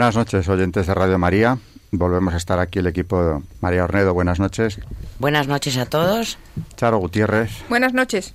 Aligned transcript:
Buenas 0.00 0.16
noches, 0.16 0.48
oyentes 0.48 0.86
de 0.86 0.94
Radio 0.94 1.18
María. 1.18 1.58
Volvemos 1.90 2.32
a 2.32 2.38
estar 2.38 2.58
aquí 2.58 2.78
el 2.78 2.86
equipo 2.86 3.22
de 3.22 3.42
María 3.60 3.84
Ornedo. 3.84 4.14
Buenas 4.14 4.40
noches. 4.40 4.80
Buenas 5.18 5.46
noches 5.46 5.76
a 5.76 5.84
todos. 5.84 6.38
Charo 6.76 6.96
Gutiérrez. 6.96 7.50
Buenas 7.68 7.92
noches. 7.92 8.32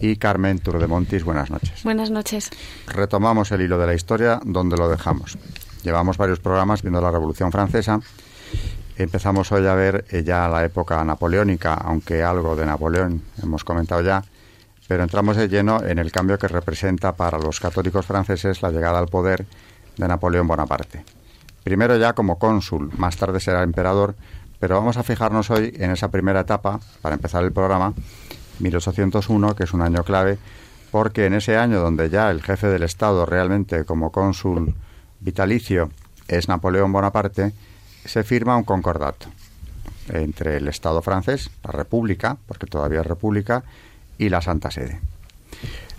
Y 0.00 0.16
Carmen 0.16 0.58
Turdemontis. 0.58 1.22
Buenas 1.22 1.50
noches. 1.50 1.84
Buenas 1.84 2.10
noches. 2.10 2.48
Retomamos 2.86 3.52
el 3.52 3.60
hilo 3.60 3.76
de 3.76 3.88
la 3.88 3.94
historia 3.94 4.40
donde 4.42 4.78
lo 4.78 4.88
dejamos. 4.88 5.36
Llevamos 5.82 6.16
varios 6.16 6.40
programas 6.40 6.80
viendo 6.80 7.02
la 7.02 7.10
Revolución 7.10 7.52
Francesa. 7.52 8.00
Empezamos 8.96 9.52
hoy 9.52 9.66
a 9.66 9.74
ver 9.74 10.06
eh, 10.08 10.24
ya 10.24 10.48
la 10.48 10.64
época 10.64 11.04
napoleónica, 11.04 11.74
aunque 11.74 12.22
algo 12.22 12.56
de 12.56 12.64
Napoleón 12.64 13.20
hemos 13.42 13.64
comentado 13.64 14.00
ya, 14.00 14.24
pero 14.88 15.02
entramos 15.02 15.36
de 15.36 15.48
lleno 15.48 15.84
en 15.84 15.98
el 15.98 16.10
cambio 16.10 16.38
que 16.38 16.48
representa 16.48 17.12
para 17.12 17.38
los 17.38 17.60
católicos 17.60 18.06
franceses 18.06 18.62
la 18.62 18.70
llegada 18.70 18.98
al 18.98 19.08
poder 19.08 19.44
de 19.96 20.08
Napoleón 20.08 20.46
Bonaparte. 20.46 21.04
Primero 21.64 21.96
ya 21.96 22.12
como 22.12 22.38
cónsul, 22.38 22.90
más 22.96 23.16
tarde 23.16 23.40
será 23.40 23.62
emperador, 23.62 24.16
pero 24.58 24.76
vamos 24.76 24.96
a 24.96 25.02
fijarnos 25.02 25.50
hoy 25.50 25.74
en 25.78 25.90
esa 25.90 26.10
primera 26.10 26.40
etapa, 26.40 26.80
para 27.00 27.14
empezar 27.14 27.44
el 27.44 27.52
programa, 27.52 27.94
1801, 28.58 29.54
que 29.54 29.64
es 29.64 29.72
un 29.72 29.82
año 29.82 30.04
clave, 30.04 30.38
porque 30.90 31.26
en 31.26 31.34
ese 31.34 31.56
año 31.56 31.80
donde 31.80 32.10
ya 32.10 32.30
el 32.30 32.42
jefe 32.42 32.68
del 32.68 32.82
Estado 32.82 33.26
realmente 33.26 33.84
como 33.84 34.12
cónsul 34.12 34.74
vitalicio 35.20 35.90
es 36.28 36.48
Napoleón 36.48 36.92
Bonaparte, 36.92 37.52
se 38.04 38.24
firma 38.24 38.56
un 38.56 38.64
concordato 38.64 39.26
entre 40.08 40.56
el 40.56 40.68
Estado 40.68 41.00
francés, 41.02 41.50
la 41.64 41.72
República, 41.72 42.36
porque 42.46 42.66
todavía 42.66 43.00
es 43.00 43.06
República, 43.06 43.64
y 44.18 44.28
la 44.28 44.40
Santa 44.40 44.70
Sede. 44.70 45.00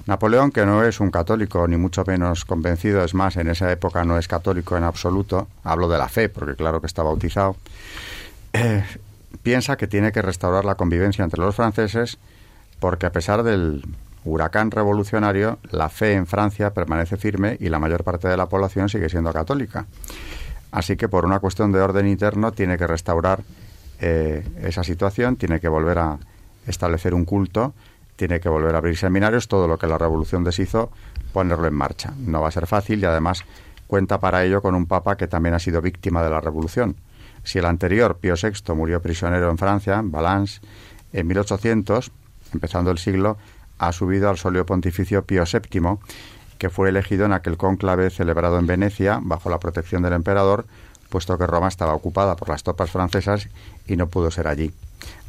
Napoleón, 0.05 0.51
que 0.51 0.65
no 0.65 0.83
es 0.83 0.99
un 0.99 1.11
católico 1.11 1.67
ni 1.67 1.77
mucho 1.77 2.03
menos 2.05 2.45
convencido, 2.45 3.03
es 3.03 3.13
más, 3.13 3.37
en 3.37 3.47
esa 3.47 3.71
época 3.71 4.03
no 4.03 4.17
es 4.17 4.27
católico 4.27 4.75
en 4.75 4.83
absoluto, 4.83 5.47
hablo 5.63 5.87
de 5.87 5.97
la 5.97 6.09
fe, 6.09 6.29
porque 6.29 6.55
claro 6.55 6.81
que 6.81 6.87
está 6.87 7.03
bautizado, 7.03 7.55
eh, 8.51 8.83
piensa 9.41 9.77
que 9.77 9.87
tiene 9.87 10.11
que 10.11 10.21
restaurar 10.21 10.65
la 10.65 10.75
convivencia 10.75 11.23
entre 11.23 11.41
los 11.41 11.55
franceses 11.55 12.17
porque 12.83 13.05
a 13.05 13.13
pesar 13.13 13.43
del 13.43 13.81
huracán 14.25 14.69
revolucionario, 14.69 15.57
la 15.71 15.87
fe 15.87 16.15
en 16.15 16.27
Francia 16.27 16.73
permanece 16.73 17.15
firme 17.15 17.55
y 17.61 17.69
la 17.69 17.79
mayor 17.79 18.03
parte 18.03 18.27
de 18.27 18.35
la 18.35 18.47
población 18.47 18.89
sigue 18.89 19.07
siendo 19.07 19.31
católica. 19.31 19.85
Así 20.69 20.97
que 20.97 21.07
por 21.07 21.23
una 21.23 21.39
cuestión 21.39 21.71
de 21.71 21.79
orden 21.79 22.07
interno 22.07 22.51
tiene 22.51 22.77
que 22.77 22.85
restaurar 22.85 23.41
eh, 24.01 24.45
esa 24.61 24.83
situación, 24.83 25.37
tiene 25.37 25.61
que 25.61 25.69
volver 25.69 25.97
a 25.97 26.17
establecer 26.67 27.13
un 27.13 27.23
culto 27.23 27.73
tiene 28.15 28.39
que 28.39 28.49
volver 28.49 28.75
a 28.75 28.77
abrir 28.77 28.97
seminarios, 28.97 29.47
todo 29.47 29.67
lo 29.67 29.77
que 29.77 29.87
la 29.87 29.97
revolución 29.97 30.43
deshizo, 30.43 30.91
ponerlo 31.31 31.67
en 31.67 31.73
marcha. 31.73 32.13
No 32.17 32.41
va 32.41 32.49
a 32.49 32.51
ser 32.51 32.67
fácil 32.67 32.99
y 32.99 33.05
además 33.05 33.43
cuenta 33.87 34.19
para 34.19 34.43
ello 34.43 34.61
con 34.61 34.75
un 34.75 34.85
papa 34.85 35.17
que 35.17 35.27
también 35.27 35.55
ha 35.55 35.59
sido 35.59 35.81
víctima 35.81 36.23
de 36.23 36.29
la 36.29 36.41
revolución. 36.41 36.95
Si 37.43 37.59
el 37.59 37.65
anterior, 37.65 38.17
Pío 38.17 38.35
VI, 38.41 38.73
murió 38.73 39.01
prisionero 39.01 39.49
en 39.49 39.57
Francia, 39.57 39.99
en 39.99 40.11
Valence, 40.11 40.61
en 41.11 41.27
1800, 41.27 42.11
empezando 42.53 42.91
el 42.91 42.97
siglo, 42.97 43.37
ha 43.79 43.91
subido 43.91 44.29
al 44.29 44.37
solio 44.37 44.65
pontificio 44.65 45.23
Pío 45.25 45.43
VII, 45.43 45.97
que 46.57 46.69
fue 46.69 46.89
elegido 46.89 47.25
en 47.25 47.33
aquel 47.33 47.57
cónclave 47.57 48.09
celebrado 48.09 48.57
en 48.57 48.67
Venecia 48.67 49.19
bajo 49.21 49.49
la 49.49 49.59
protección 49.59 50.03
del 50.03 50.13
emperador, 50.13 50.65
puesto 51.09 51.37
que 51.37 51.45
Roma 51.45 51.67
estaba 51.67 51.93
ocupada 51.93 52.35
por 52.35 52.49
las 52.49 52.63
tropas 52.63 52.89
francesas 52.89 53.49
y 53.87 53.97
no 53.97 54.07
pudo 54.07 54.31
ser 54.31 54.47
allí. 54.47 54.71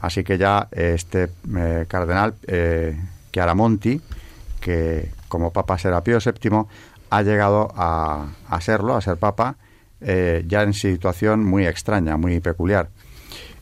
Así 0.00 0.24
que 0.24 0.36
ya 0.38 0.68
este 0.70 1.30
eh, 1.56 1.86
cardenal 1.88 2.34
eh, 2.46 2.96
Chiaramonti, 3.32 4.00
que 4.60 5.10
como 5.28 5.52
papa 5.52 5.78
será 5.78 6.02
Pío 6.02 6.18
VII, 6.18 6.66
ha 7.10 7.22
llegado 7.22 7.72
a, 7.76 8.26
serlo, 8.60 8.96
a 8.96 9.00
ser 9.00 9.16
papa, 9.16 9.56
eh, 10.00 10.44
ya 10.46 10.62
en 10.62 10.74
situación 10.74 11.44
muy 11.44 11.66
extraña, 11.66 12.16
muy 12.16 12.40
peculiar. 12.40 12.88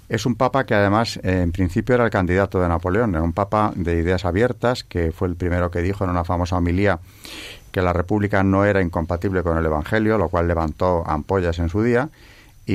Es 0.09 0.27
un 0.27 0.35
papa 0.35 0.65
que 0.65 0.75
además 0.75 1.19
en 1.23 1.53
principio 1.53 1.95
era 1.95 2.05
el 2.05 2.11
candidato 2.11 2.61
de 2.61 2.69
Napoleón, 2.69 3.15
era 3.15 3.23
un 3.23 3.33
papa 3.33 3.73
de 3.75 3.97
ideas 3.99 4.25
abiertas, 4.25 4.85
que 4.85 5.13
fue 5.13 5.29
el 5.29 5.37
primero 5.37 5.71
que 5.71 5.81
dijo 5.81 6.05
en 6.05 6.11
una 6.11 6.25
famosa 6.25 6.57
homilía 6.57 7.01
que 7.71 7.81
la 7.81 7.93
República 7.93 8.43
no 8.43 8.65
era 8.65 8.83
incompatible 8.83 9.43
con 9.43 9.57
el 9.57 9.65
Evangelio, 9.65 10.19
lo 10.19 10.29
cual 10.29 10.47
levantó 10.47 11.03
ampollas 11.07 11.59
en 11.59 11.71
su 11.71 11.83
día, 11.83 12.11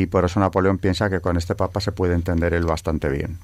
y 0.01 0.05
por 0.05 0.25
eso 0.25 0.39
Napoleón 0.39 0.77
piensa 0.77 1.09
que 1.09 1.21
con 1.21 1.37
este 1.37 1.55
papa 1.55 1.79
se 1.81 1.91
puede 1.91 2.13
entender 2.13 2.53
él 2.53 2.65
bastante 2.65 3.09
bien. 3.09 3.37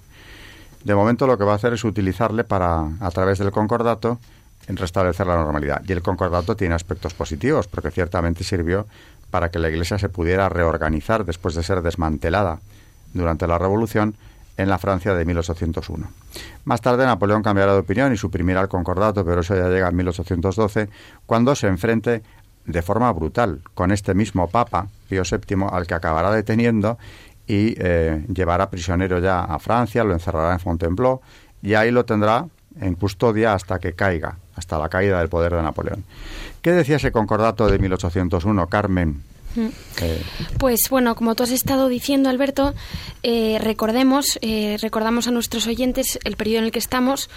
De 0.84 0.96
momento 0.96 1.28
lo 1.28 1.38
que 1.38 1.44
va 1.44 1.54
a 1.54 1.56
hacer 1.56 1.74
es 1.74 1.84
utilizarle 1.84 2.44
para, 2.44 2.90
a 3.00 3.12
través 3.12 3.40
del 3.40 3.52
concordato, 3.52 4.20
restablecer 4.68 5.28
la 5.28 5.36
normalidad. 5.36 5.82
Y 5.88 5.92
el 5.92 6.02
concordato 6.02 6.56
tiene 6.56 6.76
aspectos 6.76 7.14
positivos, 7.14 7.68
porque 7.68 7.92
ciertamente 7.92 8.44
sirvió 8.44 8.86
para 9.30 9.50
que 9.50 9.60
la 9.60 9.70
Iglesia 9.70 9.98
se 9.98 10.10
pudiera 10.10 10.50
reorganizar 10.50 11.26
después 11.26 11.56
de 11.56 11.64
ser 11.64 11.82
desmantelada 11.82 12.60
durante 13.14 13.48
la 13.48 13.58
Revolución 13.58 14.16
en 14.58 14.70
la 14.70 14.78
Francia 14.78 15.16
de 15.16 15.26
1801. 15.26 16.08
Más 16.66 16.82
tarde 16.82 17.06
Napoleón 17.06 17.42
cambiará 17.42 17.74
de 17.74 17.80
opinión 17.80 18.14
y 18.14 18.18
suprimirá 18.18 18.62
el 18.62 18.68
concordato, 18.68 19.26
pero 19.26 19.42
eso 19.42 19.56
ya 19.56 19.68
llega 19.70 19.90
en 19.90 19.96
1812, 19.96 20.90
cuando 21.26 21.56
se 21.56 21.68
enfrente 21.68 22.22
de 22.66 22.82
forma 22.82 23.12
brutal 23.12 23.62
con 23.74 23.92
este 23.92 24.14
mismo 24.14 24.50
Papa, 24.50 24.88
Pío 25.10 25.24
VII, 25.24 25.66
al 25.72 25.88
que 25.88 25.94
acabará 25.94 26.32
deteniendo 26.32 26.98
y 27.48 27.76
eh, 27.78 28.26
llevará 28.34 28.70
prisionero 28.70 29.20
ya 29.20 29.42
a 29.42 29.60
Francia, 29.60 30.04
lo 30.04 30.14
encerrará 30.14 30.54
en 30.54 30.60
Fontainebleau 30.60 31.22
y 31.62 31.74
ahí 31.74 31.92
lo 31.92 32.06
tendrá 32.06 32.48
en 32.80 32.96
custodia 32.96 33.54
hasta 33.54 33.80
que 33.80 33.94
caiga, 33.94 34.38
hasta 34.56 34.78
la 34.80 34.90
caída 34.90 35.20
del 35.20 35.30
poder 35.30 35.54
de 35.54 35.62
Napoleón. 35.62 36.04
¿Qué 36.62 36.72
decía 36.72 36.96
ese 36.96 37.12
concordato 37.12 37.68
de 37.68 37.80
1801, 37.80 38.68
Carmen? 38.68 39.22
Pues 40.58 40.80
bueno, 40.90 41.16
como 41.16 41.36
tú 41.36 41.44
has 41.44 41.52
estado 41.52 41.88
diciendo, 41.88 42.30
Alberto, 42.30 42.74
eh, 43.22 43.58
recordemos, 43.60 44.40
eh, 44.42 44.78
recordamos 44.82 45.28
a 45.28 45.32
nuestros 45.32 45.68
oyentes 45.68 46.20
el 46.24 46.36
periodo 46.36 46.60
en 46.60 46.66
el 46.66 46.72
que 46.72 46.80
estamos. 46.80 47.30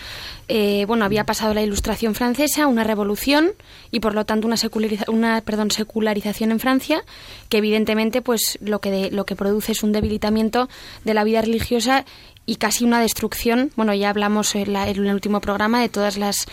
Eh, 0.48 0.84
bueno, 0.86 1.04
había 1.04 1.24
pasado 1.24 1.54
la 1.54 1.62
Ilustración 1.62 2.14
francesa, 2.14 2.66
una 2.66 2.84
revolución 2.84 3.52
y 3.90 4.00
por 4.00 4.14
lo 4.14 4.24
tanto 4.24 4.46
una, 4.46 4.56
una 5.08 5.40
perdón, 5.42 5.70
secularización 5.70 6.52
en 6.52 6.60
Francia, 6.60 7.04
que 7.48 7.58
evidentemente, 7.58 8.22
pues 8.22 8.58
lo 8.60 8.80
que 8.80 9.10
lo 9.10 9.26
que 9.26 9.36
produce 9.36 9.72
es 9.72 9.82
un 9.82 9.92
debilitamiento 9.92 10.68
de 11.04 11.14
la 11.14 11.24
vida 11.24 11.42
religiosa 11.42 12.04
y 12.46 12.56
casi 12.56 12.84
una 12.84 13.00
destrucción. 13.00 13.72
Bueno, 13.74 13.92
ya 13.92 14.08
hablamos 14.08 14.54
en, 14.54 14.74
el 14.76 15.12
último 15.12 15.40
programa 15.40 15.80
de 15.80 15.88
todas 15.88 16.16
las 16.16 16.46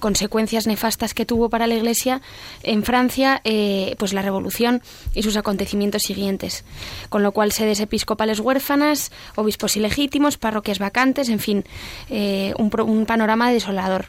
consecuencias 0.00 0.66
nefastas 0.66 1.12
que 1.12 1.26
tuvo 1.26 1.50
para 1.50 1.66
la 1.66 1.74
Iglesia 1.74 2.22
en 2.62 2.82
Francia, 2.82 3.42
eh, 3.44 3.94
pues 3.98 4.14
la 4.14 4.22
Revolución 4.22 4.82
y 5.14 5.22
sus 5.22 5.36
acontecimientos 5.36 6.02
siguientes. 6.02 6.64
Con 7.10 7.22
lo 7.22 7.32
cual, 7.32 7.52
sedes 7.52 7.78
episcopales 7.80 8.40
huérfanas, 8.40 9.12
obispos 9.36 9.76
ilegítimos, 9.76 10.38
parroquias 10.38 10.78
vacantes, 10.78 11.28
en 11.28 11.38
fin, 11.38 11.64
eh, 12.08 12.54
un, 12.58 13.04
panorama 13.06 13.52
desolador. 13.52 14.06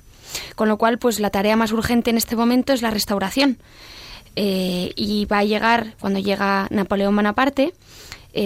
Con 0.56 0.70
lo 0.70 0.78
cual, 0.78 0.98
pues 0.98 1.20
la 1.20 1.30
tarea 1.30 1.58
más 1.58 1.74
urgente 1.74 2.10
en 2.10 2.18
este 2.18 2.38
momento 2.38 2.72
es 2.72 2.82
la 2.82 2.92
restauración. 2.92 3.58
Eh, 4.38 4.94
y 4.96 5.26
va 5.26 5.40
a 5.40 5.44
llegar, 5.44 5.96
cuando 6.00 6.20
llega 6.20 6.68
Napoleón 6.70 7.16
Bonaparte, 7.16 7.74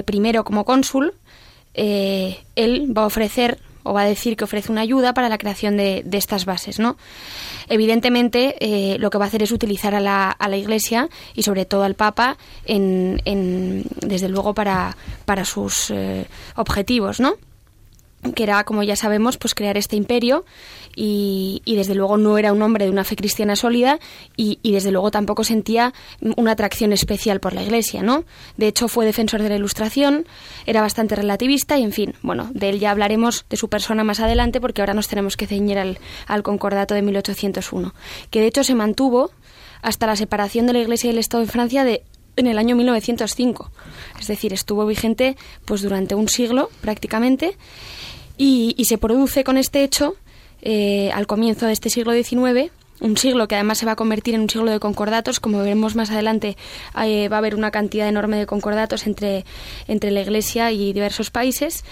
primero 0.05 0.43
como 0.43 0.65
cónsul, 0.65 1.15
eh, 1.73 2.39
él 2.55 2.93
va 2.95 3.03
a 3.03 3.05
ofrecer 3.05 3.59
o 3.83 3.93
va 3.93 4.01
a 4.01 4.05
decir 4.05 4.35
que 4.35 4.43
ofrece 4.43 4.71
una 4.71 4.81
ayuda 4.81 5.13
para 5.13 5.29
la 5.29 5.37
creación 5.37 5.77
de, 5.77 6.03
estas 6.11 6.45
bases, 6.45 6.79
¿no? 6.79 6.97
Evidentemente, 7.69 8.55
eh, 8.59 8.97
lo 8.99 9.09
que 9.09 9.17
va 9.17 9.25
a 9.25 9.27
hacer 9.27 9.41
es 9.41 9.51
utilizar 9.51 9.95
a 9.95 9.99
la, 9.99 10.29
a 10.29 10.47
la 10.47 10.57
Iglesia 10.57 11.09
y 11.33 11.43
sobre 11.43 11.65
todo 11.65 11.83
al 11.83 11.95
Papa, 11.95 12.37
en, 12.65 13.83
desde 14.01 14.29
luego 14.29 14.53
para, 14.53 14.95
para 15.25 15.45
sus 15.45 15.91
eh, 15.91 16.25
objetivos, 16.55 17.19
¿no? 17.19 17.35
Que 18.35 18.43
era, 18.43 18.63
como 18.63 18.83
ya 18.83 18.95
sabemos, 18.95 19.37
pues 19.37 19.55
crear 19.55 19.77
este 19.77 19.95
imperio 19.95 20.45
y, 20.95 21.61
desde 21.65 21.95
luego 21.95 22.17
no 22.17 22.37
era 22.37 22.51
un 22.51 22.61
hombre 22.61 22.85
de 22.85 22.91
una 22.91 23.05
fe 23.05 23.15
cristiana 23.15 23.55
sólida 23.55 23.99
y, 24.35 24.59
desde 24.63 24.91
luego 24.91 25.11
tampoco 25.11 25.43
sentía 25.43 25.93
una 26.35 26.51
atracción 26.51 26.91
especial 26.91 27.39
por 27.39 27.53
la 27.53 27.63
Iglesia, 27.63 28.03
¿no? 28.03 28.25
De 28.57 28.67
hecho 28.67 28.87
fue 28.87 29.05
defensor 29.05 29.41
de 29.41 29.49
la 29.49 29.55
Ilustración, 29.55 30.25
era 30.65 30.81
bastante 30.81 31.15
relativista 31.15 31.77
y 31.77 31.83
en 31.83 31.93
fin, 31.93 32.13
bueno, 32.21 32.49
de 32.53 32.69
él 32.69 32.79
ya 32.79 32.91
hablaremos 32.91 33.45
de 33.49 33.57
su 33.57 33.69
persona 33.69 34.03
más 34.03 34.19
adelante 34.19 34.59
porque 34.59 34.81
ahora 34.81 34.93
nos 34.93 35.07
tenemos 35.07 35.37
que 35.37 35.47
ceñir 35.47 35.77
al, 35.77 35.99
al 36.27 36.43
Concordato 36.43 36.93
de 36.93 37.01
1801, 37.01 37.93
que 38.29 38.41
de 38.41 38.47
hecho 38.47 38.63
se 38.63 38.75
mantuvo 38.75 39.31
hasta 39.81 40.07
la 40.07 40.17
separación 40.17 40.67
de 40.67 40.73
la 40.73 40.79
Iglesia 40.79 41.07
y 41.07 41.11
el 41.11 41.19
Estado 41.19 41.43
en 41.43 41.49
Francia 41.49 41.85
de 41.85 42.03
en 42.39 42.47
el 42.47 42.57
año 42.57 42.75
1905. 42.75 43.71
Es 44.19 44.27
decir, 44.27 44.53
estuvo 44.53 44.85
vigente 44.85 45.35
pues 45.65 45.81
durante 45.81 46.15
un 46.15 46.29
siglo 46.29 46.69
prácticamente 46.81 47.57
y, 48.39 48.85
se 48.85 48.97
produce 48.97 49.43
con 49.43 49.57
este 49.57 49.83
hecho 49.83 50.15
eh, 50.61 51.11
al 51.13 51.27
comienzo 51.27 51.67
de 51.67 51.73
este 51.73 51.89
siglo 51.89 52.13
XIX 52.13 52.71
un 53.01 53.17
siglo 53.17 53.47
que 53.47 53.55
además 53.55 53.77
se 53.77 53.85
va 53.85 53.93
a 53.93 53.95
convertir 53.95 54.35
en 54.35 54.41
un 54.41 54.49
siglo 54.49 54.71
de 54.71 54.79
concordatos, 54.79 55.39
como 55.39 55.59
veremos 55.59 55.95
más 55.95 56.09
adelante, 56.11 56.57
eh, 57.01 57.29
va 57.29 57.37
a 57.37 57.39
haber 57.39 57.55
una 57.55 57.71
cantidad 57.71 58.09
enorme 58.09 58.37
de 58.37 58.45
concordatos 58.45 59.07
entre, 59.07 59.45
entre 59.87 60.11
la 60.11 60.19
Iglesia 60.19 60.71
y 60.73 60.91
diversos 60.91 61.31
países, 61.31 61.85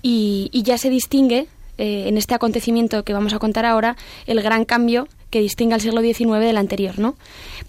y, 0.00 0.50
ya 0.52 0.78
se 0.78 0.88
distingue 0.88 1.46
eh, 1.76 2.04
en 2.08 2.16
este 2.16 2.34
acontecimiento 2.34 3.04
que 3.04 3.12
vamos 3.12 3.34
a 3.34 3.38
contar 3.38 3.66
ahora 3.66 3.96
el 4.26 4.40
gran 4.42 4.64
cambio 4.64 5.08
que 5.28 5.40
distingue 5.40 5.74
al 5.74 5.82
siglo 5.82 6.00
XIX 6.00 6.40
del 6.40 6.56
anterior, 6.56 6.98
¿no? 6.98 7.16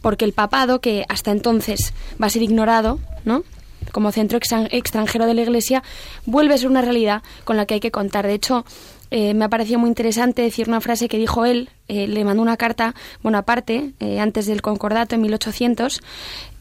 Porque 0.01 0.23
el 0.23 0.31
papado, 0.31 0.79
que 0.79 1.03
hasta 1.09 1.31
entonces 1.31 1.93
va 2.21 2.27
a 2.27 2.29
ser 2.29 2.41
ignorado, 2.41 2.99
¿no? 3.25 3.43
Como 3.91 4.11
centro 4.11 4.39
extranjero 4.71 5.25
de 5.25 5.33
la 5.33 5.41
Iglesia, 5.41 5.83
vuelve 6.25 6.53
a 6.53 6.57
ser 6.57 6.67
una 6.67 6.81
realidad 6.81 7.23
con 7.43 7.57
la 7.57 7.65
que 7.65 7.75
hay 7.75 7.79
que 7.79 7.91
contar. 7.91 8.27
De 8.27 8.33
hecho, 8.33 8.65
eh, 9.09 9.33
me 9.33 9.45
ha 9.45 9.49
parecido 9.49 9.79
muy 9.79 9.89
interesante 9.89 10.41
decir 10.41 10.67
una 10.67 10.81
frase 10.81 11.07
que 11.07 11.17
dijo 11.17 11.45
él, 11.45 11.69
eh, 11.87 12.07
le 12.07 12.25
mandó 12.25 12.41
una 12.41 12.57
carta, 12.57 12.93
bueno, 13.23 13.37
aparte, 13.37 13.91
eh, 13.99 14.19
antes 14.19 14.45
del 14.45 14.61
concordato 14.61 15.15
en 15.15 15.21
1800, 15.21 16.01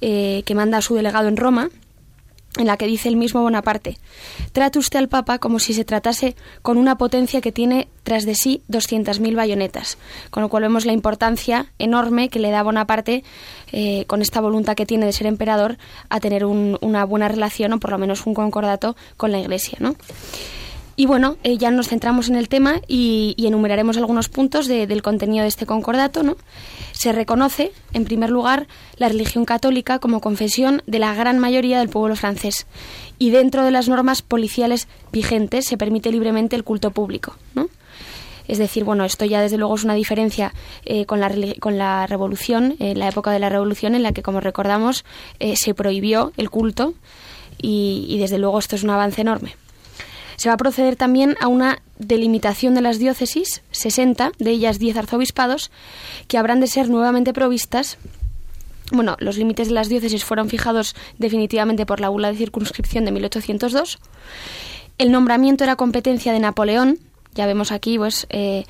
que 0.00 0.54
manda 0.54 0.78
a 0.78 0.82
su 0.82 0.94
delegado 0.94 1.26
en 1.26 1.36
Roma, 1.36 1.70
en 2.56 2.66
la 2.66 2.76
que 2.76 2.86
dice 2.86 3.08
el 3.08 3.16
mismo 3.16 3.42
Bonaparte, 3.42 3.98
trate 4.52 4.78
usted 4.78 4.98
al 4.98 5.08
Papa 5.08 5.38
como 5.38 5.58
si 5.58 5.74
se 5.74 5.84
tratase 5.84 6.36
con 6.62 6.78
una 6.78 6.98
potencia 6.98 7.40
que 7.40 7.52
tiene 7.52 7.88
tras 8.02 8.24
de 8.24 8.34
sí 8.34 8.62
200.000 8.68 9.34
bayonetas, 9.34 9.98
con 10.30 10.42
lo 10.42 10.48
cual 10.48 10.62
vemos 10.62 10.86
la 10.86 10.92
importancia 10.92 11.72
enorme 11.78 12.28
que 12.28 12.38
le 12.38 12.50
da 12.50 12.62
Bonaparte, 12.62 13.24
eh, 13.72 14.04
con 14.06 14.22
esta 14.22 14.40
voluntad 14.40 14.74
que 14.74 14.86
tiene 14.86 15.06
de 15.06 15.12
ser 15.12 15.26
emperador, 15.26 15.78
a 16.08 16.20
tener 16.20 16.44
una 16.44 17.04
buena 17.04 17.28
relación 17.28 17.72
o 17.72 17.80
por 17.80 17.90
lo 17.90 17.98
menos 17.98 18.26
un 18.26 18.34
concordato 18.34 18.96
con 19.16 19.32
la 19.32 19.38
Iglesia, 19.38 19.78
¿no? 19.80 19.96
Y 20.98 21.04
bueno, 21.04 21.36
eh, 21.42 21.58
ya 21.58 21.70
nos 21.70 21.88
centramos 21.88 22.30
en 22.30 22.36
el 22.36 22.48
tema 22.48 22.80
y, 22.88 23.34
enumeraremos 23.38 23.98
algunos 23.98 24.30
puntos 24.30 24.66
del 24.66 25.02
contenido 25.02 25.42
de 25.42 25.48
este 25.48 25.66
concordato. 25.66 26.22
¿no? 26.22 26.36
Se 26.92 27.12
reconoce, 27.12 27.70
en 27.92 28.04
primer 28.04 28.30
lugar, 28.30 28.66
la 28.96 29.08
religión 29.08 29.44
católica 29.44 29.98
como 29.98 30.22
confesión 30.22 30.82
de 30.86 30.98
la 30.98 31.14
gran 31.14 31.38
mayoría 31.38 31.78
del 31.78 31.90
pueblo 31.90 32.16
francés 32.16 32.66
y 33.18 33.30
dentro 33.30 33.62
de 33.62 33.70
las 33.70 33.88
normas 33.88 34.22
policiales 34.22 34.88
vigentes 35.12 35.66
se 35.66 35.76
permite 35.76 36.10
libremente 36.10 36.56
el 36.56 36.64
culto 36.64 36.90
público. 36.90 37.36
¿no? 37.54 37.68
Es 38.48 38.56
decir, 38.56 38.84
bueno, 38.84 39.04
esto 39.04 39.26
ya 39.26 39.42
desde 39.42 39.58
luego 39.58 39.74
es 39.74 39.84
una 39.84 39.94
diferencia 39.94 40.54
eh, 40.86 41.04
con, 41.04 41.20
la, 41.20 41.30
con 41.60 41.76
la 41.76 42.06
revolución, 42.06 42.74
en 42.78 42.98
la 42.98 43.08
época 43.08 43.32
de 43.32 43.38
la 43.38 43.50
revolución 43.50 43.94
en 43.94 44.02
la 44.02 44.12
que, 44.12 44.22
como 44.22 44.40
recordamos, 44.40 45.04
eh, 45.40 45.56
se 45.56 45.74
prohibió 45.74 46.32
el 46.38 46.48
culto 46.48 46.94
y 47.58 48.18
desde 48.18 48.38
luego 48.38 48.58
esto 48.58 48.76
es 48.76 48.84
un 48.84 48.90
avance 48.90 49.20
enorme. 49.22 49.56
Se 50.36 50.48
va 50.48 50.54
a 50.54 50.58
proceder 50.58 50.96
también 50.96 51.36
a 51.40 51.48
una 51.48 51.82
delimitación 51.98 52.74
de 52.74 52.82
las 52.82 52.98
diócesis, 52.98 53.62
60, 53.70 54.32
de 54.38 54.50
ellas 54.50 54.78
10 54.78 54.96
arzobispados, 54.98 55.70
que 56.28 56.38
habrán 56.38 56.60
de 56.60 56.66
ser 56.66 56.88
nuevamente 56.88 57.32
provistas 57.32 57.98
bueno, 58.92 59.16
los 59.18 59.36
límites 59.36 59.68
de 59.68 59.74
las 59.74 59.88
diócesis 59.88 60.24
fueron 60.24 60.48
fijados 60.48 60.94
definitivamente 61.18 61.86
por 61.86 62.00
la 62.00 62.08
bula 62.08 62.30
de 62.30 62.38
circunscripción 62.38 63.04
de 63.04 63.10
1802. 63.10 63.98
El 64.98 65.10
nombramiento 65.10 65.64
era 65.64 65.76
competencia 65.76 66.32
de 66.32 66.38
Napoleón. 66.38 66.98
Ya 67.34 67.46
vemos 67.46 67.72
aquí, 67.72 67.98
pues, 67.98 68.26
eh, 68.30 68.64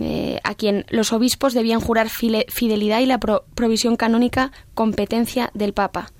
eh, 0.00 0.40
a 0.42 0.54
quien 0.54 0.84
los 0.90 1.12
obispos 1.12 1.54
debían 1.54 1.80
jurar 1.80 2.08
fidelidad 2.08 3.00
y 3.00 3.06
la 3.06 3.20
provisión 3.20 3.96
canónica 3.96 4.50
competencia 4.74 5.50
del 5.54 5.72
Papa. 5.72 6.10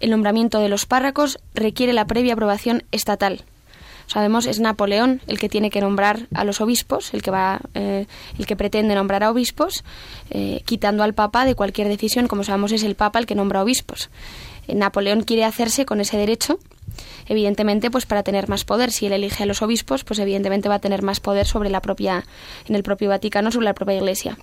El 0.00 0.10
nombramiento 0.10 0.58
de 0.58 0.68
los 0.68 0.86
párracos 0.86 1.38
requiere 1.54 1.92
la 1.92 2.06
previa 2.06 2.32
aprobación 2.32 2.82
estatal 2.90 3.44
sabemos 4.08 4.46
es 4.46 4.58
Napoleón 4.58 5.20
el 5.28 5.38
que 5.38 5.48
tiene 5.48 5.70
que 5.70 5.80
nombrar 5.80 6.26
a 6.34 6.44
los 6.44 6.60
obispos, 6.60 7.14
el 7.14 7.22
que 7.22 7.30
va, 7.30 7.60
eh, 7.74 8.06
el 8.38 8.46
que 8.46 8.56
pretende 8.56 8.94
nombrar 8.94 9.22
a 9.22 9.30
obispos, 9.30 9.84
eh, 10.30 10.62
quitando 10.64 11.04
al 11.04 11.14
Papa 11.14 11.44
de 11.44 11.54
cualquier 11.54 11.88
decisión. 11.88 12.26
Como 12.26 12.42
sabemos 12.42 12.72
es 12.72 12.82
el 12.82 12.96
Papa 12.96 13.20
el 13.20 13.26
que 13.26 13.34
nombra 13.36 13.62
obispos. 13.62 14.10
Eh, 14.66 14.74
Napoleón 14.74 15.22
quiere 15.22 15.44
hacerse 15.44 15.86
con 15.86 16.00
ese 16.00 16.16
derecho, 16.16 16.58
evidentemente, 17.26 17.90
pues 17.90 18.06
para 18.06 18.22
tener 18.22 18.48
más 18.48 18.64
poder. 18.64 18.90
Si 18.90 19.06
él 19.06 19.12
elige 19.12 19.44
a 19.44 19.46
los 19.46 19.62
obispos, 19.62 20.04
pues 20.04 20.18
evidentemente 20.18 20.68
va 20.68 20.76
a 20.76 20.80
tener 20.80 21.02
más 21.02 21.20
poder 21.20 21.46
sobre 21.46 21.70
la 21.70 21.80
propia, 21.80 22.24
en 22.66 22.74
el 22.74 22.82
propio 22.82 23.10
Vaticano, 23.10 23.50
sobre 23.52 23.66
la 23.66 23.74
propia 23.74 23.96
Iglesia. 23.96 24.38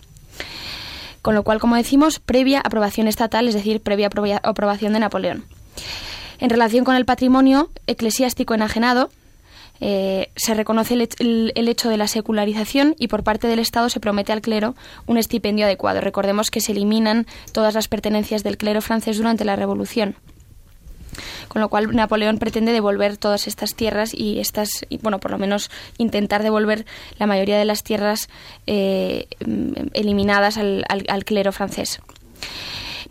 Con 1.21 1.33
lo 1.33 1.43
cual, 1.43 1.59
como 1.59 1.75
decimos, 1.75 2.19
previa 2.19 2.59
aprobación 2.59 3.07
estatal, 3.07 3.47
es 3.47 3.55
decir, 3.55 3.81
previa 3.81 4.11
aprobación 4.43 4.93
de 4.93 4.99
Napoleón. 4.99 5.45
En 6.39 6.49
relación 6.49 6.85
con 6.85 6.95
el 6.95 7.05
patrimonio 7.05 7.71
eclesiástico 7.87 8.53
enajenado, 8.53 9.09
eh, 9.81 10.29
se 10.35 10.53
reconoce 10.53 10.93
el, 10.93 11.51
hecho 11.55 11.89
de 11.89 11.97
la 11.97 12.07
secularización 12.07 12.95
y 12.97 13.07
por 13.07 13.23
parte 13.23 13.47
del 13.47 13.59
Estado 13.59 13.89
se 13.89 13.99
promete 13.99 14.31
al 14.31 14.41
clero 14.41 14.75
un 15.05 15.17
estipendio 15.17 15.65
adecuado. 15.65 16.01
Recordemos 16.01 16.51
que 16.51 16.61
se 16.61 16.71
eliminan 16.71 17.25
todas 17.51 17.73
las 17.73 17.87
pertenencias 17.87 18.43
del 18.43 18.57
clero 18.57 18.81
francés 18.81 19.17
durante 19.17 19.45
la 19.45 19.55
Revolución. 19.55 20.15
Con 21.47 21.61
lo 21.61 21.69
cual 21.69 21.95
Napoleón 21.95 22.39
pretende 22.39 22.73
devolver 22.73 23.15
todas 23.15 23.47
estas 23.47 23.73
tierras 23.75 24.13
y 24.13 24.39
estas, 24.39 24.85
bueno, 25.01 25.19
por 25.19 25.31
lo 25.31 25.37
menos 25.37 25.71
intentar 25.97 26.43
devolver 26.43 26.85
la 27.17 27.25
mayoría 27.25 27.57
de 27.57 27.63
las 27.63 27.83
tierras 27.83 28.27
eh, 28.67 29.27
eliminadas 29.93 30.57
al 30.57 31.25
clero 31.25 31.53
francés. 31.53 32.01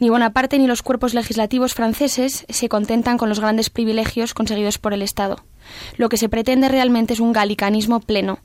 Ni 0.00 0.11
Bonaparte 0.11 0.58
ni 0.58 0.67
los 0.67 0.82
cuerpos 0.82 1.14
legislativos 1.14 1.75
franceses 1.75 2.44
se 2.49 2.69
contentan 2.69 3.19
con 3.19 3.29
los 3.29 3.41
grandes 3.41 3.70
privilegios 3.70 4.35
conseguidos 4.35 4.79
por 4.79 4.93
el 4.93 5.02
Estado. 5.02 5.44
Lo 5.97 6.09
que 6.09 6.16
se 6.16 6.28
pretende 6.28 6.69
realmente 6.69 7.14
es 7.14 7.21
un 7.21 7.33
galicanismo 7.33 8.00
pleno. 8.00 8.38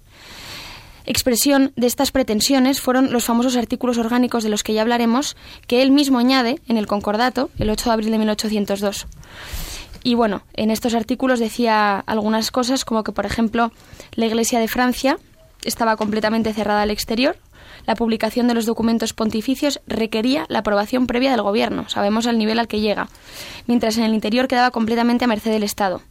Expresión 1.06 1.74
de 1.76 1.88
estas 1.88 2.12
pretensiones 2.12 2.82
fueron 2.82 3.12
los 3.12 3.26
famosos 3.26 3.58
artículos 3.58 3.98
orgánicos 3.98 4.44
de 4.44 4.50
los 4.50 4.62
que 4.62 4.74
ya 4.74 4.84
hablaremos, 4.84 5.36
que 5.66 5.82
él 5.82 5.92
mismo 5.92 6.20
añade 6.20 6.62
en 6.68 6.78
el 6.78 6.86
Concordato 6.86 7.50
el 7.58 7.72
8 7.72 7.90
de 7.90 7.94
abril 7.94 8.12
de 8.12 8.20
1802. 8.20 9.08
Y 10.04 10.14
bueno, 10.14 10.44
en 10.54 10.72
estos 10.72 10.94
artículos 10.94 11.40
decía 11.40 12.00
algunas 12.00 12.52
cosas 12.52 12.86
como 12.86 13.04
que, 13.04 13.12
por 13.12 13.26
ejemplo, 13.26 13.72
la 14.14 14.28
Iglesia 14.28 14.60
de 14.60 14.68
Francia 14.68 15.18
estaba 15.64 15.98
completamente 15.98 16.54
cerrada 16.54 16.84
al 16.84 16.92
exterior, 16.92 17.38
la 17.86 17.96
publicación 17.96 18.48
de 18.48 18.54
los 18.54 18.66
documentos 18.66 19.14
pontificios 19.14 19.82
requería 19.88 20.46
la 20.50 20.60
aprobación 20.60 21.08
previa 21.08 21.32
del 21.32 21.42
Gobierno, 21.42 21.90
sabemos 21.90 22.26
el 22.26 22.38
nivel 22.38 22.60
al 22.60 22.68
que 22.68 22.80
llega, 22.80 23.10
mientras 23.68 23.98
en 23.98 24.04
el 24.04 24.14
interior 24.14 24.48
quedaba 24.48 24.72
completamente 24.72 25.26
a 25.26 25.28
merced 25.28 25.52
del 25.52 25.64
Estado. 25.64 26.02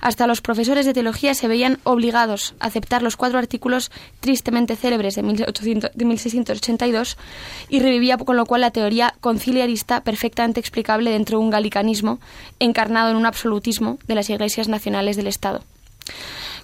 Hasta 0.00 0.26
los 0.26 0.40
profesores 0.40 0.86
de 0.86 0.92
teología 0.92 1.34
se 1.34 1.48
veían 1.48 1.78
obligados 1.84 2.54
a 2.60 2.66
aceptar 2.66 3.02
los 3.02 3.16
cuatro 3.16 3.38
artículos 3.38 3.90
tristemente 4.20 4.76
célebres 4.76 5.14
de, 5.14 5.22
1682 5.22 7.16
y 7.68 7.80
revivía 7.80 8.18
con 8.18 8.36
lo 8.36 8.46
cual 8.46 8.60
la 8.60 8.70
teoría 8.70 9.14
conciliarista 9.20 10.02
perfectamente 10.02 10.60
explicable 10.60 11.10
dentro 11.10 11.38
de 11.38 11.44
un 11.44 11.50
galicanismo 11.50 12.20
encarnado 12.58 13.10
en 13.10 13.16
un 13.16 13.26
absolutismo 13.26 13.98
de 14.06 14.14
las 14.14 14.30
iglesias 14.30 14.68
nacionales 14.68 15.16
del 15.16 15.26
Estado 15.26 15.62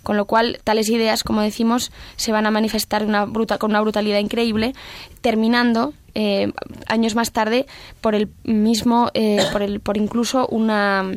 con 0.02 0.16
lo 0.16 0.25
cual 0.25 0.59
tales 0.64 0.88
ideas, 0.88 1.23
como 1.25 1.42
decimos, 1.42 1.92
se 2.16 2.33
van 2.33 2.47
a 2.47 2.50
manifestar 2.50 3.04
una 3.04 3.25
bruta, 3.25 3.59
con 3.59 3.71
una 3.71 3.80
brutalidad 3.80 4.19
increíble, 4.19 4.73
terminando 5.21 5.92
eh, 6.14 6.52
años 6.87 7.14
más 7.14 7.33
tarde 7.33 7.66
por 8.00 8.14
el 8.14 8.30
mismo, 8.45 9.11
eh, 9.14 9.45
por, 9.52 9.62
el, 9.62 9.80
por 9.80 9.97
incluso 9.97 10.47
una 10.49 11.11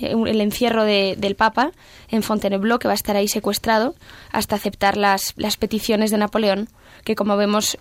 eh, 0.00 0.14
el 0.26 0.40
encierro 0.40 0.84
de, 0.84 1.14
del 1.18 1.36
Papa 1.36 1.72
en 2.08 2.22
Fontainebleau, 2.22 2.78
que 2.78 2.88
va 2.88 2.92
a 2.92 2.96
estar 2.96 3.16
ahí 3.16 3.28
secuestrado 3.28 3.94
hasta 4.32 4.56
aceptar 4.56 4.96
las, 4.96 5.34
las 5.36 5.56
peticiones 5.56 6.10
de 6.10 6.18
Napoleón, 6.18 6.68
que 7.04 7.14
como 7.14 7.36
vemos 7.36 7.76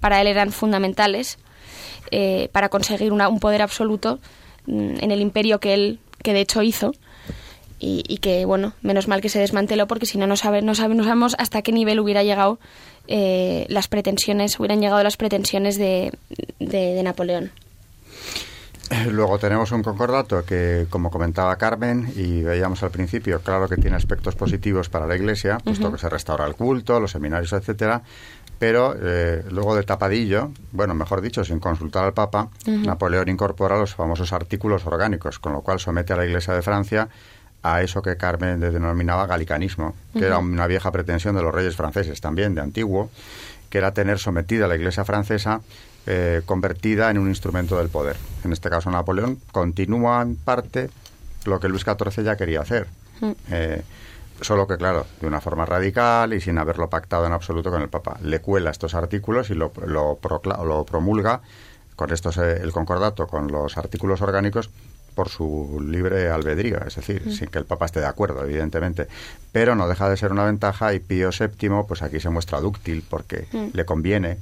para 0.00 0.20
él 0.20 0.26
eran 0.26 0.50
fundamentales 0.50 1.38
para 2.52 2.68
conseguir 2.68 3.12
un 3.12 3.40
poder 3.40 3.62
absoluto 3.62 4.18
mm, 4.66 4.96
en 5.00 5.10
el 5.10 5.20
imperio 5.20 5.60
que 5.60 5.74
él, 5.74 6.00
que 6.22 6.32
de 6.32 6.40
hecho 6.40 6.62
hizo, 6.62 6.92
y, 7.84 8.18
que, 8.18 8.44
bueno, 8.44 8.72
menos 8.82 9.08
mal 9.08 9.20
que 9.20 9.28
se 9.28 9.38
desmanteló 9.38 9.86
porque 9.86 10.06
si 10.06 10.18
no, 10.18 10.26
no, 10.26 10.36
sabe, 10.36 10.62
no, 10.62 10.74
sabe, 10.74 10.94
no 10.94 11.04
sabemos 11.04 11.36
hasta 11.38 11.62
qué 11.62 11.72
nivel 11.72 12.00
hubiera 12.00 12.22
llegado 12.22 12.58
eh, 13.06 13.66
las 13.68 13.88
pretensiones, 13.88 14.58
hubieran 14.58 14.80
llegado 14.80 15.02
las 15.02 15.16
pretensiones 15.16 15.76
de, 15.76 16.12
de, 16.58 17.02
Napoleón. 17.02 17.50
Luego 19.10 19.38
tenemos 19.38 19.72
un 19.72 19.82
concordato 19.82 20.44
que, 20.44 20.86
como 20.88 21.10
comentaba 21.10 21.56
Carmen 21.56 22.12
y 22.16 22.42
veíamos 22.42 22.82
al 22.82 22.90
principio, 22.90 23.40
claro 23.40 23.68
que 23.68 23.76
tiene 23.76 23.96
aspectos 23.96 24.34
positivos 24.34 24.88
para 24.88 25.06
la 25.06 25.16
Iglesia, 25.16 25.58
puesto 25.58 25.90
que 25.92 25.98
se 25.98 26.08
restaura 26.08 26.46
el 26.46 26.54
culto, 26.54 27.00
los 27.00 27.10
seminarios, 27.10 27.52
etcétera, 27.52 28.02
pero 28.58 28.94
eh, 28.98 29.42
luego 29.50 29.74
de 29.74 29.82
tapadillo, 29.82 30.50
bueno, 30.72 30.94
mejor 30.94 31.20
dicho, 31.20 31.44
sin 31.44 31.60
consultar 31.60 32.04
al 32.04 32.12
Papa, 32.12 32.48
Napoleón 32.66 33.28
incorpora 33.28 33.76
los 33.78 33.94
famosos 33.94 34.32
artículos 34.32 34.86
orgánicos, 34.86 35.38
con 35.38 35.52
lo 35.52 35.62
cual 35.62 35.80
somete 35.80 36.12
a 36.12 36.16
la 36.16 36.26
Iglesia 36.26 36.54
de 36.54 36.62
Francia 36.62 37.08
a 37.64 37.80
eso 37.80 38.02
que 38.02 38.18
Carmen 38.18 38.60
denominaba 38.60 39.26
galicanismo, 39.26 39.96
que 40.12 40.26
era 40.26 40.36
una 40.36 40.66
vieja 40.66 40.92
pretensión 40.92 41.34
de 41.34 41.42
los 41.42 41.52
reyes 41.52 41.74
franceses 41.74 42.20
también, 42.20 42.54
de 42.54 42.60
antiguo, 42.60 43.08
que 43.70 43.78
era 43.78 43.94
tener 43.94 44.18
sometida 44.18 44.66
a 44.66 44.68
la 44.68 44.76
Iglesia 44.76 45.02
francesa 45.06 45.62
eh, 46.06 46.42
convertida 46.44 47.10
en 47.10 47.16
un 47.16 47.28
instrumento 47.28 47.78
del 47.78 47.88
poder. 47.88 48.16
En 48.44 48.52
este 48.52 48.68
caso, 48.68 48.90
Napoleón 48.90 49.38
continúa 49.50 50.20
en 50.20 50.36
parte 50.36 50.90
lo 51.46 51.58
que 51.58 51.70
Luis 51.70 51.84
XIV 51.84 52.22
ya 52.22 52.36
quería 52.36 52.60
hacer. 52.60 52.86
Eh, 53.50 53.80
solo 54.42 54.66
que, 54.66 54.76
claro, 54.76 55.06
de 55.22 55.26
una 55.26 55.40
forma 55.40 55.64
radical 55.64 56.34
y 56.34 56.42
sin 56.42 56.58
haberlo 56.58 56.90
pactado 56.90 57.24
en 57.24 57.32
absoluto 57.32 57.70
con 57.70 57.80
el 57.80 57.88
Papa. 57.88 58.18
Le 58.22 58.40
cuela 58.40 58.70
estos 58.70 58.94
artículos 58.94 59.48
y 59.48 59.54
lo, 59.54 59.72
lo, 59.86 60.18
lo 60.64 60.84
promulga 60.84 61.40
con 61.96 62.12
estos 62.12 62.36
el 62.36 62.72
concordato 62.72 63.26
con 63.26 63.50
los 63.50 63.78
artículos 63.78 64.20
orgánicos 64.20 64.68
por 65.14 65.28
su 65.28 65.82
libre 65.86 66.28
albedrío, 66.28 66.78
es 66.86 66.96
decir, 66.96 67.32
sin 67.32 67.48
que 67.48 67.58
el 67.58 67.64
Papa 67.64 67.86
esté 67.86 68.00
de 68.00 68.06
acuerdo, 68.06 68.44
evidentemente. 68.44 69.06
Pero 69.52 69.74
no 69.74 69.88
deja 69.88 70.08
de 70.08 70.16
ser 70.16 70.32
una 70.32 70.44
ventaja 70.44 70.94
y 70.94 71.00
Pío 71.00 71.30
VII, 71.30 71.84
pues 71.86 72.02
aquí 72.02 72.20
se 72.20 72.30
muestra 72.30 72.60
dúctil 72.60 73.04
porque 73.08 73.46
le 73.72 73.84
conviene 73.84 74.38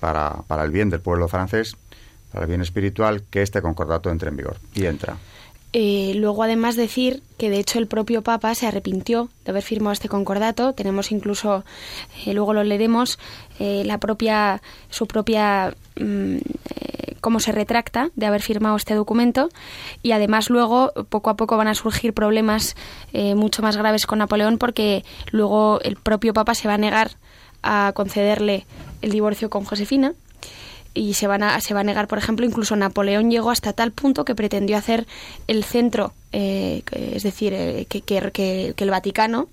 para, 0.00 0.42
para 0.46 0.64
el 0.64 0.70
bien 0.70 0.90
del 0.90 1.00
pueblo 1.00 1.28
francés, 1.28 1.76
para 2.32 2.44
el 2.44 2.48
bien 2.48 2.62
espiritual, 2.62 3.22
que 3.30 3.42
este 3.42 3.62
concordato 3.62 4.10
entre 4.10 4.30
en 4.30 4.36
vigor. 4.36 4.56
Y 4.74 4.86
entra. 4.86 5.16
Eh, 5.76 6.12
luego, 6.14 6.44
además, 6.44 6.76
decir 6.76 7.20
que 7.36 7.50
de 7.50 7.58
hecho 7.58 7.80
el 7.80 7.88
propio 7.88 8.22
Papa 8.22 8.54
se 8.54 8.68
arrepintió 8.68 9.28
de 9.44 9.50
haber 9.50 9.64
firmado 9.64 9.92
este 9.92 10.08
concordato. 10.08 10.72
Tenemos 10.72 11.10
incluso, 11.10 11.64
eh, 12.24 12.32
luego 12.32 12.54
lo 12.54 12.62
leeremos, 12.62 13.18
eh, 13.58 13.82
la 13.84 13.98
propia, 13.98 14.62
su 14.88 15.08
propia, 15.08 15.74
mm, 16.00 16.36
cómo 17.20 17.40
se 17.40 17.50
retracta 17.50 18.10
de 18.14 18.26
haber 18.26 18.40
firmado 18.40 18.76
este 18.76 18.94
documento. 18.94 19.48
Y 20.00 20.12
además, 20.12 20.48
luego, 20.48 20.92
poco 21.08 21.28
a 21.30 21.34
poco 21.34 21.56
van 21.56 21.66
a 21.66 21.74
surgir 21.74 22.14
problemas 22.14 22.76
mucho 23.12 23.62
más 23.62 23.76
graves 23.76 24.06
con 24.06 24.20
Napoleón 24.20 24.58
porque 24.58 25.04
luego 25.32 25.80
el 25.82 25.96
propio 25.96 26.34
Papa 26.34 26.54
se 26.54 26.68
va 26.68 26.74
a 26.74 26.78
negar 26.78 27.16
a 27.62 27.92
concederle 27.94 28.66
el 29.02 29.10
divorcio 29.10 29.50
con 29.50 29.64
Josefina 29.64 30.14
y 30.94 31.14
se, 31.14 31.26
van 31.26 31.42
a, 31.42 31.60
se 31.60 31.74
va 31.74 31.80
a 31.80 31.84
negar, 31.84 32.06
por 32.06 32.18
ejemplo, 32.18 32.46
incluso 32.46 32.76
Napoleón 32.76 33.30
llegó 33.30 33.50
hasta 33.50 33.72
tal 33.72 33.92
punto 33.92 34.24
que 34.24 34.34
pretendió 34.34 34.76
hacer 34.76 35.06
el 35.48 35.64
centro, 35.64 36.14
eh, 36.32 36.82
es 36.92 37.24
decir, 37.24 37.52
eh, 37.52 37.86
que, 37.88 38.00
que, 38.00 38.74
el 38.76 38.90
Vaticano 38.90 39.48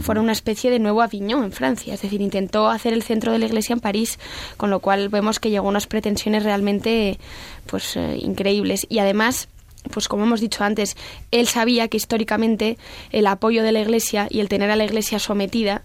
fuera 0.00 0.20
una 0.20 0.32
especie 0.32 0.70
de 0.70 0.78
nuevo 0.78 1.00
Aviñón 1.00 1.42
en 1.42 1.52
Francia, 1.52 1.94
es 1.94 2.02
decir, 2.02 2.20
intentó 2.20 2.68
hacer 2.68 2.92
el 2.92 3.02
centro 3.02 3.32
de 3.32 3.38
la 3.38 3.46
Iglesia 3.46 3.72
en 3.72 3.80
París, 3.80 4.18
con 4.58 4.68
lo 4.68 4.80
cual 4.80 5.08
vemos 5.08 5.40
que 5.40 5.48
llegó 5.48 5.68
a 5.68 5.70
unas 5.70 5.86
pretensiones 5.86 6.42
realmente 6.42 7.18
pues 7.64 7.96
eh, 7.96 8.18
increíbles. 8.20 8.86
Y 8.90 8.98
además 8.98 9.48
pues 9.90 10.08
como 10.08 10.24
hemos 10.24 10.42
dicho 10.42 10.62
antes, 10.62 10.96
él 11.30 11.46
sabía 11.46 11.88
que 11.88 11.96
históricamente 11.96 12.76
el 13.12 13.26
apoyo 13.26 13.62
de 13.62 13.72
la 13.72 13.80
Iglesia 13.80 14.26
y 14.28 14.40
el 14.40 14.48
tener 14.50 14.70
a 14.70 14.76
la 14.76 14.84
Iglesia 14.84 15.18
sometida 15.18 15.82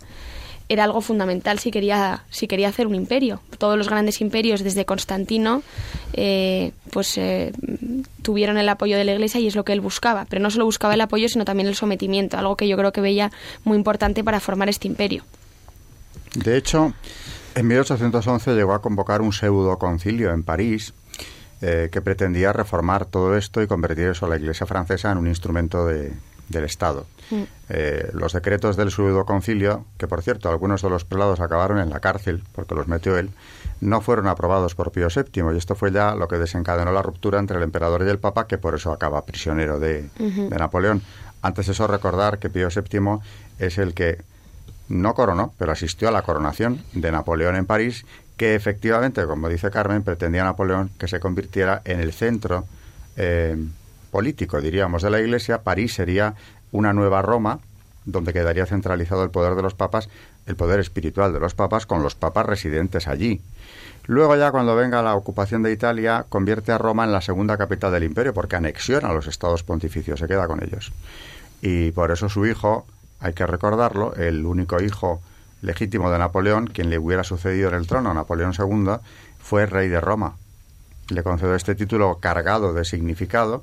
era 0.67 0.84
algo 0.84 1.01
fundamental 1.01 1.60
si 1.60 1.72
quería, 1.72 2.24
si 2.29 2.48
quería 2.48 2.69
hacer 2.69 2.88
un 2.88 2.95
imperio. 2.95 3.41
Todos 3.57 3.77
los 3.77 3.89
grandes 3.89 4.22
imperios, 4.22 4.63
desde 4.63 4.86
Constantino, 4.86 5.62
eh, 6.13 6.72
pues 6.91 7.17
eh, 7.17 7.51
tuvieron 8.22 8.57
el 8.57 8.67
apoyo 8.69 8.98
de 8.98 9.03
la 9.03 9.13
Iglesia 9.13 9.39
y 9.39 9.48
es 9.48 9.55
lo 9.55 9.63
que 9.63 9.74
él 9.74 9.81
buscaba. 9.81 10.25
Pero 10.29 10.41
no 10.41 10.50
solo 10.50 10.65
buscaba 10.65 10.95
el 10.95 11.01
apoyo, 11.01 11.29
sino 11.29 11.45
también 11.45 11.67
el 11.67 11.75
sometimiento, 11.75 12.38
algo 12.38 12.55
que 12.55 12.67
yo 12.67 12.77
creo 12.77 12.91
que 12.91 13.01
veía 13.01 13.31
muy 13.63 13.77
importante 13.77 14.24
para 14.24 14.39
formar 14.39 14.69
este 14.69 14.88
imperio. 14.88 15.24
De 16.34 16.57
hecho, 16.57 16.93
en 17.53 17.67
1811 17.67 18.55
llegó 18.55 18.74
a 18.74 18.81
convocar 18.81 19.22
un 19.22 19.31
pseudo 19.31 19.77
concilio 19.77 20.31
en 20.31 20.43
París 20.43 20.93
eh, 21.62 21.89
que 21.91 22.01
pretendía 22.01 22.51
reformar 22.51 23.05
todo 23.05 23.38
esto 23.38 23.62
y 23.62 23.67
convertir 23.67 24.07
eso 24.07 24.25
a 24.25 24.29
la 24.29 24.36
Iglesia 24.36 24.65
francesa 24.65 25.12
en 25.12 25.19
un 25.19 25.27
instrumento 25.27 25.86
de, 25.86 26.12
del 26.49 26.65
Estado. 26.65 27.05
Mm. 27.31 27.43
Eh, 27.69 28.09
los 28.13 28.33
decretos 28.33 28.77
del 28.77 28.93
concilio, 29.25 29.85
que 29.97 30.07
por 30.07 30.21
cierto 30.21 30.49
algunos 30.49 30.81
de 30.81 30.89
los 30.89 31.05
prelados 31.05 31.39
acabaron 31.39 31.79
en 31.79 31.89
la 31.89 31.99
cárcel 31.99 32.43
porque 32.53 32.75
los 32.75 32.87
metió 32.87 33.17
él, 33.17 33.31
no 33.81 34.01
fueron 34.01 34.27
aprobados 34.27 34.75
por 34.75 34.91
Pío 34.91 35.07
VII 35.13 35.53
y 35.53 35.57
esto 35.57 35.75
fue 35.75 35.91
ya 35.91 36.15
lo 36.15 36.27
que 36.27 36.37
desencadenó 36.37 36.91
la 36.91 37.01
ruptura 37.01 37.39
entre 37.39 37.57
el 37.57 37.63
emperador 37.63 38.03
y 38.05 38.09
el 38.09 38.19
papa, 38.19 38.47
que 38.47 38.57
por 38.57 38.75
eso 38.75 38.91
acaba 38.91 39.25
prisionero 39.25 39.79
de, 39.79 40.09
de 40.17 40.57
Napoleón. 40.57 41.01
Antes 41.41 41.65
de 41.65 41.73
eso 41.73 41.87
recordar 41.87 42.39
que 42.39 42.49
Pío 42.49 42.69
VII 42.69 43.19
es 43.59 43.77
el 43.77 43.93
que 43.93 44.23
no 44.87 45.13
coronó, 45.13 45.53
pero 45.57 45.71
asistió 45.71 46.07
a 46.07 46.11
la 46.11 46.21
coronación 46.21 46.83
de 46.93 47.11
Napoleón 47.11 47.55
en 47.55 47.65
París, 47.65 48.05
que 48.37 48.55
efectivamente, 48.55 49.25
como 49.25 49.49
dice 49.49 49.71
Carmen, 49.71 50.03
pretendía 50.03 50.43
Napoleón 50.43 50.89
que 50.99 51.07
se 51.07 51.19
convirtiera 51.19 51.81
en 51.85 51.99
el 51.99 52.13
centro 52.13 52.65
eh, 53.17 53.57
político, 54.15 54.62
diríamos, 54.62 55.01
de 55.01 55.10
la 55.10 55.19
Iglesia, 55.19 55.63
París 55.63 55.93
sería 55.93 56.36
una 56.72 56.93
nueva 56.93 57.22
Roma, 57.22 57.60
donde 58.05 58.31
quedaría 58.31 58.65
centralizado 58.65 59.25
el 59.25 59.29
poder 59.29 59.55
de 59.55 59.62
los 59.62 59.74
papas, 59.74 60.07
el 60.45 60.55
poder 60.55 60.79
espiritual 60.79 61.34
de 61.34 61.41
los 61.41 61.53
papas, 61.53 61.86
con 61.86 62.01
los 62.01 62.15
papas 62.15 62.45
residentes 62.45 63.10
allí. 63.10 63.41
Luego 64.05 64.38
ya 64.38 64.51
cuando 64.51 64.74
venga 64.74 65.01
la 65.01 65.15
ocupación 65.15 65.63
de 65.63 65.74
Italia, 65.74 66.25
convierte 66.29 66.72
a 66.72 66.77
Roma 66.77 67.03
en 67.03 67.12
la 67.12 67.19
segunda 67.19 67.57
capital 67.57 67.91
del 67.91 68.05
imperio, 68.05 68.34
porque 68.34 68.55
anexiona 68.55 69.10
a 69.10 69.13
los 69.13 69.27
estados 69.27 69.63
pontificios, 69.63 70.17
se 70.17 70.27
queda 70.27 70.48
con 70.48 70.63
ellos. 70.63 70.93
Y 71.62 71.91
por 71.91 72.10
eso 72.10 72.29
su 72.29 72.45
hijo, 72.45 72.86
hay 73.19 73.34
que 73.34 73.45
recordarlo, 73.45 74.15
el 74.15 74.45
único 74.45 74.81
hijo 74.81 75.19
legítimo 75.62 76.10
de 76.10 76.19
Napoleón, 76.19 76.67
quien 76.67 76.89
le 76.89 77.00
hubiera 77.00 77.25
sucedido 77.25 77.67
en 77.67 77.75
el 77.75 77.86
trono, 77.86 78.13
Napoleón 78.13 78.53
II, 78.57 78.93
fue 79.39 79.65
rey 79.65 79.89
de 79.89 80.00
Roma. 80.00 80.38
Le 81.10 81.22
concedió 81.22 81.53
este 81.53 81.75
título 81.75 82.19
cargado 82.22 82.74
de 82.74 82.86
significado 82.86 83.62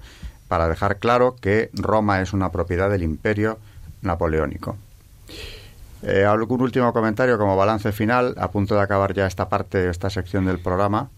para 0.53 0.69
dejar 0.69 0.99
claro 0.99 1.35
que 1.41 1.71
Roma 1.73 2.21
es 2.21 2.35
una 2.35 2.53
propiedad 2.53 2.91
del 2.91 3.03
imperio 3.03 3.59
napoleónico. 4.03 4.77
Eh, 6.03 6.27
¿Algún 6.27 6.61
último 6.61 6.93
comentario 6.93 7.39
como 7.39 7.57
balance 7.57 7.91
final, 7.91 8.35
a 8.37 8.51
punto 8.51 8.75
de 8.75 8.83
acabar 8.83 9.15
ya 9.15 9.27
esta 9.27 9.49
parte, 9.49 9.89
esta 9.89 10.11
sección 10.11 10.45
del 10.45 10.59
programa? 10.59 11.09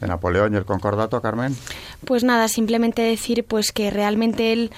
de 0.00 0.08
Napoleón 0.08 0.54
y 0.54 0.56
el 0.56 0.64
Concordato, 0.64 1.20
Carmen? 1.20 1.56
Pues 2.04 2.24
nada, 2.24 2.48
simplemente 2.48 3.02
decir 3.02 3.44
pues 3.44 3.72
que 3.72 3.90
realmente 3.90 4.52
él, 4.52 4.70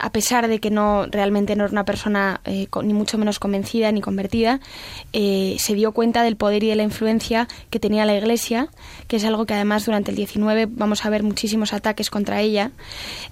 a 0.00 0.12
pesar 0.12 0.48
de 0.48 0.58
que 0.58 0.70
no 0.70 1.06
realmente 1.06 1.56
no 1.56 1.64
era 1.64 1.72
una 1.72 1.84
persona 1.84 2.40
eh, 2.44 2.68
ni 2.82 2.92
mucho 2.92 3.16
menos 3.18 3.38
convencida 3.38 3.90
ni 3.92 4.00
convertida, 4.00 4.60
eh, 5.12 5.56
se 5.58 5.74
dio 5.74 5.92
cuenta 5.92 6.22
del 6.22 6.36
poder 6.36 6.64
y 6.64 6.68
de 6.68 6.76
la 6.76 6.82
influencia 6.82 7.48
que 7.70 7.80
tenía 7.80 8.04
la 8.04 8.14
Iglesia, 8.14 8.68
que 9.08 9.16
es 9.16 9.24
algo 9.24 9.46
que 9.46 9.54
además 9.54 9.86
durante 9.86 10.10
el 10.10 10.16
19 10.16 10.66
vamos 10.66 11.04
a 11.04 11.10
ver 11.10 11.22
muchísimos 11.22 11.72
ataques 11.72 12.10
contra 12.10 12.40
ella, 12.40 12.72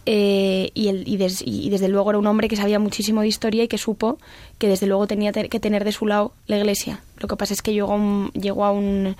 eh, 0.07 0.71
y, 0.75 0.89
el, 0.89 1.05
y 1.07 1.71
desde 1.71 1.89
luego 1.89 2.11
era 2.11 2.19
un 2.19 2.27
hombre 2.27 2.49
que 2.49 2.57
sabía 2.57 2.79
muchísimo 2.79 3.21
de 3.21 3.29
historia 3.29 3.65
y 3.65 3.69
que 3.69 3.79
supo 3.79 4.19
que 4.59 4.69
desde 4.69 4.87
luego 4.87 5.07
tenía 5.07 5.33
que 5.33 5.61
tener 5.61 5.85
de 5.85 5.93
su 5.93 6.07
lado 6.07 6.33
la 6.47 6.57
Iglesia. 6.57 7.01
Lo 7.19 7.29
que 7.29 7.37
pasa 7.37 7.53
es 7.53 7.63
que 7.63 7.73
llegó, 7.73 7.99
llegó 8.33 8.65
a 8.65 8.73
un 8.73 9.17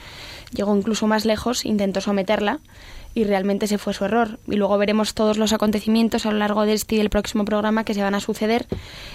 llegó 0.53 0.75
incluso 0.75 1.07
más 1.07 1.25
lejos, 1.25 1.65
intentó 1.65 2.01
someterla 2.01 2.61
y 3.19 3.25
realmente 3.25 3.65
ese 3.65 3.79
fue 3.79 3.95
su 3.95 4.05
error. 4.05 4.39
Y 4.47 4.55
luego 4.55 4.79
veremos 4.79 5.13
todos 5.13 5.39
los 5.39 5.53
acontecimientos 5.53 6.25
a 6.25 6.31
lo 6.31 6.39
largo 6.39 6.65
de 6.65 6.75
este 6.75 6.95
y 6.95 6.99
del 6.99 7.11
próximo 7.11 7.45
programa 7.45 7.83
que 7.83 7.93
se 7.93 8.01
van 8.01 8.15
a 8.15 8.21
suceder. 8.21 8.67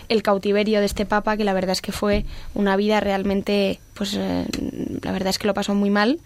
El 0.09 0.21
cautiverio 0.23 0.81
de 0.81 0.85
este 0.85 1.05
papa, 1.05 1.37
que 1.37 1.45
la 1.45 1.53
verdad 1.53 1.71
es 1.71 1.81
que 1.81 1.93
fue 1.93 2.25
una 2.53 2.75
vida 2.75 2.99
realmente, 2.99 3.79
pues 3.93 4.15
eh, 4.19 4.45
la 5.01 5.13
verdad 5.13 5.29
es 5.29 5.39
que 5.39 5.47
lo 5.47 5.53
pasó 5.53 5.73
muy 5.73 5.89
mal. 5.89 6.19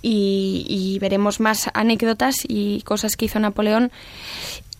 Y, 0.00 0.96
veremos 1.02 1.40
más 1.40 1.68
anécdotas 1.74 2.36
y 2.48 2.80
cosas 2.82 3.16
que 3.16 3.26
hizo 3.26 3.38
Napoleón. 3.38 3.92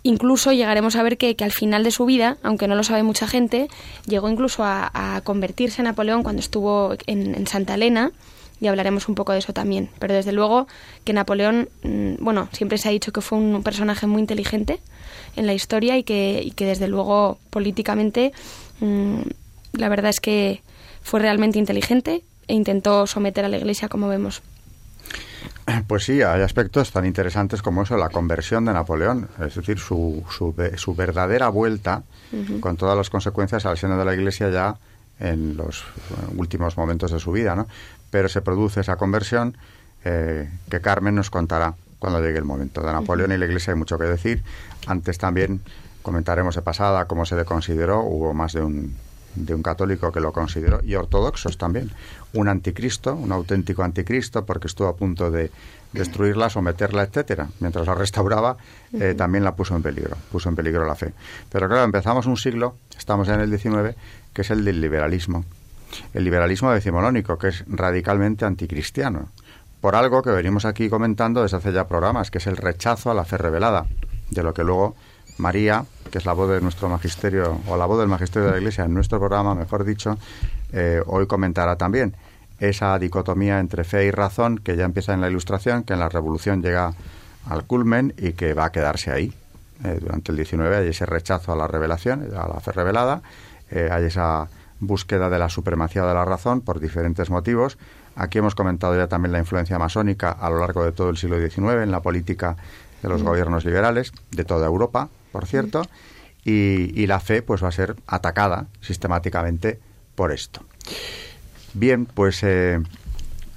Incluso 0.02 0.50
llegaremos 0.52 0.96
a 0.96 1.02
ver 1.02 1.18
que, 1.18 1.36
al 1.40 1.52
final 1.52 1.84
de 1.84 1.90
su 1.90 2.06
vida, 2.06 2.38
aunque 2.42 2.68
no 2.68 2.74
lo 2.74 2.84
sabe 2.84 3.02
mucha 3.02 3.28
gente, 3.28 3.68
llegó 4.06 4.30
incluso 4.30 4.64
a, 4.64 5.20
convertirse 5.24 5.82
en 5.82 5.84
Napoleón 5.84 6.22
cuando 6.22 6.40
estuvo 6.40 6.94
en 7.06 7.46
Santa 7.46 7.74
Elena 7.74 8.12
y 8.60 8.66
hablaremos 8.66 9.08
un 9.08 9.14
poco 9.14 9.32
de 9.32 9.38
eso 9.38 9.52
también. 9.52 9.90
Pero 9.98 10.14
desde 10.14 10.32
luego 10.32 10.66
que 11.04 11.12
Napoleón, 11.12 11.68
mm, 11.82 12.14
bueno, 12.20 12.48
siempre 12.52 12.78
se 12.78 12.88
ha 12.88 12.92
dicho 12.92 13.12
que 13.12 13.20
fue 13.20 13.38
un 13.38 13.62
personaje 13.62 14.06
muy 14.06 14.20
inteligente 14.20 14.80
en 15.36 15.46
la 15.46 15.54
historia 15.54 15.96
y 15.96 16.04
que, 16.04 16.52
que 16.54 16.66
desde 16.66 16.88
luego 16.88 17.38
políticamente 17.50 18.32
mm, 18.80 19.20
la 19.72 19.88
verdad 19.88 20.10
es 20.10 20.20
que 20.20 20.62
fue 21.02 21.20
realmente 21.20 21.58
inteligente 21.58 22.22
e 22.48 22.54
intentó 22.54 23.06
someter 23.06 23.44
a 23.44 23.48
la 23.48 23.56
Iglesia 23.56 23.88
como 23.88 24.08
vemos. 24.08 24.42
Pues 25.86 26.04
sí, 26.04 26.20
hay 26.22 26.42
aspectos 26.42 26.90
tan 26.90 27.06
interesantes 27.06 27.62
como 27.62 27.82
eso, 27.82 27.96
la 27.96 28.08
conversión 28.08 28.64
de 28.64 28.72
Napoleón, 28.72 29.28
es 29.44 29.54
decir, 29.54 29.78
su, 29.78 30.24
su, 30.28 30.52
su 30.76 30.94
verdadera 30.96 31.48
vuelta 31.48 32.02
con 32.60 32.76
todas 32.76 32.96
las 32.96 33.10
consecuencias 33.10 33.66
al 33.66 33.76
seno 33.76 33.96
de 33.96 34.04
la 34.04 34.14
Iglesia 34.14 34.50
ya 34.50 34.76
en 35.20 35.56
los 35.56 35.84
últimos 36.36 36.76
momentos 36.76 37.12
de 37.12 37.20
su 37.20 37.30
vida, 37.32 37.54
¿no? 37.54 37.66
pero 38.10 38.28
se 38.28 38.42
produce 38.42 38.80
esa 38.80 38.96
conversión 38.96 39.56
eh, 40.04 40.50
que 40.68 40.80
Carmen 40.80 41.14
nos 41.14 41.30
contará 41.30 41.74
cuando 41.98 42.20
llegue 42.20 42.38
el 42.38 42.44
momento. 42.44 42.80
De 42.80 42.92
Napoleón 42.92 43.32
y 43.32 43.36
la 43.36 43.44
Iglesia 43.44 43.72
hay 43.72 43.78
mucho 43.78 43.98
que 43.98 44.04
decir. 44.04 44.42
Antes 44.86 45.18
también 45.18 45.60
comentaremos 46.02 46.54
de 46.56 46.62
pasada 46.62 47.04
cómo 47.04 47.24
se 47.26 47.36
le 47.36 47.44
consideró. 47.44 48.02
Hubo 48.02 48.32
más 48.32 48.54
de 48.54 48.62
un, 48.62 48.96
de 49.34 49.54
un 49.54 49.62
católico 49.62 50.10
que 50.10 50.20
lo 50.20 50.32
consideró, 50.32 50.80
y 50.82 50.94
ortodoxos 50.94 51.58
también. 51.58 51.90
Un 52.32 52.48
anticristo, 52.48 53.14
un 53.14 53.32
auténtico 53.32 53.82
anticristo, 53.82 54.44
porque 54.44 54.66
estuvo 54.66 54.88
a 54.88 54.96
punto 54.96 55.30
de 55.30 55.50
destruirla, 55.92 56.48
someterla, 56.50 57.02
etcétera. 57.02 57.48
Mientras 57.60 57.86
la 57.86 57.94
restauraba, 57.94 58.56
eh, 58.92 59.14
también 59.16 59.44
la 59.44 59.54
puso 59.54 59.76
en 59.76 59.82
peligro, 59.82 60.16
puso 60.30 60.48
en 60.48 60.56
peligro 60.56 60.86
la 60.86 60.94
fe. 60.94 61.12
Pero 61.50 61.68
claro, 61.68 61.84
empezamos 61.84 62.26
un 62.26 62.36
siglo, 62.36 62.76
estamos 62.96 63.28
en 63.28 63.40
el 63.40 63.58
XIX, 63.58 63.96
que 64.32 64.42
es 64.42 64.50
el 64.50 64.64
del 64.64 64.80
liberalismo. 64.80 65.44
El 66.14 66.24
liberalismo 66.24 66.70
decimonónico, 66.70 67.36
que 67.38 67.48
es 67.48 67.64
radicalmente 67.66 68.44
anticristiano 68.44 69.28
por 69.80 69.96
algo 69.96 70.22
que 70.22 70.30
venimos 70.30 70.64
aquí 70.64 70.88
comentando 70.88 71.42
desde 71.42 71.56
hace 71.56 71.72
ya 71.72 71.88
programas, 71.88 72.30
que 72.30 72.38
es 72.38 72.46
el 72.46 72.56
rechazo 72.56 73.10
a 73.10 73.14
la 73.14 73.24
fe 73.24 73.38
revelada, 73.38 73.86
de 74.30 74.42
lo 74.42 74.52
que 74.52 74.62
luego 74.62 74.94
María, 75.38 75.84
que 76.10 76.18
es 76.18 76.26
la 76.26 76.34
voz 76.34 76.50
de 76.50 76.60
nuestro 76.60 76.88
magisterio, 76.88 77.60
o 77.66 77.76
la 77.76 77.86
voz 77.86 77.98
del 77.98 78.08
magisterio 78.08 78.46
de 78.46 78.52
la 78.52 78.58
Iglesia 78.58 78.84
en 78.84 78.92
nuestro 78.92 79.18
programa, 79.18 79.54
mejor 79.54 79.84
dicho, 79.84 80.18
eh, 80.72 81.02
hoy 81.06 81.26
comentará 81.26 81.76
también 81.76 82.14
esa 82.58 82.98
dicotomía 82.98 83.58
entre 83.58 83.84
fe 83.84 84.04
y 84.04 84.10
razón 84.10 84.58
que 84.58 84.76
ya 84.76 84.84
empieza 84.84 85.14
en 85.14 85.22
la 85.22 85.30
Ilustración, 85.30 85.82
que 85.84 85.94
en 85.94 86.00
la 86.00 86.10
Revolución 86.10 86.62
llega 86.62 86.92
al 87.48 87.64
culmen 87.64 88.12
y 88.18 88.32
que 88.32 88.52
va 88.52 88.66
a 88.66 88.72
quedarse 88.72 89.10
ahí. 89.10 89.32
Eh, 89.82 89.98
durante 89.98 90.30
el 90.30 90.36
19 90.36 90.76
hay 90.76 90.88
ese 90.88 91.06
rechazo 91.06 91.54
a 91.54 91.56
la 91.56 91.66
revelación, 91.66 92.28
a 92.36 92.48
la 92.48 92.60
fe 92.60 92.72
revelada, 92.72 93.22
eh, 93.70 93.88
hay 93.90 94.04
esa 94.04 94.48
búsqueda 94.80 95.28
de 95.28 95.38
la 95.38 95.48
supremacía 95.48 96.04
de 96.04 96.14
la 96.14 96.24
razón 96.24 96.62
por 96.62 96.80
diferentes 96.80 97.30
motivos, 97.30 97.76
Aquí 98.16 98.38
hemos 98.38 98.54
comentado 98.54 98.96
ya 98.96 99.06
también 99.06 99.32
la 99.32 99.38
influencia 99.38 99.78
masónica 99.78 100.32
a 100.32 100.50
lo 100.50 100.58
largo 100.58 100.84
de 100.84 100.92
todo 100.92 101.10
el 101.10 101.16
siglo 101.16 101.38
XIX 101.38 101.82
en 101.82 101.90
la 101.90 102.00
política 102.00 102.56
de 103.02 103.08
los 103.08 103.22
mm. 103.22 103.24
gobiernos 103.24 103.64
liberales 103.64 104.12
de 104.30 104.44
toda 104.44 104.66
Europa, 104.66 105.08
por 105.32 105.46
cierto, 105.46 105.82
y, 106.44 107.06
la 107.06 107.20
fe 107.20 107.42
pues 107.42 107.62
va 107.62 107.68
a 107.68 107.72
ser 107.72 107.96
atacada 108.06 108.66
sistemáticamente 108.80 109.78
por 110.14 110.32
esto. 110.32 110.62
Bien, 111.74 112.06
pues 112.06 112.42
eh, 112.42 112.80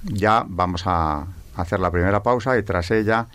ya 0.04 0.44
vamos 0.46 0.84
a 0.86 1.26
hacer 1.56 1.80
la 1.80 1.90
primera 1.90 2.22
pausa 2.22 2.56
y 2.58 2.62
tras 2.62 2.90
ella 2.90 3.26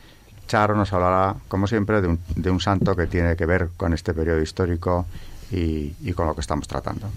Charo 0.47 0.75
nos 0.75 0.93
hablará, 0.93 1.35
como 1.47 1.67
siempre, 1.67 2.01
de 2.01 2.07
un, 2.07 2.19
de 2.35 2.49
un 2.49 2.59
santo 2.59 2.95
que 2.95 3.05
tiene 3.05 3.35
que 3.35 3.45
ver 3.45 3.69
con 3.77 3.93
este 3.93 4.13
periodo 4.13 4.41
histórico 4.41 5.05
y, 5.51 5.95
y 6.01 6.13
con 6.13 6.27
lo 6.27 6.35
que 6.35 6.41
estamos 6.41 6.67
tratando. 6.67 7.09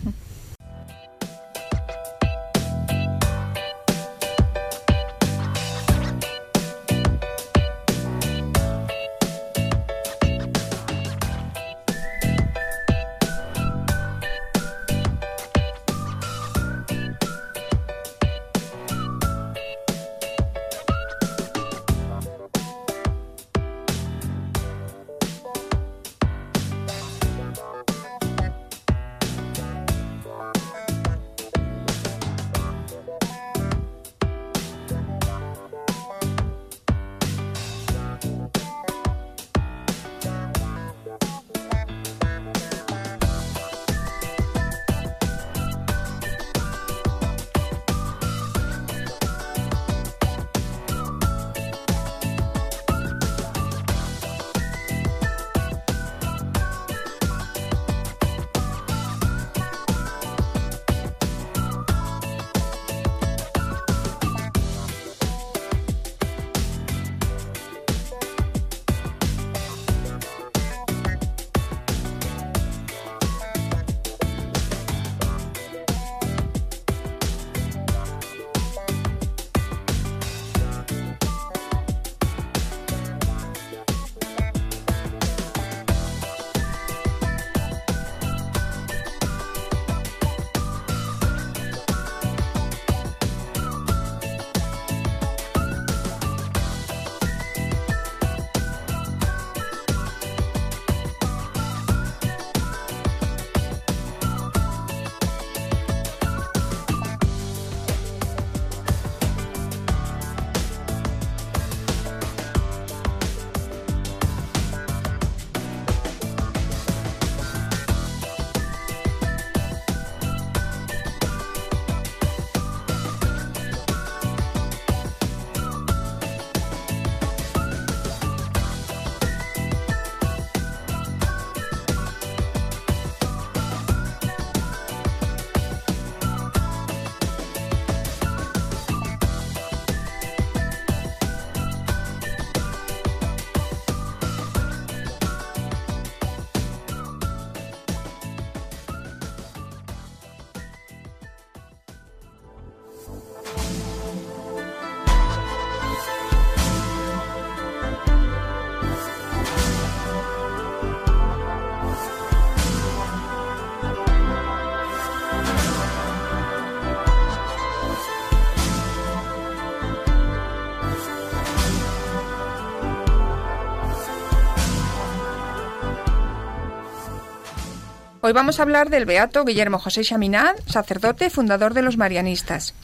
Vamos 178.32 178.58
a 178.58 178.62
hablar 178.62 178.88
del 178.88 179.04
beato 179.04 179.44
Guillermo 179.44 179.78
José 179.78 180.02
Chaminade, 180.02 180.62
sacerdote 180.66 181.28
fundador 181.28 181.74
de 181.74 181.82
los 181.82 181.98
marianistas. 181.98 182.74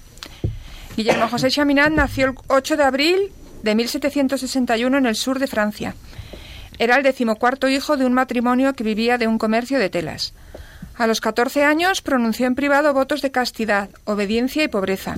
Guillermo 0.94 1.28
José 1.28 1.50
Chaminade 1.50 1.90
nació 1.90 2.26
el 2.26 2.34
8 2.48 2.76
de 2.76 2.82
abril 2.84 3.32
de 3.62 3.74
1761 3.74 4.98
en 4.98 5.06
el 5.06 5.16
sur 5.16 5.38
de 5.38 5.46
Francia. 5.46 5.94
Era 6.78 6.96
el 6.96 7.02
decimocuarto 7.02 7.68
hijo 7.68 7.96
de 7.96 8.04
un 8.04 8.12
matrimonio 8.12 8.74
que 8.74 8.84
vivía 8.84 9.16
de 9.16 9.26
un 9.26 9.38
comercio 9.38 9.78
de 9.78 9.88
telas. 9.88 10.34
A 10.96 11.06
los 11.06 11.20
14 11.20 11.64
años 11.64 12.02
pronunció 12.02 12.46
en 12.46 12.54
privado 12.54 12.92
votos 12.92 13.22
de 13.22 13.30
castidad, 13.30 13.88
obediencia 14.04 14.64
y 14.64 14.68
pobreza. 14.68 15.14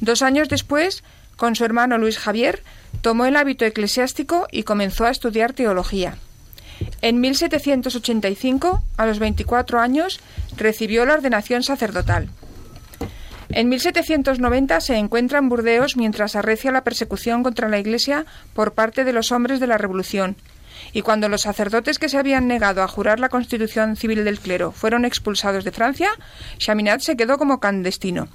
Dos 0.00 0.22
años 0.22 0.48
después, 0.48 1.04
con 1.36 1.54
su 1.54 1.64
hermano 1.64 1.96
Luis 1.96 2.18
Javier, 2.18 2.62
tomó 3.02 3.24
el 3.24 3.36
hábito 3.36 3.64
eclesiástico 3.64 4.48
y 4.50 4.64
comenzó 4.64 5.04
a 5.04 5.10
estudiar 5.10 5.52
teología. 5.52 6.16
En 7.02 7.20
1785, 7.20 8.82
a 8.96 9.06
los 9.06 9.18
24 9.18 9.80
años, 9.80 10.20
recibió 10.56 11.04
la 11.04 11.14
ordenación 11.14 11.62
sacerdotal. 11.62 12.30
En 13.50 13.68
1790 13.68 14.80
se 14.80 14.96
encuentra 14.96 15.38
en 15.38 15.48
Burdeos 15.48 15.96
mientras 15.96 16.34
arrecia 16.34 16.72
la 16.72 16.82
persecución 16.82 17.42
contra 17.42 17.68
la 17.68 17.78
Iglesia 17.78 18.26
por 18.52 18.72
parte 18.72 19.04
de 19.04 19.12
los 19.12 19.32
hombres 19.32 19.60
de 19.60 19.66
la 19.66 19.78
Revolución. 19.78 20.36
Y 20.92 21.02
cuando 21.02 21.28
los 21.28 21.42
sacerdotes 21.42 21.98
que 21.98 22.08
se 22.08 22.18
habían 22.18 22.48
negado 22.48 22.82
a 22.82 22.88
jurar 22.88 23.20
la 23.20 23.28
constitución 23.28 23.96
civil 23.96 24.24
del 24.24 24.40
clero 24.40 24.72
fueron 24.72 25.04
expulsados 25.04 25.64
de 25.64 25.72
Francia, 25.72 26.10
Chaminade 26.58 27.00
se 27.00 27.16
quedó 27.16 27.38
como 27.38 27.60
clandestino. 27.60 28.28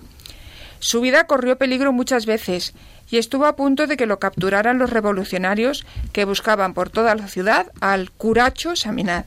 Su 0.79 1.01
vida 1.01 1.25
corrió 1.25 1.57
peligro 1.57 1.91
muchas 1.91 2.25
veces 2.25 2.73
y 3.09 3.17
estuvo 3.17 3.45
a 3.45 3.55
punto 3.55 3.87
de 3.87 3.97
que 3.97 4.05
lo 4.05 4.19
capturaran 4.19 4.79
los 4.79 4.89
revolucionarios 4.89 5.85
que 6.13 6.25
buscaban 6.25 6.73
por 6.73 6.89
toda 6.89 7.15
la 7.15 7.27
ciudad 7.27 7.67
al 7.81 8.11
curacho 8.11 8.75
Chaminade. 8.75 9.25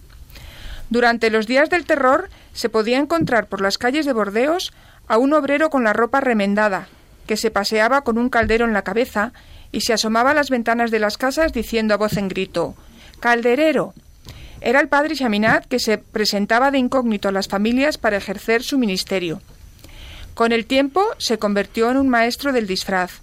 Durante 0.89 1.31
los 1.31 1.47
días 1.47 1.71
del 1.71 1.85
terror 1.85 2.31
se 2.53 2.69
podía 2.69 2.99
encontrar 2.99 3.47
por 3.47 3.61
las 3.61 3.79
calles 3.79 4.07
de 4.07 4.13
Bordeos 4.13 4.73
a 5.09 5.19
un 5.19 5.33
obrero 5.33 5.71
con 5.71 5.85
la 5.85 5.93
ropa 5.93 6.21
remendada, 6.21 6.89
que 7.27 7.37
se 7.37 7.51
paseaba 7.51 8.03
con 8.03 8.19
un 8.19 8.29
caldero 8.29 8.65
en 8.65 8.73
la 8.73 8.83
cabeza 8.83 9.33
y 9.73 9.83
se 9.83 9.93
asomaba 9.93 10.31
a 10.31 10.35
las 10.35 10.51
ventanas 10.51 10.91
de 10.91 10.99
las 10.99 11.19
casas 11.19 11.53
diciendo 11.53 11.95
a 11.95 11.97
voz 11.97 12.17
en 12.17 12.29
grito 12.29 12.75
Calderero. 13.21 13.95
Era 14.61 14.81
el 14.81 14.89
padre 14.89 15.17
Chaminat 15.17 15.67
que 15.67 15.81
se 15.81 15.99
presentaba 15.99 16.71
de 16.71 16.79
incógnito 16.79 17.29
a 17.29 17.33
las 17.33 17.49
familias 17.49 17.99
para 17.99 18.17
ejercer 18.17 18.63
su 18.63 18.79
ministerio. 18.79 19.41
Con 20.35 20.53
el 20.53 20.67
tiempo 20.67 21.05
se 21.19 21.39
convirtió 21.39 21.91
en 21.91 21.99
un 21.99 22.09
maestro 22.09 22.53
del 22.53 22.67
disfraz. 22.67 23.21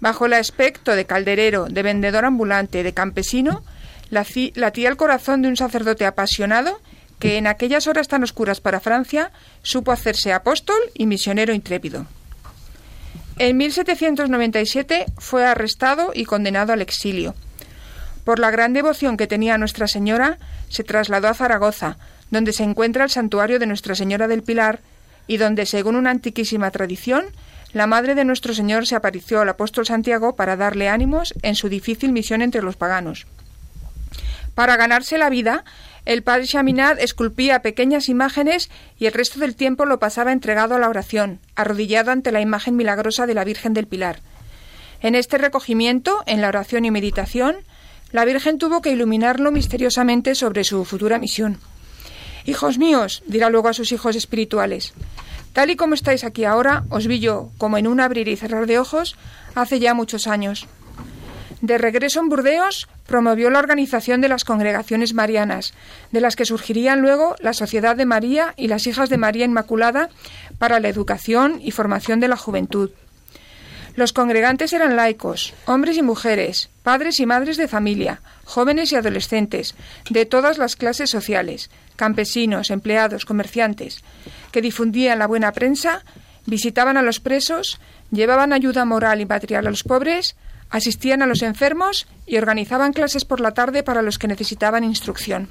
Bajo 0.00 0.26
el 0.26 0.32
aspecto 0.34 0.94
de 0.94 1.06
calderero, 1.06 1.66
de 1.66 1.82
vendedor 1.82 2.24
ambulante, 2.24 2.82
de 2.82 2.94
campesino, 2.94 3.62
latía 4.10 4.88
el 4.88 4.96
corazón 4.96 5.42
de 5.42 5.48
un 5.48 5.56
sacerdote 5.56 6.06
apasionado 6.06 6.80
que 7.18 7.36
en 7.36 7.46
aquellas 7.46 7.86
horas 7.86 8.08
tan 8.08 8.22
oscuras 8.22 8.60
para 8.60 8.80
Francia 8.80 9.32
supo 9.62 9.92
hacerse 9.92 10.32
apóstol 10.32 10.78
y 10.94 11.06
misionero 11.06 11.52
intrépido. 11.52 12.06
En 13.38 13.56
1797 13.56 15.06
fue 15.18 15.46
arrestado 15.46 16.10
y 16.14 16.24
condenado 16.24 16.72
al 16.72 16.82
exilio. 16.82 17.34
Por 18.24 18.40
la 18.40 18.50
gran 18.50 18.72
devoción 18.72 19.16
que 19.16 19.26
tenía 19.26 19.58
Nuestra 19.58 19.86
Señora, 19.86 20.38
se 20.68 20.84
trasladó 20.84 21.28
a 21.28 21.34
Zaragoza, 21.34 21.98
donde 22.30 22.52
se 22.52 22.64
encuentra 22.64 23.04
el 23.04 23.10
santuario 23.10 23.58
de 23.58 23.66
Nuestra 23.66 23.94
Señora 23.94 24.28
del 24.28 24.42
Pilar 24.42 24.80
y 25.28 25.36
donde, 25.36 25.66
según 25.66 25.94
una 25.94 26.10
antiquísima 26.10 26.72
tradición, 26.72 27.26
la 27.72 27.86
madre 27.86 28.16
de 28.16 28.24
nuestro 28.24 28.54
Señor 28.54 28.86
se 28.86 28.96
apareció 28.96 29.40
al 29.40 29.48
apóstol 29.48 29.86
Santiago 29.86 30.34
para 30.34 30.56
darle 30.56 30.88
ánimos 30.88 31.34
en 31.42 31.54
su 31.54 31.68
difícil 31.68 32.12
misión 32.12 32.42
entre 32.42 32.62
los 32.62 32.76
paganos. 32.76 33.26
Para 34.54 34.76
ganarse 34.76 35.18
la 35.18 35.30
vida, 35.30 35.64
el 36.04 36.22
padre 36.22 36.46
Chaminade 36.46 37.04
esculpía 37.04 37.60
pequeñas 37.60 38.08
imágenes 38.08 38.70
y 38.98 39.06
el 39.06 39.12
resto 39.12 39.38
del 39.38 39.54
tiempo 39.54 39.84
lo 39.84 40.00
pasaba 40.00 40.32
entregado 40.32 40.74
a 40.74 40.78
la 40.78 40.88
oración, 40.88 41.38
arrodillado 41.54 42.10
ante 42.10 42.32
la 42.32 42.40
imagen 42.40 42.74
milagrosa 42.74 43.26
de 43.26 43.34
la 43.34 43.44
Virgen 43.44 43.74
del 43.74 43.86
Pilar. 43.86 44.20
En 45.00 45.14
este 45.14 45.38
recogimiento, 45.38 46.24
en 46.26 46.40
la 46.40 46.48
oración 46.48 46.86
y 46.86 46.90
meditación, 46.90 47.58
la 48.10 48.24
Virgen 48.24 48.58
tuvo 48.58 48.80
que 48.80 48.90
iluminarlo 48.90 49.52
misteriosamente 49.52 50.34
sobre 50.34 50.64
su 50.64 50.84
futura 50.84 51.18
misión. 51.18 51.58
Hijos 52.48 52.78
míos, 52.78 53.22
dirá 53.26 53.50
luego 53.50 53.68
a 53.68 53.74
sus 53.74 53.92
hijos 53.92 54.16
espirituales, 54.16 54.94
tal 55.52 55.68
y 55.68 55.76
como 55.76 55.92
estáis 55.92 56.24
aquí 56.24 56.46
ahora, 56.46 56.84
os 56.88 57.06
vi 57.06 57.20
yo, 57.20 57.50
como 57.58 57.76
en 57.76 57.86
un 57.86 58.00
abrir 58.00 58.26
y 58.26 58.36
cerrar 58.36 58.66
de 58.66 58.78
ojos, 58.78 59.16
hace 59.54 59.80
ya 59.80 59.92
muchos 59.92 60.26
años. 60.26 60.66
De 61.60 61.76
regreso 61.76 62.20
en 62.20 62.30
Burdeos, 62.30 62.88
promovió 63.06 63.50
la 63.50 63.58
organización 63.58 64.22
de 64.22 64.30
las 64.30 64.44
congregaciones 64.44 65.12
marianas, 65.12 65.74
de 66.10 66.22
las 66.22 66.36
que 66.36 66.46
surgirían 66.46 67.02
luego 67.02 67.34
la 67.40 67.52
Sociedad 67.52 67.96
de 67.96 68.06
María 68.06 68.54
y 68.56 68.68
las 68.68 68.86
Hijas 68.86 69.10
de 69.10 69.18
María 69.18 69.44
Inmaculada 69.44 70.08
para 70.56 70.80
la 70.80 70.88
educación 70.88 71.60
y 71.62 71.72
formación 71.72 72.18
de 72.18 72.28
la 72.28 72.38
juventud. 72.38 72.92
Los 73.98 74.12
congregantes 74.12 74.72
eran 74.72 74.94
laicos, 74.94 75.54
hombres 75.64 75.96
y 75.96 76.02
mujeres, 76.02 76.70
padres 76.84 77.18
y 77.18 77.26
madres 77.26 77.56
de 77.56 77.66
familia, 77.66 78.20
jóvenes 78.44 78.92
y 78.92 78.94
adolescentes, 78.94 79.74
de 80.08 80.24
todas 80.24 80.56
las 80.56 80.76
clases 80.76 81.10
sociales, 81.10 81.68
campesinos, 81.96 82.70
empleados, 82.70 83.24
comerciantes, 83.24 84.04
que 84.52 84.62
difundían 84.62 85.18
la 85.18 85.26
buena 85.26 85.50
prensa, 85.50 86.04
visitaban 86.46 86.96
a 86.96 87.02
los 87.02 87.18
presos, 87.18 87.80
llevaban 88.12 88.52
ayuda 88.52 88.84
moral 88.84 89.20
y 89.20 89.26
material 89.26 89.66
a 89.66 89.70
los 89.70 89.82
pobres, 89.82 90.36
asistían 90.70 91.20
a 91.20 91.26
los 91.26 91.42
enfermos 91.42 92.06
y 92.24 92.38
organizaban 92.38 92.92
clases 92.92 93.24
por 93.24 93.40
la 93.40 93.50
tarde 93.50 93.82
para 93.82 94.02
los 94.02 94.16
que 94.20 94.28
necesitaban 94.28 94.84
instrucción. 94.84 95.48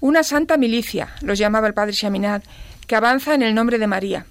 Una 0.00 0.22
santa 0.22 0.58
milicia, 0.58 1.14
los 1.22 1.38
llamaba 1.38 1.66
el 1.66 1.72
padre 1.72 1.94
Chaminade, 1.94 2.44
que 2.86 2.94
avanza 2.94 3.32
en 3.32 3.40
el 3.40 3.54
nombre 3.54 3.78
de 3.78 3.86
María. 3.86 4.26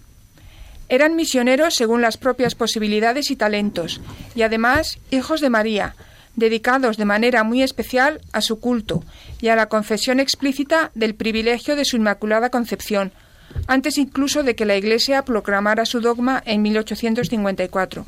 Eran 0.91 1.15
misioneros 1.15 1.73
según 1.73 2.01
las 2.01 2.17
propias 2.17 2.53
posibilidades 2.53 3.31
y 3.31 3.37
talentos, 3.37 4.01
y 4.35 4.41
además 4.41 4.99
hijos 5.09 5.39
de 5.39 5.49
María, 5.49 5.95
dedicados 6.35 6.97
de 6.97 7.05
manera 7.05 7.45
muy 7.45 7.63
especial 7.63 8.19
a 8.33 8.41
su 8.41 8.59
culto 8.59 9.01
y 9.39 9.47
a 9.47 9.55
la 9.55 9.67
confesión 9.67 10.19
explícita 10.19 10.91
del 10.93 11.15
privilegio 11.15 11.77
de 11.77 11.85
su 11.85 11.95
Inmaculada 11.95 12.49
Concepción, 12.49 13.13
antes 13.67 13.97
incluso 13.97 14.43
de 14.43 14.53
que 14.53 14.65
la 14.65 14.75
Iglesia 14.75 15.23
proclamara 15.23 15.85
su 15.85 16.01
dogma 16.01 16.43
en 16.45 16.61
1854 16.61 18.05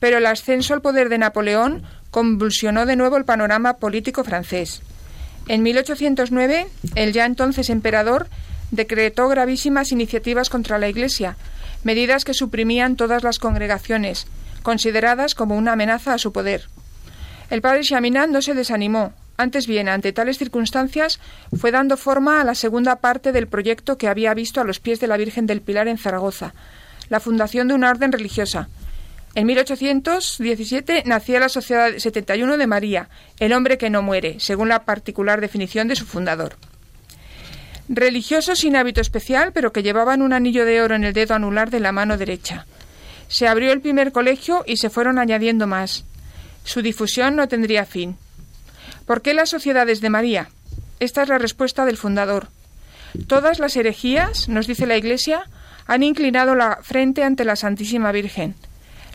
pero 0.00 0.18
el 0.18 0.26
ascenso 0.26 0.74
al 0.74 0.82
poder 0.82 1.08
de 1.08 1.16
Napoleón 1.16 1.82
convulsionó 2.10 2.84
de 2.84 2.94
nuevo 2.94 3.16
el 3.16 3.24
panorama 3.24 3.78
político 3.78 4.22
francés. 4.22 4.82
En 5.48 5.62
1809, 5.62 6.66
el 6.94 7.12
ya 7.14 7.24
entonces 7.24 7.70
emperador 7.70 8.28
decretó 8.70 9.28
gravísimas 9.28 9.92
iniciativas 9.92 10.50
contra 10.50 10.78
la 10.78 10.90
Iglesia, 10.90 11.38
medidas 11.84 12.24
que 12.24 12.34
suprimían 12.34 12.96
todas 12.96 13.22
las 13.22 13.38
congregaciones, 13.38 14.26
consideradas 14.62 15.34
como 15.34 15.56
una 15.56 15.72
amenaza 15.72 16.14
a 16.14 16.18
su 16.18 16.32
poder. 16.32 16.68
El 17.50 17.60
padre 17.60 17.82
Chaminade 17.82 18.32
no 18.32 18.42
se 18.42 18.54
desanimó, 18.54 19.12
antes 19.36 19.66
bien, 19.66 19.88
ante 19.88 20.12
tales 20.12 20.38
circunstancias, 20.38 21.20
fue 21.56 21.70
dando 21.70 21.96
forma 21.96 22.40
a 22.40 22.44
la 22.44 22.54
segunda 22.54 22.96
parte 22.96 23.32
del 23.32 23.46
proyecto 23.46 23.98
que 23.98 24.08
había 24.08 24.34
visto 24.34 24.60
a 24.60 24.64
los 24.64 24.80
pies 24.80 25.00
de 25.00 25.06
la 25.06 25.16
Virgen 25.16 25.46
del 25.46 25.60
Pilar 25.60 25.88
en 25.88 25.98
Zaragoza, 25.98 26.54
la 27.08 27.20
fundación 27.20 27.68
de 27.68 27.74
una 27.74 27.90
orden 27.90 28.12
religiosa, 28.12 28.68
en 29.36 29.46
1817 29.46 31.02
nacía 31.06 31.40
la 31.40 31.48
Sociedad 31.48 31.90
71 31.96 32.56
de 32.56 32.66
María, 32.68 33.08
el 33.40 33.52
hombre 33.52 33.78
que 33.78 33.90
no 33.90 34.00
muere, 34.00 34.36
según 34.38 34.68
la 34.68 34.84
particular 34.84 35.40
definición 35.40 35.88
de 35.88 35.96
su 35.96 36.06
fundador. 36.06 36.56
Religiosos 37.88 38.60
sin 38.60 38.76
hábito 38.76 39.00
especial, 39.00 39.52
pero 39.52 39.72
que 39.72 39.82
llevaban 39.82 40.22
un 40.22 40.32
anillo 40.32 40.64
de 40.64 40.80
oro 40.80 40.94
en 40.94 41.04
el 41.04 41.12
dedo 41.12 41.34
anular 41.34 41.70
de 41.70 41.80
la 41.80 41.92
mano 41.92 42.16
derecha. 42.16 42.66
Se 43.28 43.46
abrió 43.46 43.72
el 43.72 43.80
primer 43.80 44.12
colegio 44.12 44.64
y 44.66 44.78
se 44.78 44.90
fueron 44.90 45.18
añadiendo 45.18 45.66
más. 45.66 46.04
Su 46.64 46.80
difusión 46.80 47.36
no 47.36 47.46
tendría 47.46 47.84
fin. 47.84 48.16
¿Por 49.06 49.20
qué 49.20 49.34
las 49.34 49.50
sociedades 49.50 50.00
de 50.00 50.08
María? 50.10 50.48
Esta 50.98 51.22
es 51.22 51.28
la 51.28 51.38
respuesta 51.38 51.84
del 51.84 51.98
fundador. 51.98 52.48
Todas 53.26 53.58
las 53.58 53.76
herejías, 53.76 54.48
nos 54.48 54.66
dice 54.66 54.86
la 54.86 54.96
Iglesia, 54.96 55.44
han 55.86 56.02
inclinado 56.02 56.54
la 56.54 56.78
frente 56.82 57.22
ante 57.22 57.44
la 57.44 57.56
Santísima 57.56 58.12
Virgen. 58.12 58.54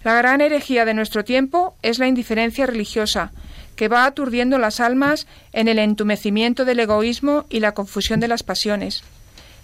La 0.04 0.14
gran 0.14 0.42
herejía 0.42 0.86
de 0.86 0.94
nuestro 0.94 1.24
tiempo 1.24 1.76
es 1.82 2.00
la 2.00 2.08
indiferencia 2.08 2.66
religiosa, 2.66 3.32
que 3.80 3.88
va 3.88 4.04
aturdiendo 4.04 4.58
las 4.58 4.82
almas 4.82 5.26
en 5.54 5.70
el 5.70 5.80
entumecimiento 5.80 6.66
del 6.66 6.82
egoísmo 6.82 7.46
y 7.50 7.62
la 7.62 7.72
confusión 7.72 8.20
de 8.20 8.28
las 8.28 8.44
pasiones. 8.44 9.04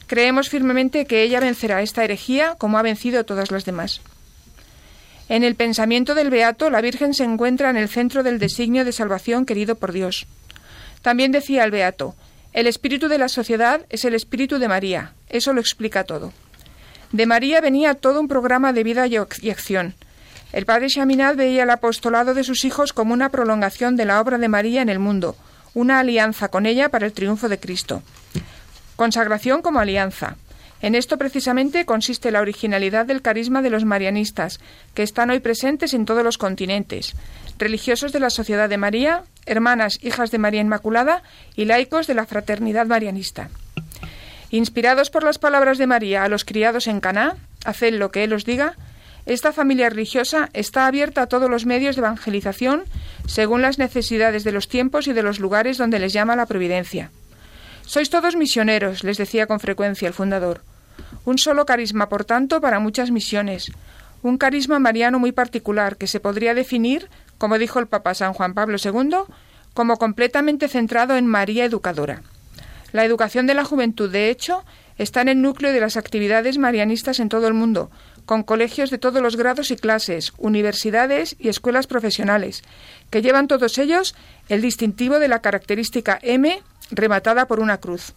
Creemos 0.07 0.47
firmemente 0.47 1.05
que 1.05 1.21
ella 1.21 1.41
vencerá 1.41 1.81
esta 1.81 2.01
herejía 2.01 2.55
como 2.57 2.77
ha 2.77 2.81
vencido 2.81 3.25
todas 3.25 3.51
las 3.51 3.65
demás. 3.65 3.99
En 5.27 5.43
el 5.43 5.55
pensamiento 5.55 6.15
del 6.15 6.29
Beato, 6.29 6.69
la 6.69 6.79
Virgen 6.79 7.13
se 7.13 7.25
encuentra 7.25 7.69
en 7.69 7.75
el 7.75 7.89
centro 7.89 8.23
del 8.23 8.39
designio 8.39 8.85
de 8.85 8.93
salvación 8.93 9.45
querido 9.45 9.75
por 9.75 9.91
Dios. 9.91 10.27
También 11.01 11.33
decía 11.33 11.65
el 11.65 11.71
Beato, 11.71 12.15
el 12.53 12.67
espíritu 12.67 13.09
de 13.09 13.17
la 13.17 13.27
sociedad 13.27 13.81
es 13.89 14.05
el 14.05 14.13
espíritu 14.13 14.59
de 14.59 14.69
María. 14.69 15.11
Eso 15.27 15.51
lo 15.51 15.59
explica 15.59 16.05
todo. 16.05 16.31
De 17.11 17.25
María 17.25 17.59
venía 17.59 17.95
todo 17.95 18.21
un 18.21 18.29
programa 18.29 18.71
de 18.71 18.83
vida 18.85 19.07
y 19.07 19.49
acción. 19.49 19.93
El 20.53 20.65
padre 20.65 20.87
Chaminade 20.87 21.35
veía 21.35 21.63
el 21.63 21.69
apostolado 21.69 22.33
de 22.33 22.43
sus 22.43 22.65
hijos 22.65 22.93
como 22.93 23.13
una 23.13 23.29
prolongación 23.29 23.95
de 23.95 24.05
la 24.05 24.21
obra 24.21 24.37
de 24.37 24.47
María 24.47 24.81
en 24.81 24.89
el 24.89 24.99
mundo, 24.99 25.35
una 25.73 25.99
alianza 25.99 26.47
con 26.47 26.65
ella 26.65 26.89
para 26.89 27.05
el 27.05 27.13
triunfo 27.13 27.49
de 27.49 27.59
Cristo. 27.59 28.01
Consagración 28.95 29.61
como 29.61 29.79
alianza. 29.79 30.37
En 30.81 30.95
esto 30.95 31.17
precisamente 31.17 31.85
consiste 31.85 32.31
la 32.31 32.41
originalidad 32.41 33.05
del 33.05 33.21
carisma 33.21 33.61
de 33.61 33.69
los 33.69 33.85
marianistas, 33.85 34.59
que 34.93 35.03
están 35.03 35.29
hoy 35.29 35.39
presentes 35.39 35.93
en 35.93 36.05
todos 36.05 36.23
los 36.23 36.37
continentes, 36.37 37.15
religiosos 37.57 38.11
de 38.11 38.19
la 38.19 38.29
Sociedad 38.29 38.69
de 38.69 38.77
María, 38.77 39.23
hermanas 39.45 39.99
hijas 40.01 40.31
de 40.31 40.37
María 40.37 40.61
Inmaculada 40.61 41.23
y 41.55 41.65
laicos 41.65 42.07
de 42.07 42.13
la 42.13 42.25
Fraternidad 42.25 42.85
Marianista. 42.85 43.49
Inspirados 44.51 45.09
por 45.09 45.23
las 45.23 45.39
palabras 45.39 45.77
de 45.77 45.87
María 45.87 46.23
a 46.23 46.29
los 46.29 46.45
criados 46.45 46.87
en 46.87 46.99
Caná, 46.99 47.35
haced 47.65 47.93
lo 47.93 48.11
que 48.11 48.23
Él 48.23 48.33
os 48.33 48.45
diga, 48.45 48.75
esta 49.25 49.51
familia 49.51 49.89
religiosa 49.89 50.49
está 50.53 50.85
abierta 50.85 51.23
a 51.23 51.27
todos 51.27 51.49
los 51.49 51.65
medios 51.65 51.95
de 51.95 52.01
evangelización 52.01 52.83
según 53.25 53.61
las 53.61 53.79
necesidades 53.79 54.43
de 54.43 54.51
los 54.51 54.67
tiempos 54.67 55.07
y 55.07 55.13
de 55.13 55.23
los 55.23 55.39
lugares 55.39 55.77
donde 55.77 55.99
les 55.99 56.13
llama 56.13 56.35
la 56.35 56.45
providencia. 56.45 57.11
Sois 57.85 58.09
todos 58.09 58.35
misioneros, 58.35 59.03
les 59.03 59.17
decía 59.17 59.47
con 59.47 59.59
frecuencia 59.59 60.07
el 60.07 60.13
fundador. 60.13 60.61
Un 61.23 61.37
solo 61.37 61.65
carisma, 61.65 62.07
por 62.07 62.25
tanto, 62.25 62.61
para 62.61 62.79
muchas 62.79 63.09
misiones. 63.09 63.71
Un 64.21 64.37
carisma 64.37 64.79
mariano 64.79 65.19
muy 65.19 65.31
particular 65.31 65.97
que 65.97 66.07
se 66.07 66.19
podría 66.19 66.53
definir, 66.53 67.09
como 67.37 67.57
dijo 67.57 67.79
el 67.79 67.87
Papa 67.87 68.13
San 68.13 68.33
Juan 68.33 68.53
Pablo 68.53 68.77
II, 68.83 69.17
como 69.73 69.97
completamente 69.97 70.67
centrado 70.67 71.15
en 71.17 71.27
María 71.27 71.65
Educadora. 71.65 72.21
La 72.91 73.05
educación 73.05 73.45
de 73.45 73.55
la 73.55 73.65
juventud, 73.65 74.09
de 74.09 74.29
hecho, 74.29 74.63
está 74.97 75.21
en 75.21 75.29
el 75.29 75.41
núcleo 75.41 75.73
de 75.73 75.81
las 75.81 75.97
actividades 75.97 76.57
marianistas 76.57 77.19
en 77.19 77.29
todo 77.29 77.47
el 77.47 77.53
mundo, 77.53 77.91
con 78.25 78.43
colegios 78.43 78.89
de 78.89 78.97
todos 78.97 79.21
los 79.21 79.35
grados 79.35 79.71
y 79.71 79.75
clases, 79.75 80.33
universidades 80.37 81.35
y 81.39 81.49
escuelas 81.49 81.87
profesionales, 81.87 82.63
que 83.09 83.21
llevan 83.21 83.47
todos 83.47 83.77
ellos 83.77 84.15
el 84.49 84.61
distintivo 84.61 85.19
de 85.19 85.27
la 85.27 85.39
característica 85.39 86.19
M 86.21 86.61
rematada 86.91 87.45
por 87.45 87.59
una 87.59 87.77
cruz. 87.77 88.13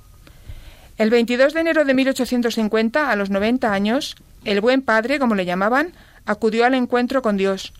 El 0.96 1.10
22 1.10 1.54
de 1.54 1.60
enero 1.60 1.84
de 1.84 1.94
1850, 1.94 3.10
a 3.10 3.16
los 3.16 3.30
90 3.30 3.72
años, 3.72 4.16
el 4.44 4.60
buen 4.60 4.82
padre, 4.82 5.18
como 5.18 5.34
le 5.34 5.44
llamaban, 5.44 5.92
acudió 6.26 6.64
al 6.64 6.74
encuentro 6.74 7.22
con 7.22 7.36
Dios. 7.36 7.72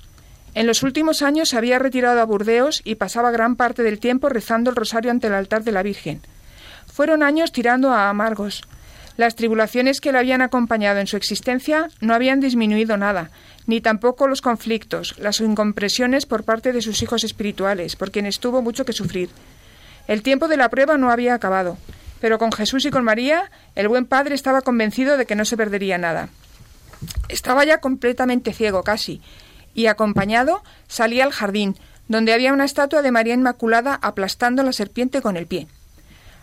En 0.55 0.67
los 0.67 0.83
últimos 0.83 1.23
años 1.23 1.51
se 1.51 1.57
había 1.57 1.79
retirado 1.79 2.21
a 2.21 2.25
Burdeos 2.25 2.81
y 2.85 2.95
pasaba 2.95 3.31
gran 3.31 3.57
parte 3.57 3.83
del 3.83 3.99
tiempo 3.99 4.29
rezando 4.29 4.71
el 4.71 4.77
rosario 4.77 5.11
ante 5.11 5.27
el 5.27 5.35
altar 5.35 5.65
de 5.65 5.73
la 5.73 5.83
Virgen. 5.83 6.21
Fueron 6.87 7.23
años 7.23 7.53
tirando 7.53 7.93
a 7.93 8.09
amargos. 8.09 8.63
Las 9.19 9.35
tribulaciones 9.35 10.01
que 10.01 10.13
le 10.13 10.19
habían 10.19 10.43
acompañado 10.43 11.01
en 11.01 11.09
su 11.09 11.17
existencia 11.17 11.89
no 12.01 12.15
habían 12.15 12.39
disminuido 12.39 12.97
nada, 12.97 13.33
ni 13.67 13.81
tampoco 13.81 14.29
los 14.29 14.41
conflictos, 14.41 15.17
las 15.19 15.41
incompresiones 15.41 16.25
por 16.25 16.45
parte 16.45 16.73
de 16.73 16.83
sus 16.83 17.03
hijos 17.03 17.25
espirituales, 17.25 17.97
por 17.97 18.13
quienes 18.13 18.39
tuvo 18.39 18.63
mucho 18.63 18.85
que 18.85 18.93
sufrir. 18.93 19.29
El 20.07 20.23
tiempo 20.23 20.47
de 20.47 20.57
la 20.57 20.69
prueba 20.69 20.99
no 20.99 21.11
había 21.11 21.35
acabado, 21.35 21.79
pero 22.21 22.39
con 22.39 22.53
Jesús 22.53 22.85
y 22.85 22.91
con 22.91 23.03
María, 23.03 23.51
el 23.75 23.89
buen 23.89 24.07
padre 24.07 24.37
estaba 24.37 24.63
convencido 24.63 25.17
de 25.17 25.27
que 25.27 25.35
no 25.35 25.45
se 25.45 25.57
perdería 25.57 25.99
nada. 25.99 26.29
Estaba 27.29 27.65
ya 27.65 27.81
completamente 27.81 28.53
ciego 28.53 28.85
casi, 28.85 29.21
y 29.75 29.87
acompañado 29.87 30.63
salía 30.87 31.25
al 31.25 31.33
jardín, 31.33 31.77
donde 32.07 32.33
había 32.33 32.53
una 32.53 32.67
estatua 32.67 33.03
de 33.03 33.11
María 33.11 33.35
Inmaculada 33.35 33.99
aplastando 34.01 34.63
la 34.63 34.73
serpiente 34.73 35.21
con 35.23 35.37
el 35.37 35.49
pie. 35.49 35.67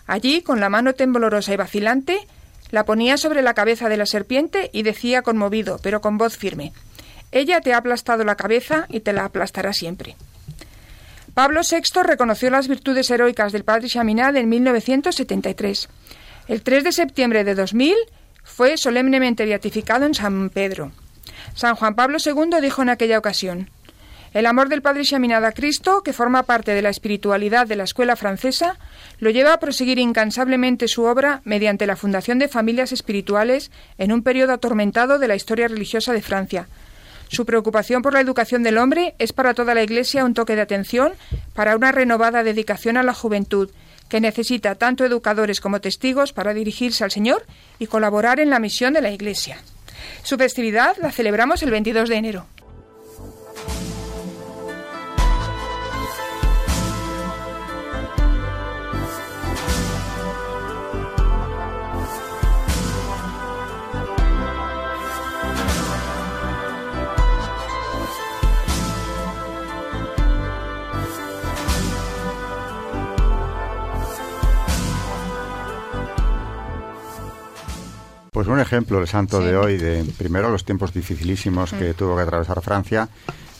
Allí, 0.06 0.42
con 0.42 0.60
la 0.60 0.68
mano 0.68 0.92
temblorosa 0.92 1.54
y 1.54 1.56
vacilante, 1.56 2.28
la 2.70 2.84
ponía 2.84 3.16
sobre 3.16 3.42
la 3.42 3.54
cabeza 3.54 3.88
de 3.88 3.96
la 3.96 4.06
serpiente 4.06 4.70
y 4.72 4.82
decía 4.82 5.22
conmovido, 5.22 5.78
pero 5.82 6.00
con 6.00 6.18
voz 6.18 6.36
firme 6.36 6.72
Ella 7.32 7.60
te 7.60 7.72
ha 7.72 7.78
aplastado 7.78 8.24
la 8.24 8.36
cabeza 8.36 8.86
y 8.88 9.00
te 9.00 9.12
la 9.12 9.24
aplastará 9.24 9.72
siempre. 9.72 10.16
Pablo 11.34 11.60
VI 11.70 12.02
reconoció 12.02 12.48
las 12.48 12.66
virtudes 12.66 13.10
heroicas 13.10 13.52
del 13.52 13.64
padre 13.64 13.88
Chaminade 13.88 14.40
en 14.40 14.48
1973. 14.48 15.88
El 16.48 16.62
3 16.62 16.84
de 16.84 16.92
septiembre 16.92 17.44
de 17.44 17.54
2000 17.54 17.94
fue 18.42 18.78
solemnemente 18.78 19.44
beatificado 19.44 20.06
en 20.06 20.14
San 20.14 20.48
Pedro. 20.48 20.92
San 21.54 21.74
Juan 21.74 21.94
Pablo 21.94 22.18
II 22.24 22.60
dijo 22.62 22.82
en 22.82 22.88
aquella 22.88 23.18
ocasión 23.18 23.70
el 24.36 24.44
amor 24.44 24.68
del 24.68 24.82
Padre 24.82 25.02
Chaminade 25.02 25.46
a 25.46 25.52
Cristo, 25.52 26.02
que 26.02 26.12
forma 26.12 26.42
parte 26.42 26.74
de 26.74 26.82
la 26.82 26.90
espiritualidad 26.90 27.66
de 27.66 27.74
la 27.74 27.84
escuela 27.84 28.16
francesa, 28.16 28.76
lo 29.18 29.30
lleva 29.30 29.54
a 29.54 29.58
proseguir 29.58 29.98
incansablemente 29.98 30.88
su 30.88 31.04
obra 31.04 31.40
mediante 31.44 31.86
la 31.86 31.96
fundación 31.96 32.38
de 32.38 32.46
familias 32.46 32.92
espirituales 32.92 33.70
en 33.96 34.12
un 34.12 34.22
periodo 34.22 34.52
atormentado 34.52 35.18
de 35.18 35.26
la 35.26 35.36
historia 35.36 35.68
religiosa 35.68 36.12
de 36.12 36.20
Francia. 36.20 36.68
Su 37.28 37.46
preocupación 37.46 38.02
por 38.02 38.12
la 38.12 38.20
educación 38.20 38.62
del 38.62 38.76
hombre 38.76 39.14
es 39.18 39.32
para 39.32 39.54
toda 39.54 39.72
la 39.72 39.82
Iglesia 39.82 40.26
un 40.26 40.34
toque 40.34 40.54
de 40.54 40.60
atención 40.60 41.14
para 41.54 41.74
una 41.74 41.90
renovada 41.90 42.42
dedicación 42.42 42.98
a 42.98 43.02
la 43.02 43.14
juventud, 43.14 43.70
que 44.10 44.20
necesita 44.20 44.74
tanto 44.74 45.06
educadores 45.06 45.62
como 45.62 45.80
testigos 45.80 46.34
para 46.34 46.52
dirigirse 46.52 47.04
al 47.04 47.10
Señor 47.10 47.46
y 47.78 47.86
colaborar 47.86 48.38
en 48.38 48.50
la 48.50 48.58
misión 48.58 48.92
de 48.92 49.00
la 49.00 49.12
Iglesia. 49.12 49.56
Su 50.24 50.36
festividad 50.36 50.94
la 51.00 51.10
celebramos 51.10 51.62
el 51.62 51.70
22 51.70 52.10
de 52.10 52.16
enero. 52.16 52.46
Pues 78.36 78.48
un 78.48 78.60
ejemplo, 78.60 79.00
el 79.00 79.08
santo 79.08 79.40
de 79.40 79.56
hoy, 79.56 79.78
de 79.78 80.04
primero 80.18 80.50
los 80.50 80.62
tiempos 80.62 80.92
dificilísimos 80.92 81.72
que 81.72 81.92
mm. 81.92 81.94
tuvo 81.94 82.16
que 82.16 82.20
atravesar 82.20 82.60
Francia, 82.60 83.08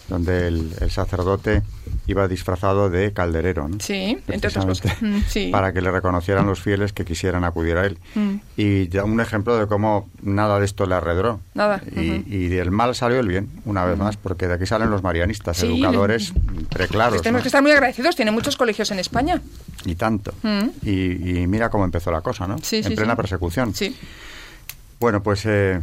donde 0.06 0.48
el, 0.48 0.90
sacerdote 0.90 1.62
iba 2.06 2.28
disfrazado 2.28 2.90
de 2.90 3.14
calderero, 3.14 3.68
¿no? 3.68 3.78
Sí, 3.80 4.18
mm, 4.26 5.20
sí. 5.28 5.48
para 5.50 5.72
que 5.72 5.80
le 5.80 5.90
reconocieran 5.90 6.44
los 6.44 6.60
fieles 6.60 6.92
que 6.92 7.06
quisieran 7.06 7.44
acudir 7.44 7.78
a 7.78 7.86
él. 7.86 7.96
Mm. 8.14 8.34
Y 8.58 8.88
ya 8.88 9.04
un 9.04 9.18
ejemplo 9.18 9.56
de 9.56 9.66
cómo 9.66 10.10
nada 10.20 10.58
de 10.58 10.66
esto 10.66 10.84
le 10.84 10.94
arredró. 10.94 11.40
Nada. 11.54 11.80
Y, 11.96 12.48
del 12.48 12.70
mal 12.70 12.94
salió 12.94 13.20
el 13.20 13.28
bien, 13.28 13.48
una 13.64 13.82
vez 13.86 13.96
más, 13.96 14.18
porque 14.18 14.46
de 14.46 14.56
aquí 14.56 14.66
salen 14.66 14.90
los 14.90 15.02
marianistas, 15.02 15.62
educadores 15.62 16.34
preclaros. 16.68 17.22
Tenemos 17.22 17.40
que 17.40 17.48
estar 17.48 17.62
muy 17.62 17.72
agradecidos, 17.72 18.14
tiene 18.14 18.30
muchos 18.30 18.58
colegios 18.58 18.90
en 18.90 18.98
España. 18.98 19.40
Y 19.86 19.94
tanto. 19.94 20.34
Y, 20.82 21.46
mira 21.46 21.70
cómo 21.70 21.86
empezó 21.86 22.12
la 22.12 22.20
cosa, 22.20 22.46
¿no? 22.46 22.56
en 22.70 22.94
plena 22.94 23.16
persecución. 23.16 23.74
Sí. 23.74 23.96
Bueno, 24.98 25.22
pues 25.22 25.44
eh, 25.44 25.80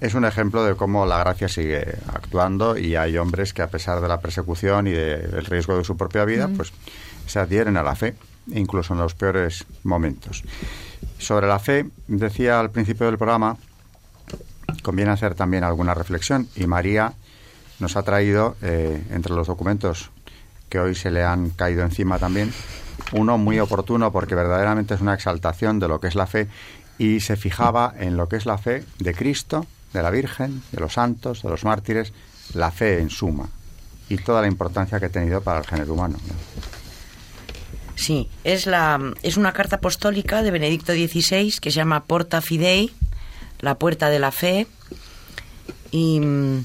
es 0.00 0.14
un 0.14 0.24
ejemplo 0.24 0.62
de 0.64 0.74
cómo 0.74 1.06
la 1.06 1.18
gracia 1.18 1.48
sigue 1.48 1.96
actuando 2.08 2.76
y 2.76 2.94
hay 2.94 3.16
hombres 3.16 3.54
que 3.54 3.62
a 3.62 3.70
pesar 3.70 4.00
de 4.00 4.08
la 4.08 4.20
persecución 4.20 4.86
y 4.86 4.92
del 4.92 5.44
riesgo 5.46 5.78
de 5.78 5.84
su 5.84 5.96
propia 5.96 6.24
vida, 6.24 6.48
pues 6.54 6.72
se 7.26 7.38
adhieren 7.38 7.76
a 7.78 7.82
la 7.82 7.94
fe, 7.94 8.14
incluso 8.48 8.92
en 8.92 9.00
los 9.00 9.14
peores 9.14 9.64
momentos. 9.82 10.44
Sobre 11.18 11.46
la 11.46 11.58
fe, 11.58 11.86
decía 12.06 12.60
al 12.60 12.70
principio 12.70 13.06
del 13.06 13.16
programa, 13.16 13.56
conviene 14.82 15.10
hacer 15.10 15.34
también 15.34 15.64
alguna 15.64 15.94
reflexión 15.94 16.48
y 16.54 16.66
María 16.66 17.14
nos 17.78 17.96
ha 17.96 18.02
traído, 18.02 18.56
eh, 18.60 19.02
entre 19.10 19.34
los 19.34 19.46
documentos 19.46 20.10
que 20.68 20.78
hoy 20.78 20.94
se 20.94 21.10
le 21.10 21.24
han 21.24 21.50
caído 21.50 21.82
encima 21.82 22.18
también, 22.18 22.52
uno 23.12 23.38
muy 23.38 23.58
oportuno 23.58 24.12
porque 24.12 24.34
verdaderamente 24.34 24.94
es 24.94 25.00
una 25.00 25.14
exaltación 25.14 25.78
de 25.78 25.88
lo 25.88 26.00
que 26.00 26.08
es 26.08 26.14
la 26.14 26.26
fe 26.26 26.48
y 27.00 27.20
se 27.20 27.36
fijaba 27.36 27.94
en 27.98 28.18
lo 28.18 28.28
que 28.28 28.36
es 28.36 28.44
la 28.44 28.58
fe 28.58 28.84
de 28.98 29.14
Cristo, 29.14 29.66
de 29.94 30.02
la 30.02 30.10
Virgen, 30.10 30.62
de 30.70 30.80
los 30.80 30.92
santos, 30.92 31.42
de 31.42 31.48
los 31.48 31.64
mártires, 31.64 32.12
la 32.52 32.70
fe 32.70 33.00
en 33.00 33.08
suma 33.08 33.48
y 34.10 34.18
toda 34.18 34.42
la 34.42 34.48
importancia 34.48 35.00
que 35.00 35.06
ha 35.06 35.08
tenido 35.08 35.40
para 35.40 35.60
el 35.60 35.66
género 35.66 35.94
humano. 35.94 36.18
Sí, 37.94 38.28
es, 38.44 38.66
la, 38.66 39.14
es 39.22 39.38
una 39.38 39.54
carta 39.54 39.76
apostólica 39.76 40.42
de 40.42 40.50
Benedicto 40.50 40.92
XVI 40.92 41.54
que 41.58 41.70
se 41.70 41.76
llama 41.76 42.04
Porta 42.04 42.42
Fidei, 42.42 42.92
la 43.60 43.76
puerta 43.76 44.10
de 44.10 44.18
la 44.18 44.30
fe, 44.30 44.66
y 45.90 46.20
mm, 46.20 46.64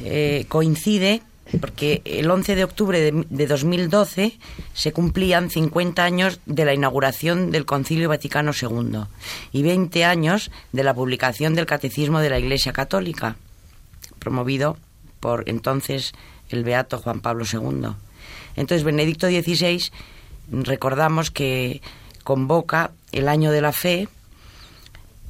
eh, 0.00 0.46
coincide 0.48 1.22
porque 1.60 2.02
el 2.04 2.30
11 2.30 2.54
de 2.54 2.64
octubre 2.64 3.12
de, 3.12 3.46
2012 3.46 4.38
se 4.74 4.92
cumplían 4.92 5.50
50 5.50 6.04
años 6.04 6.40
de 6.46 6.64
la 6.64 6.74
inauguración 6.74 7.50
del 7.50 7.64
Concilio 7.64 8.08
Vaticano 8.08 8.52
II 8.60 9.04
y 9.52 9.62
20 9.62 10.04
años 10.04 10.50
de 10.72 10.84
la 10.84 10.94
publicación 10.94 11.54
del 11.54 11.66
Catecismo 11.66 12.20
de 12.20 12.30
la 12.30 12.38
Iglesia 12.38 12.72
Católica, 12.72 13.36
promovido 14.18 14.76
por 15.20 15.48
entonces 15.48 16.12
el 16.50 16.64
Beato 16.64 16.98
Juan 16.98 17.20
Pablo 17.20 17.44
II. 17.50 17.88
Entonces, 18.56 18.84
Benedicto 18.84 19.26
XVI, 19.28 19.90
recordamos 20.50 21.30
que 21.30 21.80
convoca 22.24 22.90
el 23.12 23.28
año 23.28 23.50
de 23.52 23.62
la 23.62 23.72
fe, 23.72 24.08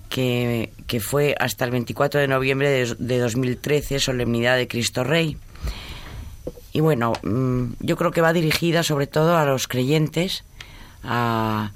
que, 0.09 0.70
fue 1.00 1.37
hasta 1.38 1.64
el 1.64 1.70
24 1.70 2.20
de 2.20 2.26
noviembre 2.26 2.70
de, 2.70 2.96
de 2.98 3.18
2013, 3.18 4.00
solemnidad 4.00 4.57
de 4.57 4.66
Cristo 4.66 5.04
Rey 5.04 5.37
y 6.72 6.81
bueno, 6.81 7.12
mm, 7.22 7.74
yo 7.81 7.96
creo 7.96 8.11
que 8.11 8.20
va 8.20 8.33
dirigida 8.33 8.83
sobre 8.83 9.07
todo 9.07 9.37
a 9.37 9.44
los 9.44 9.68
creyentes, 9.68 10.44
a, 11.02 11.72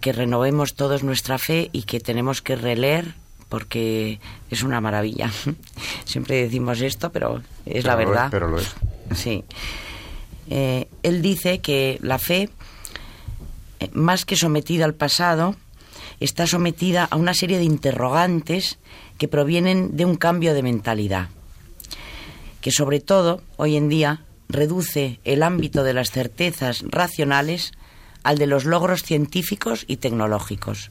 que 0.00 0.12
renovemos 0.12 0.74
todos 0.74 1.02
nuestra 1.02 1.38
fe 1.38 1.68
y 1.72 1.82
que 1.82 2.00
tenemos 2.00 2.40
que 2.40 2.56
releer 2.56 3.14
porque 3.48 4.20
es 4.50 4.62
una 4.62 4.80
maravilla. 4.80 5.30
Siempre 6.04 6.42
decimos 6.42 6.80
esto, 6.80 7.10
pero 7.10 7.42
es 7.66 7.84
la 7.84 7.96
verdad. 7.96 8.28
pero 8.30 8.48
lo 8.48 8.58
es. 8.58 8.74
Sí. 9.14 9.44
Eh, 10.48 10.88
él 11.02 11.20
dice 11.20 11.58
que 11.58 11.98
la 12.00 12.18
fe, 12.18 12.48
eh, 13.80 13.90
más 13.92 14.24
que 14.24 14.36
sometida 14.36 14.86
al 14.86 14.94
pasado, 14.94 15.56
está 16.20 16.46
sometida 16.46 17.04
a 17.10 17.16
una 17.16 17.34
serie 17.34 17.58
de 17.58 17.64
interrogantes 17.64 18.78
que 19.18 19.28
provienen 19.28 19.96
de 19.96 20.06
un 20.06 20.16
cambio 20.16 20.54
de 20.54 20.62
mentalidad 20.62 21.28
que 22.62 22.70
sobre 22.70 23.00
todo 23.00 23.42
hoy 23.56 23.76
en 23.76 23.90
día 23.90 24.22
reduce 24.48 25.20
el 25.24 25.42
ámbito 25.42 25.82
de 25.82 25.92
las 25.92 26.10
certezas 26.10 26.82
racionales 26.88 27.72
al 28.22 28.38
de 28.38 28.46
los 28.46 28.64
logros 28.64 29.02
científicos 29.02 29.84
y 29.88 29.96
tecnológicos. 29.96 30.90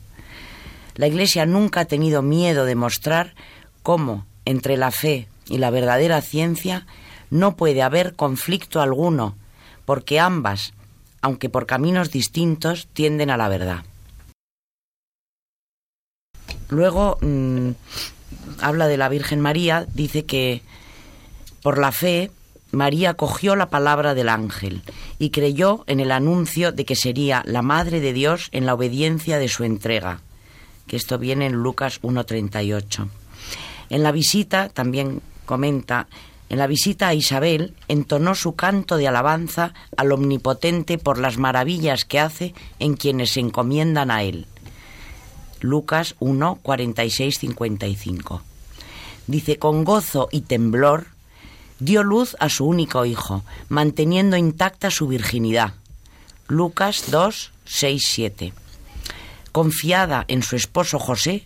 La 0.96 1.08
Iglesia 1.08 1.46
nunca 1.46 1.82
ha 1.82 1.86
tenido 1.86 2.22
miedo 2.22 2.66
de 2.66 2.76
mostrar 2.76 3.34
cómo 3.82 4.26
entre 4.46 4.78
la 4.78 4.92
fe 4.92 5.28
y 5.48 5.58
la 5.58 5.70
verdadera 5.70 6.22
ciencia 6.22 6.86
no 7.30 7.56
puede 7.56 7.82
haber 7.82 8.16
conflicto 8.16 8.82
alguno, 8.82 9.36
porque 9.86 10.20
ambas, 10.20 10.74
aunque 11.22 11.50
por 11.50 11.66
caminos 11.66 12.12
distintos, 12.12 12.88
tienden 12.92 13.30
a 13.30 13.38
la 13.38 13.48
verdad. 13.48 13.86
Luego 16.68 17.18
mm, 17.22 17.72
habla 18.60 18.88
de 18.88 18.98
la 18.98 19.08
Virgen 19.08 19.40
María, 19.40 19.86
dice 19.94 20.26
que 20.26 20.62
por 21.62 21.78
la 21.78 21.92
fe 21.92 22.32
María 22.72 23.16
cogió 23.16 23.56
la 23.56 23.70
palabra 23.70 24.14
del 24.14 24.30
ángel 24.30 24.82
y 25.20 25.30
creyó 25.30 25.84
en 25.88 26.00
el 26.00 26.12
anuncio 26.12 26.72
de 26.72 26.86
que 26.86 26.96
sería 26.96 27.44
la 27.46 27.62
Madre 27.62 28.00
de 28.00 28.14
Dios 28.14 28.48
en 28.54 28.66
la 28.66 28.74
obediencia 28.74 29.40
de 29.40 29.50
su 29.50 29.66
entrega, 29.66 30.22
que 30.88 30.96
esto 30.96 31.18
viene 31.18 31.48
en 31.48 31.54
Lucas 31.54 32.02
1.38. 32.02 33.10
En 33.90 34.04
la 34.04 34.14
visita, 34.14 34.70
también 34.70 35.22
comenta, 35.46 36.08
en 36.48 36.60
la 36.60 36.68
visita 36.68 37.10
a 37.10 37.14
Isabel 37.14 37.74
entonó 37.90 38.36
su 38.36 38.56
canto 38.56 38.96
de 38.96 39.10
alabanza 39.10 39.74
al 39.98 40.14
Omnipotente 40.14 40.98
por 40.98 41.18
las 41.18 41.38
maravillas 41.38 42.06
que 42.06 42.22
hace 42.22 42.54
en 42.80 42.96
quienes 42.96 43.32
se 43.32 43.42
encomiendan 43.42 44.12
a 44.12 44.24
Él. 44.24 44.48
Lucas 45.60 46.16
1, 46.20 46.60
46, 46.62 47.38
55. 47.38 48.42
Dice, 49.28 49.60
con 49.60 49.84
gozo 49.84 50.30
y 50.32 50.42
temblor 50.42 51.08
dio 51.82 52.04
luz 52.04 52.38
a 52.40 52.48
su 52.48 52.66
único 52.66 53.06
hijo, 53.06 53.44
manteniendo 53.68 54.38
intacta 54.38 54.92
su 54.92 55.08
virginidad. 55.08 55.74
Lucas 56.48 57.06
2, 57.10 57.52
6, 57.66 58.04
7. 58.06 58.54
Confiada 59.52 60.24
en 60.28 60.44
su 60.44 60.56
esposo 60.56 61.00
José, 61.00 61.44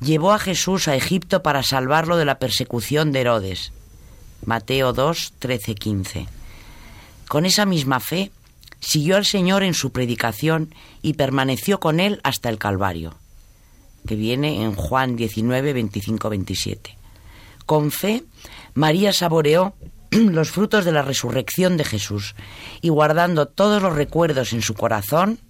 llevó 0.00 0.32
a 0.32 0.38
Jesús 0.38 0.88
a 0.88 0.96
Egipto 0.96 1.42
para 1.42 1.62
salvarlo 1.62 2.16
de 2.16 2.24
la 2.24 2.38
persecución 2.38 3.12
de 3.12 3.20
Herodes. 3.20 3.72
Mateo 4.46 4.94
2, 4.94 5.34
13, 5.38 5.74
15. 5.74 6.26
Con 7.28 7.44
esa 7.44 7.66
misma 7.66 8.00
fe, 8.00 8.30
siguió 8.80 9.16
al 9.16 9.26
Señor 9.26 9.62
en 9.62 9.74
su 9.74 9.92
predicación 9.92 10.74
y 11.02 11.14
permaneció 11.14 11.80
con 11.80 12.00
él 12.00 12.18
hasta 12.24 12.48
el 12.48 12.56
Calvario, 12.56 13.14
que 14.06 14.14
viene 14.14 14.62
en 14.64 14.74
Juan 14.74 15.16
19, 15.16 15.74
25, 15.74 16.30
27. 16.30 16.96
Con 17.66 17.90
fe, 17.90 18.24
María 18.78 19.12
saboreó 19.12 19.74
los 20.12 20.52
frutos 20.52 20.84
de 20.84 20.92
la 20.92 21.02
resurrección 21.02 21.76
de 21.76 21.82
Jesús 21.82 22.36
y 22.80 22.90
guardando 22.90 23.48
todos 23.48 23.82
los 23.82 23.96
recuerdos 23.96 24.52
en 24.52 24.62
su 24.62 24.74
corazón, 24.74 25.40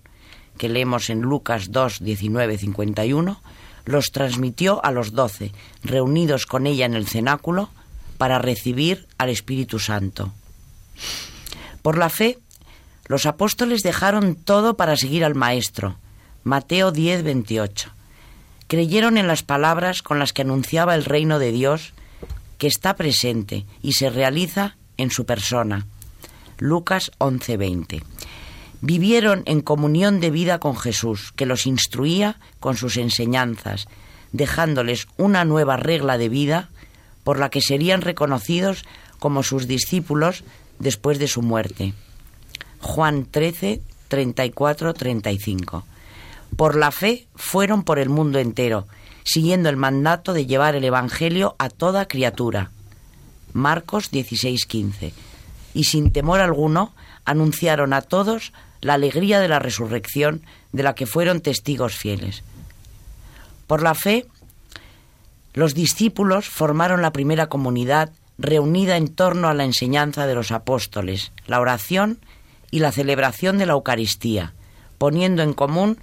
que 0.57 0.71
leemos 0.71 1.11
en 1.11 1.21
Lucas 1.21 1.71
2, 1.71 2.03
19, 2.03 2.57
51, 2.57 3.43
los 3.85 4.13
transmitió 4.13 4.83
a 4.83 4.93
los 4.93 5.13
doce, 5.13 5.53
reunidos 5.85 6.47
con 6.47 6.67
ella 6.67 6.87
en 6.87 6.95
el 6.95 7.07
cenáculo, 7.07 7.69
para 8.17 8.39
recibir 8.39 9.07
al 9.19 9.29
Espíritu 9.29 9.79
Santo. 9.79 10.33
Por 11.83 11.99
la 11.99 12.09
fe, 12.09 12.39
los 13.09 13.27
apóstoles 13.27 13.83
dejaron 13.83 14.37
todo 14.37 14.79
para 14.79 14.97
seguir 14.97 15.23
al 15.23 15.35
Maestro. 15.35 15.99
Mateo 16.45 16.93
10, 16.93 17.25
28. 17.25 17.91
Creyeron 18.69 19.19
en 19.19 19.27
las 19.27 19.43
palabras 19.43 20.01
con 20.01 20.19
las 20.19 20.33
que 20.33 20.41
anunciaba 20.41 20.95
el 20.95 21.05
reino 21.05 21.39
de 21.39 21.53
Dios, 21.53 21.93
que 22.59 22.67
está 22.67 22.97
presente 22.97 23.65
y 23.83 23.93
se 23.93 24.11
realiza 24.11 24.77
en 24.97 25.11
su 25.11 25.25
persona. 25.25 25.87
Lucas 26.59 27.13
11, 27.19 27.57
20. 27.57 28.03
Vivieron 28.81 29.43
en 29.47 29.61
comunión 29.61 30.21
de 30.21 30.31
vida 30.31 30.59
con 30.59 30.77
Jesús, 30.77 31.33
que 31.35 31.47
los 31.47 31.67
instruía 31.67 32.39
con 32.61 32.77
sus 32.77 32.97
enseñanzas, 32.97 33.89
dejándoles 34.33 35.09
una 35.17 35.45
nueva 35.45 35.77
regla 35.77 36.19
de 36.19 36.29
vida 36.29 36.69
por 37.25 37.39
la 37.39 37.49
que 37.49 37.61
serían 37.61 38.03
reconocidos 38.03 38.85
como 39.19 39.43
sus 39.43 39.67
discípulos 39.67 40.45
después 40.79 41.19
de 41.19 41.29
su 41.29 41.43
muerte. 41.43 41.95
Juan 42.81 43.27
13, 43.27 43.81
34, 44.09 44.95
35. 44.95 45.85
Por 46.57 46.77
la 46.77 46.91
fe 46.91 47.27
fueron 47.35 47.83
por 47.83 47.99
el 47.99 48.09
mundo 48.09 48.39
entero, 48.39 48.87
siguiendo 49.29 49.69
el 49.69 49.77
mandato 49.77 50.33
de 50.33 50.47
llevar 50.47 50.75
el 50.75 50.85
Evangelio 50.85 51.55
a 51.59 51.69
toda 51.69 52.09
criatura. 52.09 52.71
Marcos 53.53 54.11
16, 54.11 54.65
15. 54.65 55.13
Y 55.75 55.85
sin 55.85 56.13
temor 56.13 56.41
alguno 56.41 56.95
anunciaron 57.27 57.93
a 57.93 58.01
todos 58.01 58.55
la 58.81 58.95
alegría 58.95 59.39
de 59.41 59.49
la 59.49 59.59
resurrección 59.59 60.41
de 60.73 60.83
la 60.83 60.95
que 60.95 61.05
fueron 61.05 61.43
testigos 61.43 61.95
fieles. 61.95 62.43
Por 63.67 63.83
la 63.83 63.95
fe, 63.95 64.25
los 65.53 65.75
discípulos 65.75 66.49
formaron 66.49 67.03
la 67.03 67.13
primera 67.13 67.51
comunidad 67.51 68.11
reunida 68.39 68.97
en 68.97 69.09
torno 69.09 69.49
a 69.49 69.55
la 69.55 69.65
enseñanza 69.65 70.27
de 70.27 70.37
los 70.37 70.53
apóstoles, 70.53 71.33
la 71.47 71.61
oración 71.61 72.19
y 72.71 72.79
la 72.79 72.93
celebración 72.93 73.59
de 73.59 73.67
la 73.67 73.75
Eucaristía, 73.75 74.55
poniendo 74.97 75.43
en 75.43 75.53
común 75.53 75.99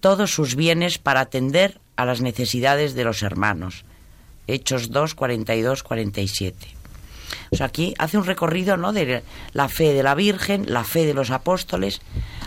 todos 0.00 0.32
sus 0.32 0.56
bienes 0.56 0.98
para 0.98 1.20
atender 1.20 1.80
a 1.98 2.04
las 2.04 2.20
necesidades 2.20 2.94
de 2.94 3.02
los 3.02 3.24
hermanos. 3.24 3.84
Hechos 4.46 4.90
2, 4.92 5.16
42, 5.16 5.82
47. 5.82 6.68
O 7.50 7.56
sea, 7.56 7.66
aquí 7.66 7.92
hace 7.98 8.16
un 8.16 8.24
recorrido 8.24 8.76
¿no? 8.76 8.92
de 8.92 9.24
la 9.52 9.68
fe 9.68 9.92
de 9.92 10.04
la 10.04 10.14
Virgen, 10.14 10.72
la 10.72 10.84
fe 10.84 11.06
de 11.06 11.12
los 11.12 11.32
apóstoles. 11.32 12.00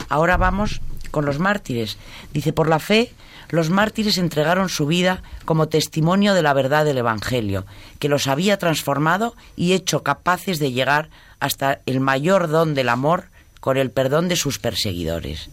Ahora 0.07 0.37
vamos 0.37 0.81
con 1.11 1.25
los 1.25 1.37
mártires. 1.37 1.97
Dice, 2.31 2.53
por 2.53 2.69
la 2.69 2.79
fe, 2.79 3.11
los 3.49 3.69
mártires 3.69 4.17
entregaron 4.17 4.69
su 4.69 4.87
vida 4.87 5.21
como 5.43 5.67
testimonio 5.67 6.33
de 6.33 6.43
la 6.43 6.53
verdad 6.53 6.85
del 6.85 6.99
Evangelio, 6.99 7.65
que 7.99 8.07
los 8.07 8.27
había 8.27 8.57
transformado 8.57 9.35
y 9.57 9.73
hecho 9.73 10.01
capaces 10.01 10.59
de 10.59 10.71
llegar 10.71 11.09
hasta 11.41 11.81
el 11.85 11.99
mayor 11.99 12.47
don 12.47 12.73
del 12.73 12.87
amor 12.87 13.25
con 13.59 13.75
el 13.75 13.91
perdón 13.91 14.29
de 14.29 14.37
sus 14.37 14.59
perseguidores. 14.59 15.49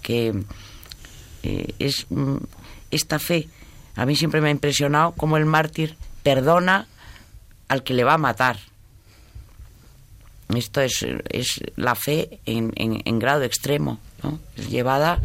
Que 0.00 0.44
eh, 1.42 1.74
es 1.80 2.06
esta 2.90 3.18
fe, 3.18 3.48
a 3.96 4.06
mí 4.06 4.16
siempre 4.16 4.40
me 4.40 4.48
ha 4.48 4.52
impresionado 4.52 5.12
cómo 5.12 5.36
el 5.36 5.46
mártir 5.46 5.96
perdona 6.22 6.86
al 7.68 7.82
que 7.82 7.94
le 7.94 8.04
va 8.04 8.14
a 8.14 8.18
matar. 8.18 8.58
Esto 10.54 10.80
es, 10.80 11.06
es 11.28 11.60
la 11.76 11.94
fe 11.94 12.40
en, 12.44 13.18
grado 13.18 13.44
extremo, 13.44 14.00
es 14.56 14.68
llevada 14.68 15.20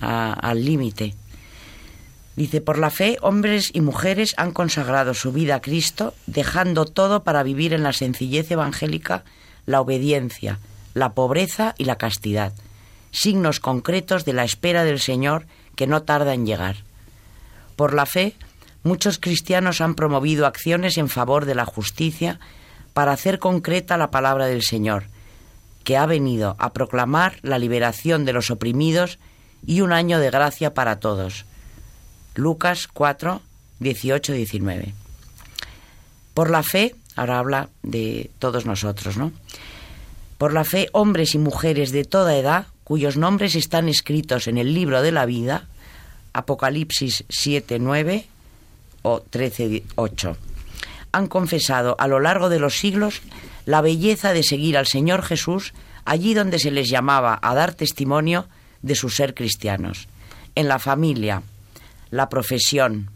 al 0.00 0.64
límite. 0.64 1.14
Dice, 2.36 2.60
por 2.60 2.78
la 2.78 2.90
fe, 2.90 3.18
hombres 3.20 3.70
y 3.74 3.80
mujeres 3.80 4.34
han 4.36 4.52
consagrado 4.52 5.14
su 5.14 5.32
vida 5.32 5.56
a 5.56 5.60
Cristo, 5.60 6.14
dejando 6.26 6.86
todo 6.86 7.22
para 7.22 7.42
vivir 7.42 7.74
en 7.74 7.82
la 7.82 7.92
sencillez 7.92 8.50
evangélica, 8.50 9.24
la 9.66 9.80
obediencia, 9.80 10.58
la 10.94 11.12
pobreza 11.12 11.74
y 11.76 11.84
la 11.84 11.96
castidad, 11.96 12.52
signos 13.10 13.60
concretos 13.60 14.24
de 14.24 14.32
la 14.32 14.44
espera 14.44 14.84
del 14.84 15.00
Señor 15.00 15.46
que 15.80 15.86
no 15.86 16.02
tarda 16.02 16.34
en 16.34 16.44
llegar. 16.44 16.76
Por 17.74 17.94
la 17.94 18.04
fe, 18.04 18.34
muchos 18.82 19.18
cristianos 19.18 19.80
han 19.80 19.94
promovido 19.94 20.44
acciones 20.44 20.98
en 20.98 21.08
favor 21.08 21.46
de 21.46 21.54
la 21.54 21.64
justicia 21.64 22.38
para 22.92 23.12
hacer 23.12 23.38
concreta 23.38 23.96
la 23.96 24.10
palabra 24.10 24.44
del 24.44 24.62
Señor, 24.62 25.04
que 25.82 25.96
ha 25.96 26.04
venido 26.04 26.54
a 26.58 26.74
proclamar 26.74 27.38
la 27.40 27.58
liberación 27.58 28.26
de 28.26 28.34
los 28.34 28.50
oprimidos 28.50 29.18
y 29.66 29.80
un 29.80 29.94
año 29.94 30.18
de 30.18 30.30
gracia 30.30 30.74
para 30.74 31.00
todos. 31.00 31.46
Lucas 32.34 32.86
4, 32.86 33.40
18, 33.78 34.34
19. 34.34 34.92
Por 36.34 36.50
la 36.50 36.62
fe, 36.62 36.94
ahora 37.16 37.38
habla 37.38 37.68
de 37.82 38.30
todos 38.38 38.66
nosotros, 38.66 39.16
¿no? 39.16 39.32
Por 40.36 40.52
la 40.52 40.64
fe, 40.64 40.90
hombres 40.92 41.34
y 41.34 41.38
mujeres 41.38 41.90
de 41.90 42.04
toda 42.04 42.36
edad, 42.36 42.66
cuyos 42.84 43.16
nombres 43.16 43.54
están 43.54 43.88
escritos 43.88 44.46
en 44.46 44.58
el 44.58 44.74
libro 44.74 45.00
de 45.00 45.12
la 45.12 45.24
vida, 45.24 45.69
Apocalipsis 46.32 47.24
7, 47.28 47.78
9 47.78 48.26
o 49.02 49.20
13, 49.20 49.82
8. 49.94 50.36
Han 51.12 51.26
confesado 51.26 51.96
a 51.98 52.06
lo 52.06 52.20
largo 52.20 52.48
de 52.48 52.58
los 52.58 52.78
siglos 52.78 53.22
la 53.66 53.80
belleza 53.80 54.32
de 54.32 54.42
seguir 54.42 54.76
al 54.76 54.86
Señor 54.86 55.22
Jesús 55.22 55.74
allí 56.04 56.34
donde 56.34 56.58
se 56.58 56.70
les 56.70 56.88
llamaba 56.88 57.38
a 57.42 57.54
dar 57.54 57.74
testimonio 57.74 58.46
de 58.82 58.94
su 58.94 59.10
ser 59.10 59.34
cristianos, 59.34 60.08
en 60.54 60.68
la 60.68 60.78
familia, 60.78 61.42
la 62.10 62.28
profesión, 62.28 63.10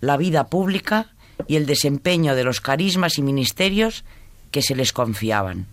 la 0.00 0.16
vida 0.16 0.48
pública 0.48 1.08
y 1.46 1.56
el 1.56 1.66
desempeño 1.66 2.34
de 2.34 2.44
los 2.44 2.60
carismas 2.60 3.18
y 3.18 3.22
ministerios 3.22 4.04
que 4.50 4.62
se 4.62 4.74
les 4.74 4.92
confiaban. 4.92 5.66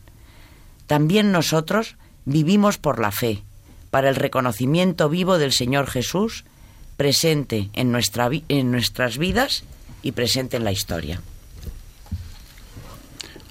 También 0.88 1.32
nosotros 1.32 1.96
vivimos 2.26 2.78
por 2.78 3.00
la 3.00 3.12
fe, 3.12 3.44
para 3.90 4.10
el 4.10 4.16
reconocimiento 4.16 5.10
vivo 5.10 5.38
del 5.38 5.52
Señor 5.52 5.88
Jesús 5.88 6.46
presente 6.98 7.70
en, 7.74 7.92
nuestra, 7.92 8.30
en 8.50 8.72
nuestras 8.72 9.18
vidas 9.18 9.64
y 10.02 10.12
presente 10.12 10.58
en 10.58 10.64
la 10.64 10.72
historia. 10.72 11.22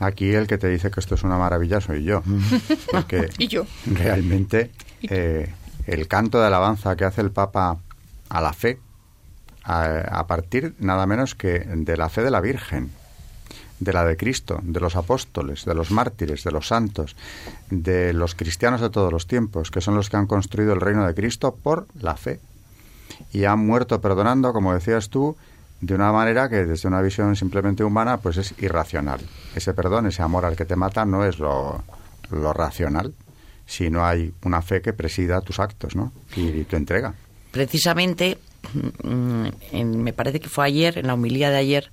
Aquí 0.01 0.30
el 0.30 0.47
que 0.47 0.59
te 0.59 0.68
dice 0.68 0.91
que 0.91 1.01
esto 1.01 1.14
es 1.16 1.22
una 1.24 1.39
maravilla 1.39 1.80
soy 1.80 2.05
yo. 2.05 2.22
Porque 2.93 3.28
y 3.39 3.49
yo. 3.49 3.66
Realmente 3.86 4.70
eh, 5.03 5.53
el 5.86 6.07
canto 6.07 6.41
de 6.41 6.47
alabanza 6.47 6.95
que 6.97 7.05
hace 7.05 7.20
el 7.20 7.30
Papa 7.30 7.78
a 8.28 8.41
la 8.41 8.53
fe, 8.53 8.78
a, 9.64 10.26
partir 10.26 10.74
nada 10.78 11.07
menos 11.07 11.34
que 11.34 11.61
de 11.61 11.97
la 11.97 12.09
fe 12.09 12.22
de 12.22 12.30
la 12.30 12.41
Virgen, 12.41 12.91
de 13.81 13.93
la 13.93 14.05
de 14.05 14.16
Cristo, 14.16 14.61
de 14.62 14.81
los 14.81 14.97
apóstoles, 14.97 15.64
de 15.64 15.74
los 15.74 15.91
mártires, 15.91 16.45
de 16.45 16.51
los 16.51 16.68
santos, 16.68 17.16
de 17.70 18.12
los 18.12 18.35
cristianos 18.35 18.81
de 18.81 18.91
todos 18.91 19.12
los 19.12 19.26
tiempos, 19.26 19.70
que 19.70 19.81
son 19.81 19.95
los 19.95 20.11
que 20.11 20.16
han 20.16 20.26
construido 20.26 20.72
el 20.72 20.81
reino 20.81 21.07
de 21.07 21.14
Cristo 21.14 21.55
por 21.55 21.87
la 22.01 22.16
fe. 22.16 22.41
Y 23.33 23.45
han 23.45 23.64
muerto 23.64 24.01
perdonando, 24.01 24.53
como 24.53 24.74
decías 24.74 25.09
tú, 25.09 25.37
de 25.81 25.95
una 25.95 26.12
manera 26.12 26.49
que 26.49 26.64
desde 26.64 26.89
una 26.89 27.01
visión 27.01 27.37
simplemente 27.37 27.85
humana 27.85 28.18
pues 28.18 28.37
es 28.37 28.55
irracional. 28.59 29.20
Ese 29.55 29.74
perdón, 29.74 30.07
ese 30.07 30.22
amor 30.22 30.45
al 30.45 30.57
que 30.57 30.64
te 30.64 30.76
mata 30.76 31.05
no 31.05 31.24
es 31.24 31.39
lo, 31.39 31.83
lo 32.31 32.53
racional, 32.53 33.14
sino 33.66 34.05
hay 34.05 34.33
una 34.45 34.62
fe 34.62 34.81
que 34.81 34.93
presida 34.93 35.41
tus 35.41 35.61
actos 35.61 35.95
¿no? 35.95 36.12
y, 36.35 36.64
tu 36.64 36.76
entrega. 36.76 37.14
Precisamente, 37.53 38.39
mm, 39.03 39.47
me 39.85 40.12
parece 40.12 40.41
que 40.41 40.49
fue 40.49 40.66
ayer, 40.66 40.99
en 40.99 41.07
la 41.07 41.14
humilía 41.14 41.51
de 41.51 41.59
ayer, 41.59 41.91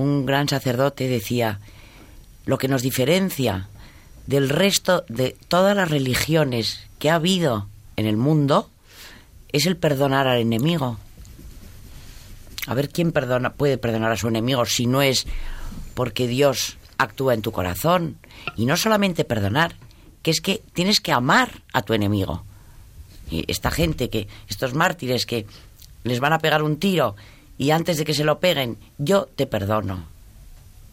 un 0.00 0.26
gran 0.26 0.48
sacerdote 0.48 1.08
decía, 1.08 1.60
lo 2.46 2.58
que 2.58 2.68
nos 2.68 2.82
diferencia 2.82 3.68
del 4.26 4.48
resto 4.48 5.04
de 5.08 5.36
todas 5.48 5.76
las 5.76 5.90
religiones 5.90 6.80
que 6.98 7.10
ha 7.10 7.16
habido 7.16 7.68
en 7.96 8.06
el 8.06 8.16
mundo 8.16 8.70
es 9.52 9.66
el 9.66 9.76
perdonar 9.76 10.26
al 10.26 10.38
enemigo. 10.38 10.98
A 12.66 12.74
ver 12.74 12.88
quién 12.88 13.12
perdona, 13.12 13.52
puede 13.54 13.78
perdonar 13.78 14.12
a 14.12 14.16
su 14.16 14.28
enemigo 14.28 14.64
si 14.64 14.86
no 14.86 15.02
es 15.02 15.26
porque 15.94 16.26
Dios 16.26 16.76
actúa 16.98 17.34
en 17.34 17.42
tu 17.42 17.52
corazón. 17.52 18.18
Y 18.56 18.66
no 18.66 18.76
solamente 18.76 19.24
perdonar, 19.24 19.74
que 20.22 20.30
es 20.30 20.40
que 20.40 20.62
tienes 20.72 21.00
que 21.00 21.12
amar 21.12 21.62
a 21.72 21.82
tu 21.82 21.94
enemigo. 21.94 22.44
Y 23.30 23.44
esta 23.50 23.70
gente 23.70 24.10
que, 24.10 24.28
estos 24.48 24.74
mártires 24.74 25.26
que 25.26 25.46
les 26.04 26.20
van 26.20 26.32
a 26.32 26.38
pegar 26.38 26.62
un 26.62 26.78
tiro 26.78 27.16
y 27.60 27.72
antes 27.72 27.98
de 27.98 28.06
que 28.06 28.14
se 28.14 28.24
lo 28.24 28.40
peguen, 28.40 28.78
yo 28.96 29.28
te 29.36 29.46
perdono. 29.46 30.04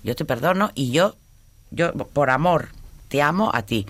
Yo 0.04 0.18
te 0.18 0.26
perdono 0.26 0.72
y 0.76 0.92
yo, 0.92 1.16
yo 1.72 1.94
por 1.94 2.30
amor, 2.30 2.68
te 3.08 3.22
amo 3.22 3.52
a 3.54 3.62
ti. 3.62 3.88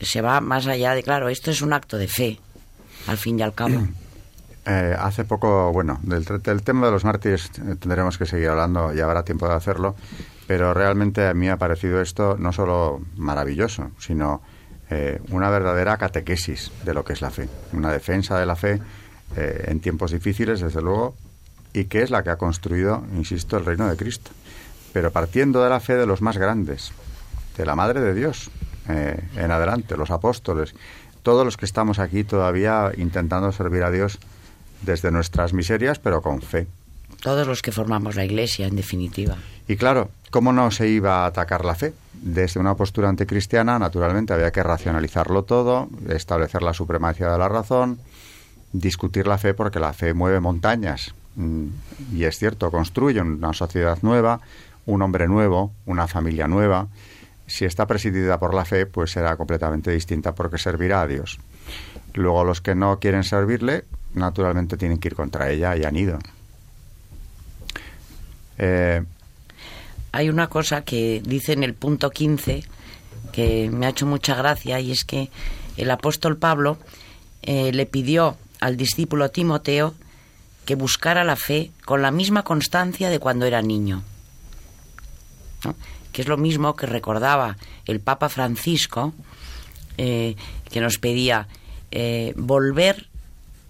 Se 0.00 0.22
va 0.22 0.40
más 0.40 0.66
allá 0.66 0.94
de, 0.94 1.02
claro, 1.02 1.28
esto 1.28 1.50
es 1.50 1.60
un 1.60 1.74
acto 1.74 1.98
de 1.98 2.08
fe, 2.08 2.40
al 3.06 3.18
fin 3.18 3.38
y 3.38 3.42
al 3.42 3.54
cabo. 3.54 3.86
Eh, 4.70 4.94
hace 4.98 5.24
poco, 5.24 5.72
bueno, 5.72 5.98
del, 6.02 6.26
tema 6.62 6.86
de 6.86 6.92
los 6.92 7.02
mártires 7.02 7.50
eh, 7.56 7.76
tendremos 7.76 8.18
que 8.18 8.26
seguir 8.26 8.50
hablando 8.50 8.92
y 8.92 9.00
habrá 9.00 9.22
tiempo 9.22 9.48
de 9.48 9.54
hacerlo, 9.54 9.94
pero 10.46 10.74
realmente 10.74 11.26
a 11.26 11.32
mí 11.32 11.46
me 11.46 11.50
ha 11.50 11.56
parecido 11.56 12.02
esto 12.02 12.36
no 12.38 12.52
solo 12.52 13.00
maravilloso, 13.16 13.92
sino 13.98 14.42
eh, 14.90 15.22
una 15.30 15.48
verdadera 15.48 15.96
catequesis 15.96 16.70
de 16.84 16.92
lo 16.92 17.02
que 17.02 17.14
es 17.14 17.22
la 17.22 17.30
fe, 17.30 17.48
una 17.72 17.90
defensa 17.90 18.38
de 18.38 18.44
la 18.44 18.56
fe 18.56 18.78
en 19.36 19.80
tiempos 19.80 20.10
difíciles, 20.10 20.60
desde 20.60 20.82
luego, 20.82 21.14
y 21.72 21.84
que 21.84 22.02
es 22.02 22.10
la 22.10 22.22
que 22.22 22.30
ha 22.30 22.36
construido, 22.36 23.04
insisto, 23.14 23.56
el 23.56 23.64
reino 23.64 23.88
de 23.88 23.96
Cristo. 23.96 24.30
Pero 24.92 25.10
partiendo 25.10 25.62
de 25.62 25.70
la 25.70 25.80
fe 25.80 25.94
de 25.94 26.06
los 26.06 26.22
más 26.22 26.38
grandes, 26.38 26.92
de 27.56 27.66
la 27.66 27.76
Madre 27.76 28.00
de 28.00 28.14
Dios, 28.14 28.50
en 28.88 29.50
adelante, 29.50 29.96
los 29.96 30.10
apóstoles, 30.10 30.74
todos 31.22 31.44
los 31.44 31.56
que 31.56 31.66
estamos 31.66 31.98
aquí 31.98 32.24
todavía 32.24 32.90
intentando 32.96 33.52
servir 33.52 33.82
a 33.82 33.90
Dios 33.90 34.18
desde 34.82 35.10
nuestras 35.10 35.52
miserias, 35.52 35.98
pero 35.98 36.22
con 36.22 36.40
fe. 36.40 36.66
Todos 37.20 37.46
los 37.46 37.62
que 37.62 37.72
formamos 37.72 38.16
la 38.16 38.24
Iglesia, 38.24 38.66
en 38.66 38.76
definitiva. 38.76 39.36
Y 39.66 39.76
claro, 39.76 40.10
¿cómo 40.30 40.52
no 40.52 40.70
se 40.70 40.88
iba 40.88 41.24
a 41.24 41.26
atacar 41.26 41.64
la 41.64 41.74
fe? 41.74 41.92
Desde 42.14 42.60
una 42.60 42.76
postura 42.76 43.08
anticristiana, 43.08 43.78
naturalmente, 43.78 44.32
había 44.32 44.52
que 44.52 44.62
racionalizarlo 44.62 45.42
todo, 45.42 45.88
establecer 46.08 46.62
la 46.62 46.72
supremacía 46.72 47.30
de 47.30 47.38
la 47.38 47.48
razón, 47.48 47.98
discutir 48.72 49.26
la 49.26 49.36
fe, 49.36 49.52
porque 49.52 49.80
la 49.80 49.92
fe 49.92 50.14
mueve 50.14 50.40
montañas. 50.40 51.14
Mm, 51.36 51.66
y 52.14 52.24
es 52.24 52.38
cierto, 52.38 52.70
construye 52.70 53.20
una 53.20 53.52
sociedad 53.52 53.98
nueva, 54.02 54.40
un 54.86 55.02
hombre 55.02 55.28
nuevo, 55.28 55.72
una 55.86 56.06
familia 56.08 56.48
nueva. 56.48 56.88
Si 57.46 57.64
está 57.64 57.86
presidida 57.86 58.38
por 58.38 58.54
la 58.54 58.64
fe, 58.64 58.86
pues 58.86 59.12
será 59.12 59.36
completamente 59.36 59.90
distinta 59.90 60.34
porque 60.34 60.58
servirá 60.58 61.02
a 61.02 61.06
Dios. 61.06 61.38
Luego 62.14 62.44
los 62.44 62.60
que 62.60 62.74
no 62.74 62.98
quieren 62.98 63.24
servirle, 63.24 63.84
naturalmente 64.14 64.76
tienen 64.76 64.98
que 64.98 65.08
ir 65.08 65.14
contra 65.14 65.50
ella 65.50 65.76
y 65.76 65.84
han 65.84 65.96
ido. 65.96 66.18
Eh, 68.58 69.02
Hay 70.12 70.28
una 70.28 70.48
cosa 70.48 70.82
que 70.84 71.22
dice 71.24 71.52
en 71.52 71.62
el 71.62 71.74
punto 71.74 72.10
15 72.10 72.64
que 73.32 73.70
me 73.70 73.86
ha 73.86 73.90
hecho 73.90 74.06
mucha 74.06 74.34
gracia 74.34 74.80
y 74.80 74.90
es 74.90 75.04
que 75.04 75.30
el 75.76 75.90
apóstol 75.90 76.38
Pablo 76.38 76.78
eh, 77.42 77.72
le 77.72 77.86
pidió 77.86 78.36
al 78.60 78.76
discípulo 78.76 79.30
Timoteo 79.30 79.94
que 80.68 80.74
buscara 80.74 81.24
la 81.24 81.36
fe 81.36 81.70
con 81.86 82.02
la 82.02 82.10
misma 82.10 82.42
constancia 82.42 83.08
de 83.08 83.18
cuando 83.18 83.46
era 83.46 83.62
niño. 83.62 84.02
Que 86.12 86.20
es 86.20 86.28
lo 86.28 86.36
mismo 86.36 86.76
que 86.76 86.84
recordaba 86.84 87.56
el 87.86 88.00
Papa 88.00 88.28
Francisco, 88.28 89.14
eh, 89.96 90.36
que 90.70 90.82
nos 90.82 90.98
pedía 90.98 91.48
volver 92.36 93.08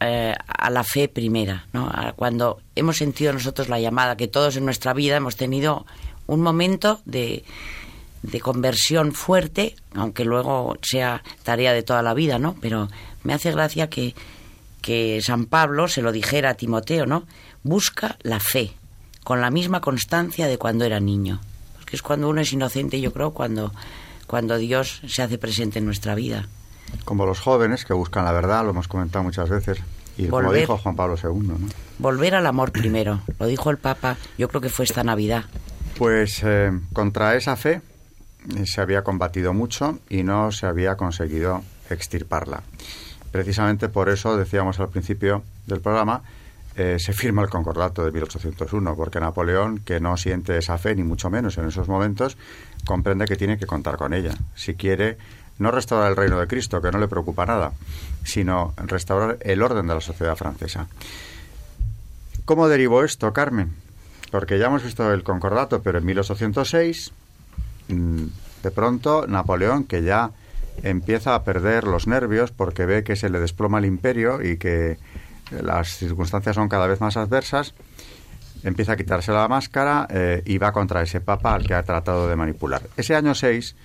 eh, 0.01 0.35
a 0.49 0.71
la 0.71 0.83
fe 0.83 1.07
primera, 1.07 1.67
¿no? 1.73 1.89
cuando 2.17 2.61
hemos 2.75 2.97
sentido 2.97 3.33
nosotros 3.33 3.69
la 3.69 3.79
llamada, 3.79 4.17
que 4.17 4.27
todos 4.27 4.57
en 4.57 4.65
nuestra 4.65 4.93
vida 4.93 5.19
hemos 5.19 5.37
tenido 5.37 5.87
un 6.27 6.41
momento 6.41 7.01
de, 7.05 7.45
de 8.25 8.41
conversión 8.41 9.13
fuerte, 9.13 9.77
aunque 9.95 10.25
luego 10.25 10.77
sea 10.83 11.23
tarea 11.45 11.73
de 11.73 11.85
toda 11.85 12.03
la 12.03 12.15
vida, 12.15 12.41
¿no? 12.41 12.57
Pero 12.61 12.89
me 13.23 13.35
hace 13.35 13.53
gracia 13.53 13.89
que, 13.89 14.17
que 14.89 15.20
San 15.20 15.45
Pablo 15.45 15.86
se 15.86 16.01
lo 16.01 16.12
dijera 16.12 16.49
a 16.49 16.55
Timoteo, 16.55 17.05
¿no? 17.05 17.24
Busca 17.62 18.16
la 18.22 18.41
fe, 18.41 18.72
con 19.22 19.43
la 19.43 19.51
misma 19.51 19.82
constancia 19.82 20.47
de 20.47 20.57
cuando 20.57 20.86
era 20.86 20.99
niño. 20.99 21.41
Porque 21.74 21.95
es 21.95 22.01
cuando 22.01 22.26
uno 22.26 22.41
es 22.41 22.55
inocente, 22.55 22.99
yo 22.99 23.12
creo, 23.12 23.32
cuando, 23.32 23.70
cuando 24.26 24.57
Dios 24.57 25.03
se 25.07 25.20
hace 25.20 25.36
presente 25.36 25.78
en 25.78 25.84
nuestra 25.84 26.14
vida. 26.14 26.49
Como 27.05 27.26
los 27.26 27.39
jóvenes 27.39 27.84
que 27.84 27.93
buscan 27.93 28.24
la 28.24 28.32
verdad, 28.32 28.64
lo 28.64 28.70
hemos 28.70 28.89
comentado 28.89 29.24
muchas 29.24 29.51
veces. 29.51 29.78
Y 30.16 30.28
como 30.28 30.55
dijo 30.55 30.78
Juan 30.78 30.97
Pablo 30.97 31.16
II, 31.22 31.47
¿no? 31.47 31.59
Volver 31.99 32.34
al 32.36 32.47
amor 32.47 32.72
primero. 32.72 33.20
Lo 33.39 33.45
dijo 33.45 33.68
el 33.68 33.76
Papa, 33.76 34.16
yo 34.39 34.49
creo 34.49 34.62
que 34.62 34.70
fue 34.70 34.86
esta 34.86 35.05
Navidad. 35.05 35.45
Pues 35.99 36.41
eh, 36.45 36.72
contra 36.95 37.36
esa 37.36 37.57
fe 37.57 37.82
eh, 38.57 38.64
se 38.64 38.80
había 38.80 39.05
combatido 39.05 39.53
mucho 39.53 39.99
y 40.09 40.22
no 40.22 40.51
se 40.51 40.64
había 40.64 40.97
conseguido 40.97 41.62
extirparla. 41.91 42.62
Precisamente 43.31 43.89
por 43.89 44.09
eso 44.09 44.37
decíamos 44.37 44.81
al 44.81 44.89
principio 44.89 45.43
del 45.66 45.81
programa 45.81 46.22
eh, 46.79 47.01
se 47.01 47.12
firma 47.12 47.43
el 47.43 47.49
concordato 47.49 48.05
de 48.05 48.12
1801, 48.12 48.95
porque 48.95 49.18
Napoleón, 49.18 49.81
que 49.81 49.99
no 49.99 50.16
siente 50.16 50.57
esa 50.57 50.79
fe, 50.79 50.95
ni 50.95 51.03
mucho 51.03 51.29
menos 51.29 51.59
en 51.59 51.66
esos 51.66 51.89
momentos, 51.89 52.37
comprende 52.85 53.24
que 53.24 53.35
tiene 53.35 53.59
que 53.59 53.66
contar 53.66 53.97
con 53.97 54.14
ella. 54.14 54.31
Si 54.55 54.74
quiere 54.74 55.18
no 55.59 55.72
restaurar 55.72 56.09
el 56.09 56.16
reino 56.16 56.39
de 56.39 56.47
Cristo, 56.47 56.81
que 56.81 56.93
no 56.93 56.99
le 56.99 57.09
preocupa 57.09 57.45
nada, 57.47 57.72
sino 58.22 58.74
restaurar 58.76 59.39
el 59.41 59.61
orden 59.61 59.89
de 59.89 59.95
la 59.95 60.01
sociedad 60.01 60.37
francesa. 60.37 60.87
¿Cómo 62.45 62.68
derivó 62.68 63.03
esto, 63.03 63.33
Carmen? 63.33 63.74
Porque 64.31 64.61
ya 64.61 64.66
hemos 64.66 64.85
visto 64.85 65.12
el 65.12 65.24
concordato, 65.24 65.83
pero 65.83 65.99
en 65.99 66.05
1806, 66.05 67.12
mm, 67.89 68.24
de 68.62 68.70
pronto, 68.70 69.26
Napoleón, 69.26 69.83
que 69.83 70.05
ya 70.05 70.31
empieza 70.83 71.35
a 71.35 71.45
perder 71.45 71.85
los 71.85 72.07
nervios 72.07 72.51
porque 72.53 72.87
ve 72.87 73.05
que 73.05 73.16
se 73.16 73.29
le 73.29 73.41
desploma 73.41 73.79
el 73.79 73.85
imperio 73.85 74.43
y 74.43 74.57
que 74.57 74.99
las 75.51 75.97
circunstancias 75.97 76.57
son 76.57 76.68
cada 76.68 76.87
vez 76.87 77.01
más 77.01 77.16
adversas, 77.16 77.74
empieza 78.62 78.93
a 78.93 78.97
quitarse 78.97 79.33
la 79.33 79.49
máscara 79.49 80.07
eh, 80.11 80.43
y 80.45 80.59
va 80.59 80.72
contra 80.72 81.03
ese 81.03 81.20
papa 81.20 81.55
al 81.55 81.66
que 81.66 81.74
ha 81.74 81.83
tratado 81.83 82.29
de 82.29 82.37
manipular. 82.37 82.83
Ese 82.97 83.14
año 83.14 83.35
6, 83.35 83.76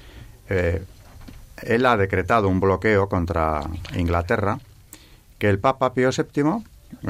él 1.62 1.86
ha 1.86 1.98
decretado 1.98 2.48
un 2.48 2.60
bloqueo 2.60 3.08
contra 3.08 3.62
Inglaterra 3.96 4.60
que 5.38 5.50
el 5.50 5.60
Papa 5.60 5.94
Pío 5.94 6.10
VII, 6.12 6.64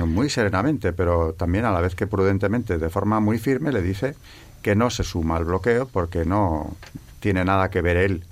muy 0.06 0.30
serenamente, 0.30 0.94
pero 0.94 1.34
también 1.34 1.66
a 1.66 1.72
la 1.72 1.82
vez 1.82 1.96
que 1.96 2.08
prudentemente, 2.08 2.78
de 2.78 2.90
forma 2.90 3.20
muy 3.20 3.38
firme, 3.38 3.72
le 3.72 3.82
dice 3.82 4.16
que 4.62 4.76
no 4.76 4.90
se 4.90 5.04
suma 5.04 5.36
al 5.38 5.46
bloqueo 5.46 5.88
porque 5.88 6.26
no 6.26 6.76
tiene 7.20 7.44
nada 7.46 7.70
que 7.70 7.82
ver 7.82 7.98
él 7.98 8.24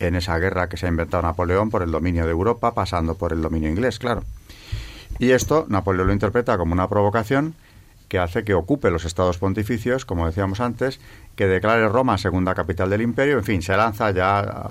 en 0.00 0.16
esa 0.16 0.38
guerra 0.38 0.68
que 0.68 0.76
se 0.76 0.86
ha 0.86 0.88
inventado 0.88 1.22
Napoleón 1.22 1.70
por 1.70 1.82
el 1.82 1.92
dominio 1.92 2.24
de 2.24 2.32
Europa, 2.32 2.74
pasando 2.74 3.14
por 3.14 3.32
el 3.32 3.42
dominio 3.42 3.70
inglés, 3.70 3.98
claro. 3.98 4.24
Y 5.18 5.30
esto 5.30 5.66
Napoleón 5.68 6.08
lo 6.08 6.12
interpreta 6.12 6.58
como 6.58 6.72
una 6.72 6.88
provocación 6.88 7.54
que 8.08 8.18
hace 8.18 8.42
que 8.42 8.54
ocupe 8.54 8.90
los 8.90 9.04
estados 9.04 9.38
pontificios, 9.38 10.04
como 10.04 10.26
decíamos 10.26 10.60
antes, 10.60 10.98
que 11.36 11.46
declare 11.46 11.88
Roma 11.88 12.18
segunda 12.18 12.56
capital 12.56 12.90
del 12.90 13.02
imperio, 13.02 13.38
en 13.38 13.44
fin, 13.44 13.62
se 13.62 13.76
lanza 13.76 14.10
ya 14.10 14.70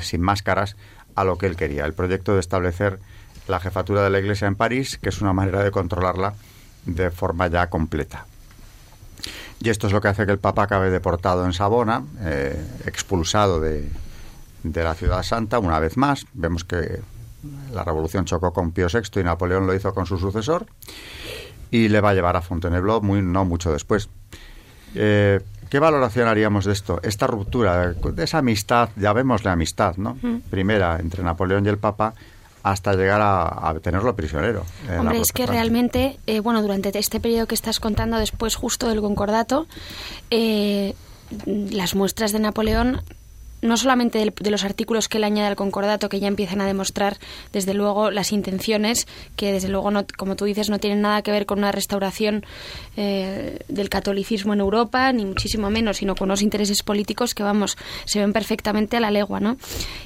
sin 0.00 0.20
máscaras 0.20 0.76
a 1.14 1.22
lo 1.22 1.38
que 1.38 1.46
él 1.46 1.54
quería, 1.54 1.84
el 1.84 1.92
proyecto 1.92 2.34
de 2.34 2.40
establecer 2.40 2.98
la 3.46 3.60
jefatura 3.60 4.02
de 4.02 4.10
la 4.10 4.18
Iglesia 4.18 4.48
en 4.48 4.56
París, 4.56 4.98
que 5.00 5.10
es 5.10 5.20
una 5.20 5.32
manera 5.32 5.62
de 5.62 5.70
controlarla 5.70 6.34
de 6.86 7.10
forma 7.10 7.46
ya 7.46 7.68
completa. 7.68 8.26
Y 9.60 9.68
esto 9.70 9.86
es 9.86 9.92
lo 9.92 10.00
que 10.00 10.08
hace 10.08 10.26
que 10.26 10.32
el 10.32 10.38
Papa 10.38 10.64
acabe 10.64 10.90
deportado 10.90 11.44
en 11.44 11.52
Sabona, 11.52 12.02
eh, 12.22 12.60
expulsado 12.86 13.60
de, 13.60 13.88
de 14.62 14.84
la 14.84 14.94
ciudad 14.94 15.22
santa 15.22 15.58
una 15.58 15.78
vez 15.78 15.96
más. 15.96 16.26
Vemos 16.32 16.64
que 16.64 17.00
la 17.72 17.84
revolución 17.84 18.24
chocó 18.24 18.52
con 18.52 18.72
Pío 18.72 18.86
VI 18.92 19.20
y 19.20 19.24
Napoleón 19.24 19.66
lo 19.66 19.74
hizo 19.74 19.92
con 19.94 20.06
su 20.06 20.18
sucesor 20.18 20.66
y 21.70 21.88
le 21.88 22.00
va 22.00 22.10
a 22.10 22.14
llevar 22.14 22.36
a 22.36 22.42
Fontainebleau 22.42 23.00
muy, 23.02 23.22
no 23.22 23.44
mucho 23.44 23.72
después. 23.72 24.08
Eh, 24.94 25.40
¿Qué 25.70 25.78
valoración 25.78 26.28
haríamos 26.28 26.66
de 26.66 26.72
esto? 26.72 27.00
Esta 27.02 27.26
ruptura, 27.26 27.92
de 27.92 28.24
esa 28.24 28.38
amistad, 28.38 28.90
ya 28.96 29.14
vemos 29.14 29.42
la 29.42 29.52
amistad, 29.52 29.96
¿no? 29.96 30.18
Primera 30.50 30.98
entre 31.00 31.24
Napoleón 31.24 31.64
y 31.64 31.70
el 31.70 31.78
Papa, 31.78 32.12
hasta 32.62 32.92
llegar 32.92 33.20
a, 33.22 33.74
tenerlo 33.82 34.14
prisionero. 34.14 34.66
Hombre, 34.98 35.20
es 35.20 35.32
que 35.32 35.46
realmente, 35.46 36.18
eh, 36.26 36.40
bueno, 36.40 36.60
durante 36.60 36.96
este 36.98 37.20
periodo 37.20 37.46
que 37.46 37.54
estás 37.54 37.80
contando, 37.80 38.18
después 38.18 38.54
justo 38.54 38.90
del 38.90 39.00
concordato, 39.00 39.66
eh, 40.30 40.94
las 41.46 41.94
muestras 41.94 42.32
de 42.32 42.40
Napoleón 42.40 43.00
no 43.62 43.76
solamente 43.76 44.18
de, 44.18 44.50
los 44.50 44.64
artículos 44.64 45.08
que 45.08 45.18
él 45.18 45.24
añade 45.24 45.48
al 45.48 45.56
concordato, 45.56 46.08
que 46.08 46.20
ya 46.20 46.26
empiezan 46.26 46.60
a 46.60 46.66
demostrar, 46.66 47.16
desde 47.52 47.74
luego, 47.74 48.10
las 48.10 48.32
intenciones, 48.32 49.06
que 49.36 49.52
desde 49.52 49.68
luego, 49.68 49.90
no, 49.90 50.04
como 50.18 50.34
tú 50.36 50.44
dices, 50.44 50.68
no 50.68 50.78
tienen 50.78 51.00
nada 51.00 51.22
que 51.22 51.30
ver 51.30 51.46
con 51.46 51.58
una 51.58 51.70
restauración 51.70 52.44
eh, 52.96 53.60
del 53.68 53.88
catolicismo 53.88 54.52
en 54.52 54.60
Europa, 54.60 55.12
ni 55.12 55.24
muchísimo 55.24 55.70
menos, 55.70 55.98
sino 55.98 56.16
con 56.16 56.28
unos 56.28 56.42
intereses 56.42 56.82
políticos 56.82 57.34
que, 57.34 57.44
vamos, 57.44 57.78
se 58.04 58.18
ven 58.18 58.32
perfectamente 58.32 58.96
a 58.96 59.00
la 59.00 59.12
legua, 59.12 59.38
¿no? 59.38 59.56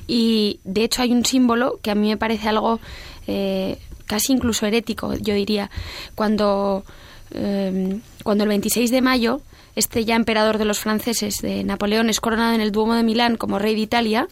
Y, 0.06 0.60
de 0.64 0.84
hecho, 0.84 1.00
hay 1.00 1.12
un 1.12 1.24
símbolo 1.24 1.80
que 1.82 1.90
a 1.90 1.94
mí 1.94 2.08
me 2.08 2.18
parece 2.18 2.50
algo 2.50 2.78
eh, 3.26 3.78
casi 4.06 4.34
incluso 4.34 4.66
herético, 4.66 5.14
yo 5.14 5.34
diría, 5.34 5.70
cuando, 6.14 6.84
eh, 7.32 7.98
cuando 8.22 8.44
el 8.44 8.48
26 8.48 8.90
de 8.90 9.00
mayo 9.00 9.40
este 9.76 10.04
ya 10.04 10.16
emperador 10.16 10.58
de 10.58 10.64
los 10.64 10.80
franceses, 10.80 11.40
de 11.42 11.62
Napoleón, 11.62 12.10
es 12.10 12.20
coronado 12.20 12.54
en 12.54 12.60
el 12.60 12.72
Duomo 12.72 12.94
de 12.94 13.02
Milán 13.02 13.36
como 13.36 13.58
rey 13.58 13.74
de 13.74 13.82
Italia, 13.82 14.26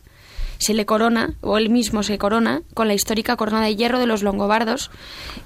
se 0.58 0.74
le 0.74 0.86
corona, 0.86 1.34
o 1.42 1.58
él 1.58 1.68
mismo 1.68 2.02
se 2.02 2.18
corona, 2.18 2.62
con 2.72 2.88
la 2.88 2.94
histórica 2.94 3.36
corona 3.36 3.62
de 3.62 3.76
hierro 3.76 3.98
de 3.98 4.06
los 4.06 4.22
longobardos, 4.22 4.90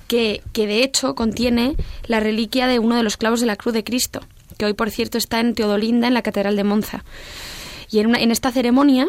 que, 0.06 0.42
que 0.52 0.66
de 0.66 0.84
hecho 0.84 1.14
contiene 1.14 1.74
la 2.06 2.20
reliquia 2.20 2.66
de 2.66 2.78
uno 2.78 2.96
de 2.96 3.02
los 3.02 3.16
clavos 3.16 3.40
de 3.40 3.46
la 3.46 3.56
cruz 3.56 3.74
de 3.74 3.84
Cristo, 3.84 4.20
que 4.56 4.66
hoy 4.66 4.74
por 4.74 4.90
cierto 4.90 5.18
está 5.18 5.40
en 5.40 5.54
Teodolinda, 5.54 6.06
en 6.06 6.14
la 6.14 6.22
Catedral 6.22 6.56
de 6.56 6.64
Monza. 6.64 7.04
Y 7.90 7.98
en, 7.98 8.14
en 8.14 8.30
esta 8.30 8.52
ceremonia, 8.52 9.08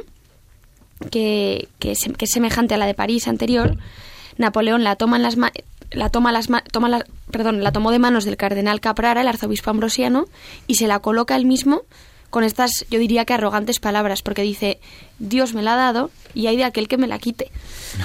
que, 1.11 1.67
que, 1.79 1.93
que, 1.95 2.25
es, 2.25 2.31
semejante 2.31 2.73
a 2.73 2.77
la 2.77 2.85
de 2.87 2.93
París 2.93 3.27
anterior, 3.27 3.77
Napoleón 4.37 4.83
la 4.83 4.95
toma 4.95 5.17
en 5.17 5.23
las 5.23 5.37
la 5.91 6.09
toma 6.09 6.31
las 6.31 6.47
toma 6.71 6.89
la, 6.89 7.05
perdón, 7.31 7.63
la 7.63 7.71
tomó 7.71 7.91
de 7.91 7.99
manos 7.99 8.25
del 8.25 8.37
cardenal 8.37 8.79
Caprara, 8.79 9.21
el 9.21 9.27
arzobispo 9.27 9.69
ambrosiano, 9.69 10.25
y 10.67 10.75
se 10.75 10.87
la 10.87 10.99
coloca 10.99 11.35
él 11.35 11.45
mismo 11.45 11.83
con 12.29 12.43
estas, 12.43 12.85
yo 12.89 12.99
diría 12.99 13.25
que 13.25 13.33
arrogantes 13.33 13.79
palabras, 13.79 14.21
porque 14.21 14.43
dice, 14.43 14.79
Dios 15.17 15.53
me 15.53 15.63
la 15.63 15.73
ha 15.73 15.77
dado 15.77 16.11
y 16.35 16.47
hay 16.47 16.57
de 16.57 16.63
aquel 16.63 16.87
que 16.87 16.97
me 16.97 17.07
la 17.07 17.17
quite. 17.17 17.51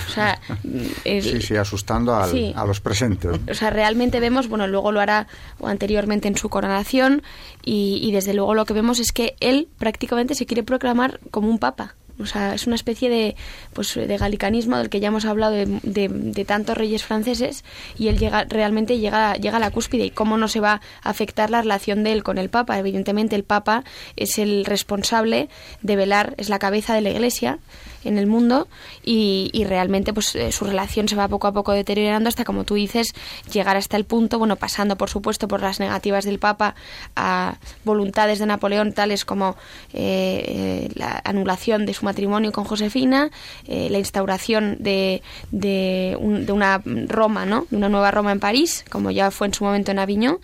O 0.09 0.11
sea, 0.11 0.41
sí, 1.05 1.43
sí, 1.43 1.57
asustando 1.57 2.14
a 2.14 2.66
los 2.66 2.80
presentes. 2.80 3.39
O 3.51 3.55
sea, 3.55 3.70
realmente 3.70 4.20
vemos, 4.20 4.49
bueno, 4.49 4.66
luego 4.66 4.93
lo 4.93 5.01
hará 5.01 5.26
anteriormente 5.62 6.28
en 6.28 6.37
su 6.37 6.49
coronación 6.49 7.22
y, 7.64 8.01
y 8.03 8.12
desde 8.12 8.32
luego 8.32 8.55
lo 8.55 8.64
que 8.64 8.72
vemos 8.72 8.99
es 8.99 9.12
que 9.12 9.37
él 9.41 9.68
prácticamente 9.78 10.35
se 10.35 10.47
quiere 10.47 10.62
proclamar 10.62 11.20
como 11.30 11.49
un 11.49 11.59
papa. 11.59 11.95
O 12.21 12.27
sea, 12.27 12.55
es 12.55 12.67
una 12.67 12.77
especie 12.77 13.11
de, 13.11 13.37
pues, 13.73 13.95
de 13.95 14.17
galicanismo 14.17 14.77
del 14.77 14.89
que 14.89 15.01
ya 15.01 15.09
hemos 15.09 15.25
hablado 15.25 15.53
de, 15.53 15.67
de, 15.83 16.45
tantos 16.45 16.77
reyes 16.77 17.03
franceses 17.03 17.65
y 17.99 18.09
él 18.09 18.19
llega, 18.19 18.45
realmente 18.45 18.99
llega, 18.99 19.35
llega 19.35 19.57
a 19.57 19.61
la 19.61 19.71
cúspide. 19.71 20.05
¿Y 20.07 20.11
cómo 20.11 20.37
no 20.37 20.49
se 20.49 20.61
va 20.61 20.81
a 21.03 21.11
afectar 21.11 21.51
la 21.51 21.62
relación 21.62 22.05
de 22.05 22.12
él 22.12 22.23
con 22.23 22.39
el 22.39 22.51
Papa? 22.51 22.79
Evidentemente 22.79 23.35
el 23.35 23.45
Papa 23.45 23.85
es 24.17 24.39
el 24.39 24.65
responsable 24.65 25.49
de 25.83 25.97
velar, 25.97 26.35
es 26.39 26.49
la 26.49 26.59
cabeza 26.59 26.95
de 26.95 27.01
la 27.01 27.11
Iglesia 27.11 27.59
en 28.05 28.19
el 28.19 28.27
mundo 28.27 28.69
y, 29.03 29.51
y 29.53 29.65
realmente 29.65 30.12
pues 30.12 30.35
eh, 30.37 30.53
su 30.53 30.65
relación 30.65 31.09
se 31.09 31.17
va 31.17 31.29
poco 31.29 31.47
a 31.47 31.53
poco 31.53 31.73
deteriorando 31.73 32.29
hasta 32.29 32.45
como 32.45 32.65
tú 32.65 32.75
dices 32.75 33.15
llegar 33.51 33.77
hasta 33.77 33.97
el 33.97 34.05
punto 34.05 34.39
bueno 34.39 34.57
pasando 34.57 34.97
por 34.97 35.11
supuesto 35.11 35.49
por 35.49 35.62
las 35.62 35.81
negativas 35.81 36.25
del 36.25 36.39
Papa 36.39 36.75
a 37.17 37.57
voluntades 37.85 38.39
de 38.39 38.47
Napoleón 38.47 38.93
tales 38.93 39.25
como 39.25 39.57
eh, 39.93 40.45
eh, 40.47 40.89
la 40.95 41.21
anulación 41.25 41.87
de 41.87 41.95
su 41.95 42.04
matrimonio 42.05 42.53
con 42.53 42.65
Josefina 42.65 43.31
la 43.67 43.99
instauración 43.99 44.77
de, 44.79 45.23
de, 45.51 46.17
de, 46.19 46.53
una 46.53 46.83
Roma 46.85 47.47
no 47.47 47.67
de 47.71 47.77
una 47.77 47.89
nueva 47.89 48.11
Roma 48.11 48.33
en 48.33 48.41
París 48.41 48.85
como 48.89 49.11
ya 49.11 49.31
fue 49.31 49.47
en 49.49 49.55
su 49.55 49.65
momento 49.65 49.91
en 49.91 49.99
Aviñón 49.99 50.39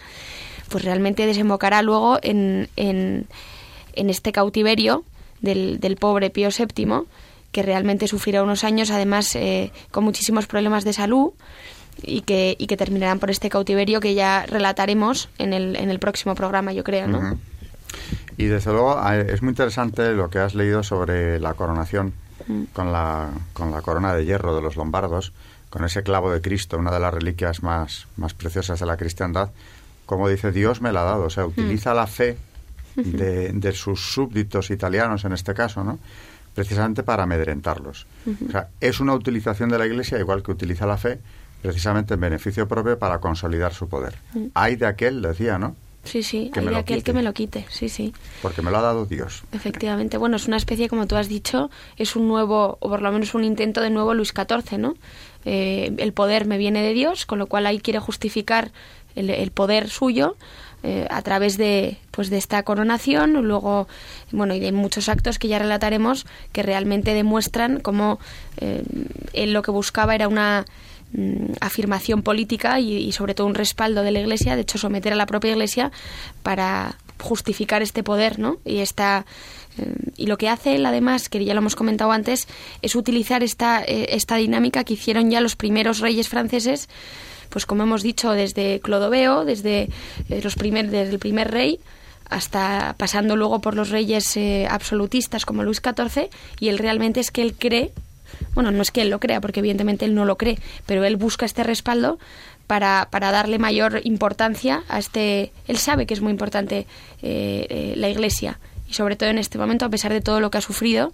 pues 0.69 0.85
realmente 0.85 1.27
desembocará 1.27 1.83
luego 1.83 2.19
en, 2.23 2.69
en, 2.77 3.27
en 3.95 4.11
este 4.11 4.33
cautiverio 4.33 5.05
del, 5.41 5.81
del 5.81 5.97
pobre 5.97 6.31
Pío 6.31 6.49
VII 6.49 7.05
que 7.53 7.63
realmente 7.63 8.07
sufrirá 8.07 8.43
unos 8.43 8.65
años, 8.65 8.91
además 8.91 9.35
eh, 9.35 9.73
con 9.91 10.05
muchísimos 10.05 10.47
problemas 10.47 10.85
de 10.85 10.93
salud 10.93 11.33
y 12.03 12.23
que, 12.23 12.57
y 12.59 12.67
que 12.67 12.77
terminarán 12.77 13.19
por 13.19 13.31
este 13.31 13.51
cautiverio 13.51 14.01
que 14.01 14.15
ya 14.15 14.47
relataremos 14.47 15.29
en 15.39 15.53
el, 15.53 15.77
en 15.77 15.91
el 15.91 15.99
próximo 15.99 16.35
programa, 16.35 16.73
yo 16.73 16.85
creo, 16.85 17.09
¿no? 17.09 17.39
Y 18.41 18.47
desde 18.47 18.73
luego 18.73 18.99
es 19.11 19.43
muy 19.43 19.51
interesante 19.51 20.15
lo 20.15 20.31
que 20.31 20.39
has 20.39 20.55
leído 20.55 20.83
sobre 20.83 21.39
la 21.39 21.53
coronación 21.53 22.15
mm. 22.49 22.63
con, 22.73 22.91
la, 22.91 23.29
con 23.53 23.71
la 23.71 23.83
corona 23.83 24.15
de 24.15 24.25
hierro 24.25 24.57
de 24.57 24.63
los 24.63 24.77
lombardos, 24.77 25.35
con 25.69 25.85
ese 25.85 26.03
clavo 26.03 26.33
de 26.33 26.41
Cristo, 26.41 26.79
una 26.79 26.91
de 26.91 27.01
las 27.01 27.13
reliquias 27.13 27.63
más, 27.63 28.07
más 28.17 28.33
preciosas 28.33 28.81
de 28.81 28.87
la 28.87 28.97
cristiandad, 28.97 29.51
como 30.07 30.27
dice, 30.27 30.53
Dios 30.53 30.81
me 30.81 30.91
la 30.91 31.03
ha 31.03 31.05
dado, 31.05 31.25
o 31.25 31.31
sea, 31.31 31.45
utiliza 31.45 31.93
mm. 31.93 31.97
la 31.97 32.07
fe 32.07 32.39
de, 32.97 33.53
de, 33.53 33.73
sus 33.73 34.11
súbditos 34.11 34.71
italianos 34.71 35.27
en 35.27 35.33
este 35.35 35.53
caso, 35.53 35.85
¿no? 35.85 35.99
precisamente 36.55 37.03
para 37.03 37.25
amedrentarlos. 37.25 38.07
O 38.49 38.51
sea, 38.51 38.69
es 38.81 39.01
una 39.01 39.13
utilización 39.13 39.69
de 39.69 39.79
la 39.79 39.87
Iglesia, 39.87 40.19
igual 40.19 40.43
que 40.43 40.51
utiliza 40.51 40.87
la 40.87 40.97
fe, 40.97 41.21
precisamente 41.61 42.15
en 42.15 42.21
beneficio 42.21 42.67
propio 42.67 42.99
para 42.99 43.19
consolidar 43.19 43.75
su 43.75 43.87
poder. 43.87 44.15
Hay 44.55 44.77
de 44.77 44.87
aquel, 44.87 45.21
decía, 45.21 45.59
¿no? 45.59 45.77
Sí, 46.05 46.23
sí, 46.23 46.51
hay 46.55 46.67
de 46.67 46.77
aquel 46.77 47.03
que 47.03 47.13
me 47.13 47.23
lo 47.23 47.33
quite, 47.35 47.67
sí, 47.69 47.89
sí. 47.89 48.15
Porque 48.41 48.63
me 48.63 48.71
lo 48.71 48.79
ha 48.79 48.83
dado 48.83 49.05
Dios. 49.05 49.43
Efectivamente, 49.53 50.17
bueno, 50.17 50.37
es 50.37 50.49
una 50.49 50.57
especie, 50.57 50.89
como 50.89 51.07
tú 51.07 51.17
has 51.17 51.29
dicho, 51.29 51.71
es 51.97 52.17
un 52.17 52.27
nuevo, 52.27 52.79
o 52.81 52.89
por 52.89 53.03
lo 53.03 53.13
menos 53.13 53.35
un 53.35 53.45
intento 53.45 53.81
de 53.81 53.91
nuevo 53.91 54.15
Luis 54.15 54.33
XIV, 54.35 54.79
¿no? 54.79 54.95
Eh, 55.45 55.93
el 55.99 56.13
poder 56.13 56.47
me 56.47 56.59
viene 56.59 56.83
de 56.83 56.95
Dios, 56.95 57.27
con 57.27 57.39
lo 57.39 57.47
cual 57.47 57.67
ahí 57.67 57.81
quiere 57.81 57.99
justificar 57.99 58.73
el, 59.15 59.31
el 59.31 59.51
poder 59.51 59.89
suyo 59.89 60.37
eh, 60.83 61.07
a 61.11 61.21
través 61.21 61.59
de 61.59 61.99
pues 62.11 62.31
de 62.31 62.39
esta 62.39 62.63
coronación 62.63 63.33
luego 63.33 63.87
bueno 64.33 64.55
y 64.55 64.61
de 64.61 64.73
muchos 64.73 65.11
actos 65.11 65.39
que 65.39 65.47
ya 65.47 65.59
relataremos 65.59 66.25
que 66.53 66.63
realmente 66.63 67.13
demuestran 67.13 67.81
cómo 67.81 68.19
eh, 68.57 68.83
él 69.35 69.53
lo 69.53 69.61
que 69.61 69.73
buscaba 69.73 70.15
era 70.15 70.27
una 70.27 70.65
mm, 71.13 71.53
afirmación 71.61 72.23
política 72.23 72.81
y, 72.81 73.11
sobre 73.13 73.35
todo 73.35 73.47
un 73.47 73.55
respaldo 73.55 74.03
de 74.03 74.11
la 74.11 74.21
Iglesia 74.21 74.57
de 74.57 74.63
hecho 74.63 74.79
someter 74.79 75.13
a 75.13 75.17
la 75.17 75.27
propia 75.27 75.53
Iglesia 75.53 75.91
para 76.43 76.97
justificar 77.21 77.83
este 77.83 78.03
poder 78.03 78.39
no 78.39 78.59
y 78.65 78.79
esta 78.79 79.27
eh, 79.79 79.95
y 80.17 80.27
lo 80.27 80.39
que 80.39 80.49
hace 80.49 80.77
él 80.77 80.87
además 80.87 81.29
que 81.29 81.45
ya 81.45 81.55
lo 81.55 81.61
hemos 81.61 81.77
comentado 81.77 82.13
antes 82.13 82.49
es 82.83 82.97
utilizar 82.97 83.43
esta 83.43 83.83
esta 83.83 84.37
dinámica 84.37 84.85
que 84.85 84.95
hicieron 84.95 85.31
ya 85.31 85.41
los 85.41 85.57
primeros 85.57 86.01
reyes 86.01 86.29
franceses 86.29 86.89
pues 87.51 87.67
como 87.67 87.83
hemos 87.83 88.03
dicho, 88.03 88.31
desde 88.31 88.81
Clodoveo, 88.81 89.45
desde, 89.45 89.91
eh, 90.29 90.41
los 90.43 90.55
primer, 90.55 90.89
desde 90.89 91.13
el 91.13 91.19
primer 91.19 91.51
rey, 91.51 91.81
hasta 92.31 92.95
pasando 92.97 93.37
luego 93.37 93.61
por 93.61 93.75
los 93.75 93.91
reyes 93.91 94.37
eh, 94.37 94.67
absolutistas 94.71 95.45
como 95.45 95.65
Luis 95.65 95.83
XIV, 95.85 96.31
y 96.61 96.69
él 96.69 96.79
realmente 96.79 97.21
es 97.21 97.31
que 97.31 97.43
él 97.43 97.55
cree, 97.59 97.93
bueno, 98.55 98.71
no 98.71 98.83
es 98.83 98.91
que 98.91 99.03
él 99.03 99.11
lo 99.11 99.21
crea, 99.21 99.41
porque 99.41 99.61
evidentemente 99.61 100.05
él 100.05 100.15
no 100.15 100.25
lo 100.25 100.37
cree, 100.37 100.59
pero 100.87 101.05
él 101.05 101.17
busca 101.17 101.47
este 101.47 101.63
respaldo 101.63 102.19
para, 102.67 103.09
para 103.11 103.31
darle 103.31 103.59
mayor 103.59 104.01
importancia 104.05 104.83
a 104.89 104.99
este... 104.99 105.53
Él 105.67 105.79
sabe 105.79 106.07
que 106.07 106.15
es 106.15 106.21
muy 106.21 106.31
importante 106.31 106.87
eh, 107.23 107.95
la 107.97 108.09
Iglesia, 108.09 108.59
y 108.89 108.95
sobre 108.95 109.17
todo 109.17 109.29
en 109.29 109.39
este 109.39 109.59
momento, 109.59 109.85
a 109.85 109.89
pesar 109.89 110.13
de 110.13 110.21
todo 110.21 110.41
lo 110.41 110.51
que 110.51 110.59
ha 110.59 110.63
sufrido 110.63 111.13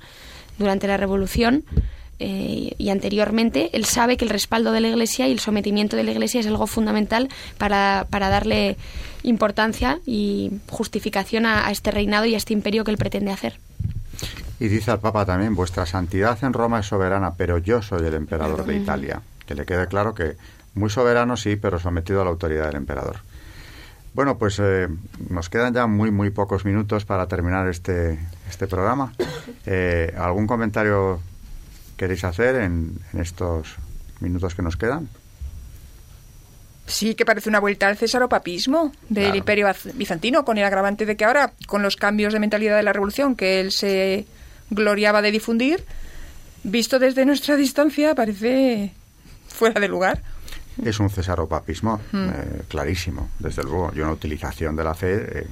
durante 0.58 0.86
la 0.86 0.96
Revolución, 0.96 1.64
eh, 2.18 2.74
y 2.78 2.88
anteriormente, 2.88 3.70
él 3.74 3.84
sabe 3.84 4.16
que 4.16 4.24
el 4.24 4.30
respaldo 4.30 4.72
de 4.72 4.80
la 4.80 4.88
Iglesia 4.88 5.28
y 5.28 5.32
el 5.32 5.40
sometimiento 5.40 5.96
de 5.96 6.04
la 6.04 6.12
Iglesia 6.12 6.40
es 6.40 6.46
algo 6.46 6.66
fundamental 6.66 7.28
para, 7.58 8.06
para 8.08 8.30
darle 8.30 8.76
importancia 9.22 9.98
y 10.06 10.50
justificación 10.68 11.44
a, 11.44 11.70
este 11.70 11.90
reinado 11.90 12.24
y 12.24 12.34
a 12.34 12.38
este 12.38 12.54
imperio 12.54 12.84
que 12.84 12.90
él 12.90 12.96
pretende 12.96 13.32
hacer. 13.32 13.58
Y 14.58 14.68
dice 14.68 14.90
al 14.90 15.00
Papa 15.00 15.26
también, 15.26 15.54
vuestra 15.54 15.84
santidad 15.84 16.42
en 16.42 16.52
Roma 16.52 16.80
es 16.80 16.86
soberana, 16.86 17.34
pero 17.34 17.58
yo 17.58 17.82
soy 17.82 18.06
el 18.06 18.14
emperador 18.14 18.64
de 18.64 18.76
Italia. 18.76 19.20
Que 19.46 19.54
le 19.54 19.66
quede 19.66 19.86
claro 19.86 20.14
que 20.14 20.36
muy 20.74 20.90
soberano 20.90 21.36
sí, 21.36 21.56
pero 21.56 21.78
sometido 21.78 22.22
a 22.22 22.24
la 22.24 22.30
autoridad 22.30 22.66
del 22.66 22.76
emperador. 22.76 23.16
Bueno, 24.14 24.38
pues 24.38 24.58
eh, 24.60 24.88
nos 25.28 25.50
quedan 25.50 25.74
ya 25.74 25.86
muy, 25.86 26.10
muy 26.10 26.30
pocos 26.30 26.64
minutos 26.64 27.04
para 27.04 27.28
terminar 27.28 27.68
este, 27.68 28.18
este 28.48 28.66
programa. 28.66 29.12
Eh, 29.66 30.14
¿Algún 30.16 30.46
comentario 30.46 31.20
queréis 31.98 32.24
hacer 32.24 32.56
en, 32.56 32.98
estos 33.18 33.76
minutos 34.20 34.54
que 34.54 34.62
nos 34.62 34.76
quedan? 34.76 35.08
Sí, 36.86 37.14
que 37.14 37.26
parece 37.26 37.50
una 37.50 37.60
vuelta 37.60 37.88
al 37.88 37.98
césaropapismo 37.98 38.92
del 39.08 39.36
imperio 39.36 39.66
bizantino, 39.94 40.44
con 40.44 40.56
el 40.56 40.64
agravante 40.64 41.04
de 41.04 41.16
que 41.16 41.24
ahora, 41.26 41.52
con 41.66 41.82
los 41.82 41.96
cambios 41.96 42.32
de 42.32 42.38
mentalidad 42.38 42.76
de 42.76 42.84
la 42.84 42.94
revolución 42.94 43.34
que 43.34 43.60
él 43.60 43.72
se 43.72 44.26
gloriaba 44.70 45.22
de 45.22 45.30
difundir, 45.30 45.84
visto 46.62 46.98
desde 46.98 47.24
nuestra 47.24 47.56
distancia, 47.56 48.14
parece 48.14 48.92
fuera 49.48 49.80
de 49.80 49.88
lugar. 49.88 50.22
Es 50.84 51.00
un 51.00 51.08
cesaropapismo 51.08 52.00
mm. 52.12 52.28
eh, 52.28 52.62
clarísimo, 52.68 53.30
desde 53.38 53.62
luego, 53.62 53.92
y 53.94 54.00
una 54.00 54.12
utilización 54.12 54.76
de 54.76 54.84
la 54.84 54.94
fe 54.94 55.40
eh, 55.40 55.46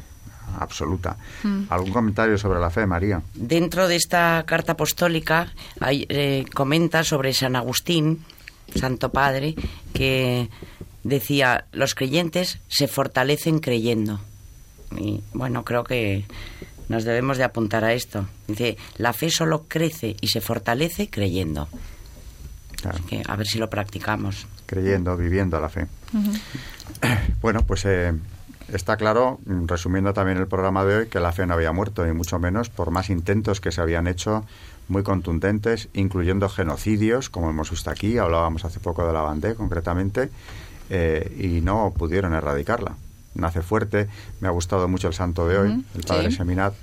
absoluta. 0.58 1.16
Mm. 1.42 1.62
¿Algún 1.70 1.92
comentario 1.92 2.36
sobre 2.36 2.60
la 2.60 2.70
fe, 2.70 2.86
María? 2.86 3.22
Dentro 3.34 3.88
de 3.88 3.96
esta 3.96 4.44
carta 4.46 4.72
apostólica 4.72 5.52
hay, 5.80 6.06
eh, 6.08 6.44
comenta 6.52 7.04
sobre 7.04 7.32
San 7.32 7.56
Agustín, 7.56 8.24
Santo 8.74 9.10
Padre, 9.10 9.54
que 9.94 10.50
decía, 11.04 11.66
los 11.72 11.94
creyentes 11.94 12.58
se 12.68 12.88
fortalecen 12.88 13.60
creyendo. 13.60 14.20
Y 14.96 15.22
bueno, 15.32 15.64
creo 15.64 15.84
que 15.84 16.24
nos 16.88 17.04
debemos 17.04 17.38
de 17.38 17.44
apuntar 17.44 17.84
a 17.84 17.92
esto. 17.92 18.26
Dice, 18.46 18.76
la 18.96 19.12
fe 19.12 19.30
solo 19.30 19.64
crece 19.68 20.16
y 20.20 20.28
se 20.28 20.40
fortalece 20.40 21.08
creyendo. 21.08 21.68
que 23.08 23.22
a 23.26 23.36
ver 23.36 23.46
si 23.46 23.58
lo 23.58 23.70
practicamos. 23.70 24.46
Creyendo, 24.66 25.16
viviendo 25.16 25.60
la 25.60 25.68
fe. 25.68 25.86
Bueno, 27.40 27.60
pues 27.66 27.84
eh, 27.84 28.12
está 28.72 28.96
claro, 28.96 29.40
resumiendo 29.66 30.12
también 30.12 30.38
el 30.38 30.46
programa 30.46 30.84
de 30.84 30.96
hoy, 30.96 31.06
que 31.06 31.20
la 31.20 31.32
fe 31.32 31.46
no 31.46 31.54
había 31.54 31.72
muerto, 31.72 32.04
ni 32.04 32.12
mucho 32.12 32.38
menos, 32.38 32.70
por 32.70 32.90
más 32.90 33.10
intentos 33.10 33.60
que 33.60 33.72
se 33.72 33.80
habían 33.80 34.06
hecho 34.06 34.44
muy 34.88 35.02
contundentes, 35.02 35.88
incluyendo 35.94 36.48
genocidios, 36.48 37.30
como 37.30 37.50
hemos 37.50 37.70
visto 37.70 37.90
aquí, 37.90 38.18
hablábamos 38.18 38.64
hace 38.64 38.80
poco 38.80 39.06
de 39.06 39.12
la 39.12 39.22
Bandé 39.22 39.54
concretamente, 39.54 40.30
eh, 40.90 41.34
y 41.38 41.60
no 41.62 41.92
pudieron 41.96 42.34
erradicarla. 42.34 42.96
Nace 43.34 43.62
fuerte, 43.62 44.08
me 44.40 44.48
ha 44.48 44.50
gustado 44.50 44.88
mucho 44.88 45.08
el 45.08 45.14
santo 45.14 45.46
de 45.48 45.58
hoy, 45.58 45.84
el 45.94 46.04
padre 46.04 46.30
Seminat, 46.30 46.74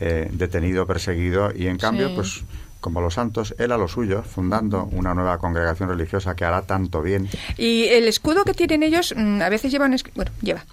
eh, 0.00 0.28
detenido, 0.32 0.86
perseguido, 0.86 1.52
y 1.54 1.66
en 1.66 1.76
cambio, 1.76 2.14
pues 2.14 2.42
como 2.80 3.00
los 3.00 3.14
santos, 3.14 3.54
él 3.58 3.72
a 3.72 3.76
lo 3.76 3.88
suyo, 3.88 4.22
fundando 4.22 4.84
una 4.92 5.14
nueva 5.14 5.38
congregación 5.38 5.88
religiosa 5.88 6.34
que 6.34 6.44
hará 6.44 6.62
tanto 6.62 7.02
bien. 7.02 7.28
Y 7.58 7.84
el 7.84 8.08
escudo 8.08 8.44
que 8.44 8.54
tienen 8.54 8.82
ellos, 8.82 9.14
mm, 9.14 9.42
a 9.42 9.48
veces 9.50 9.70
llevan, 9.70 9.94
bueno, 10.14 10.30
lleva 10.40 10.64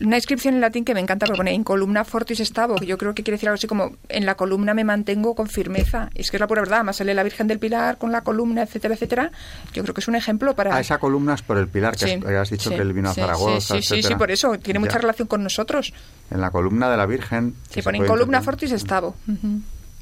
una 0.00 0.16
inscripción 0.16 0.54
en 0.54 0.60
latín 0.60 0.84
que 0.84 0.94
me 0.94 1.00
encanta 1.00 1.26
porque 1.26 1.38
pone 1.38 1.52
in 1.52 1.64
columna 1.64 2.04
fortis 2.04 2.38
stavo, 2.40 2.76
que 2.76 2.86
yo 2.86 2.96
creo 2.96 3.14
que 3.14 3.22
quiere 3.22 3.36
decir 3.36 3.48
algo 3.48 3.56
así 3.56 3.66
como 3.66 3.96
en 4.08 4.24
la 4.24 4.34
columna 4.34 4.72
me 4.74 4.84
mantengo 4.84 5.34
con 5.34 5.48
firmeza. 5.48 6.10
Y 6.14 6.22
es 6.22 6.30
que 6.30 6.38
es 6.38 6.40
la 6.40 6.46
pura 6.46 6.62
verdad, 6.62 6.84
más 6.84 6.96
sale 6.96 7.14
la 7.14 7.22
Virgen 7.22 7.46
del 7.46 7.58
Pilar 7.58 7.98
con 7.98 8.12
la 8.12 8.22
columna, 8.22 8.62
etcétera, 8.62 8.94
etcétera. 8.94 9.30
Yo 9.72 9.82
creo 9.82 9.94
que 9.94 10.00
es 10.00 10.08
un 10.08 10.14
ejemplo 10.14 10.54
para... 10.54 10.74
Ah, 10.74 10.80
esa 10.80 10.98
columna 10.98 11.34
es 11.34 11.42
por 11.42 11.58
el 11.58 11.68
Pilar, 11.68 11.96
que 11.96 12.22
has, 12.36 12.50
dicho 12.50 12.70
que 12.70 12.76
él 12.76 12.92
vino 12.92 13.10
a 13.10 13.14
Zaragoza, 13.14 13.76
Sí, 13.76 13.82
sí, 13.82 14.02
sí, 14.02 14.14
por 14.14 14.30
eso, 14.30 14.58
tiene 14.58 14.80
mucha 14.80 14.98
relación 14.98 15.28
con 15.28 15.42
nosotros. 15.42 15.92
En 16.30 16.40
la 16.40 16.50
columna 16.50 16.90
de 16.90 16.96
la 16.96 17.06
Virgen... 17.06 17.54
Sí, 17.68 17.82
pone 17.82 17.98
in 17.98 18.06
columna 18.06 18.40
fortis 18.40 18.70
stavo. 18.72 19.14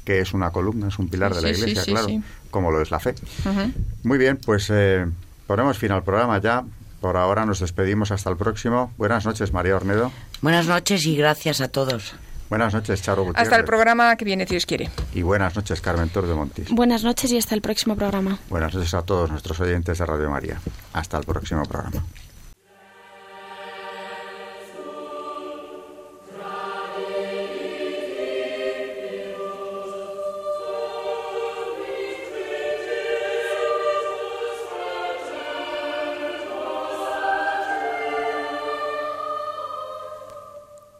Que 0.05 0.21
es 0.21 0.33
una 0.33 0.51
columna, 0.51 0.87
es 0.87 0.97
un 0.97 1.09
pilar 1.09 1.35
de 1.35 1.41
la 1.41 1.49
Iglesia, 1.49 1.83
claro, 1.83 2.07
como 2.49 2.71
lo 2.71 2.81
es 2.81 2.89
la 2.89 2.99
fe. 2.99 3.15
Muy 4.03 4.17
bien, 4.17 4.37
pues 4.37 4.69
eh, 4.71 5.05
ponemos 5.45 5.77
fin 5.77 5.91
al 5.91 6.03
programa 6.03 6.39
ya. 6.39 6.63
Por 6.99 7.17
ahora 7.17 7.45
nos 7.45 7.59
despedimos 7.59 8.11
hasta 8.11 8.29
el 8.29 8.37
próximo. 8.37 8.91
Buenas 8.97 9.25
noches, 9.25 9.53
María 9.53 9.75
Ornedo. 9.75 10.11
Buenas 10.41 10.67
noches 10.67 11.05
y 11.05 11.15
gracias 11.15 11.61
a 11.61 11.69
todos. 11.69 12.15
Buenas 12.49 12.73
noches, 12.73 13.01
Charo 13.01 13.23
Gutiérrez. 13.23 13.43
Hasta 13.43 13.57
el 13.57 13.63
programa 13.63 14.15
que 14.15 14.25
viene, 14.25 14.45
si 14.45 14.51
Dios 14.51 14.65
quiere. 14.65 14.89
Y 15.13 15.21
buenas 15.21 15.55
noches, 15.55 15.81
Carmen 15.81 16.09
Tor 16.09 16.27
de 16.27 16.33
Montis. 16.33 16.69
Buenas 16.71 17.03
noches 17.03 17.31
y 17.31 17.37
hasta 17.37 17.53
el 17.53 17.61
próximo 17.61 17.95
programa. 17.95 18.39
Buenas 18.49 18.73
noches 18.73 18.93
a 18.95 19.03
todos 19.03 19.29
nuestros 19.29 19.59
oyentes 19.59 19.99
de 19.99 20.05
Radio 20.05 20.29
María. 20.31 20.59
Hasta 20.93 21.17
el 21.17 21.25
próximo 21.25 21.63
programa. 21.63 22.03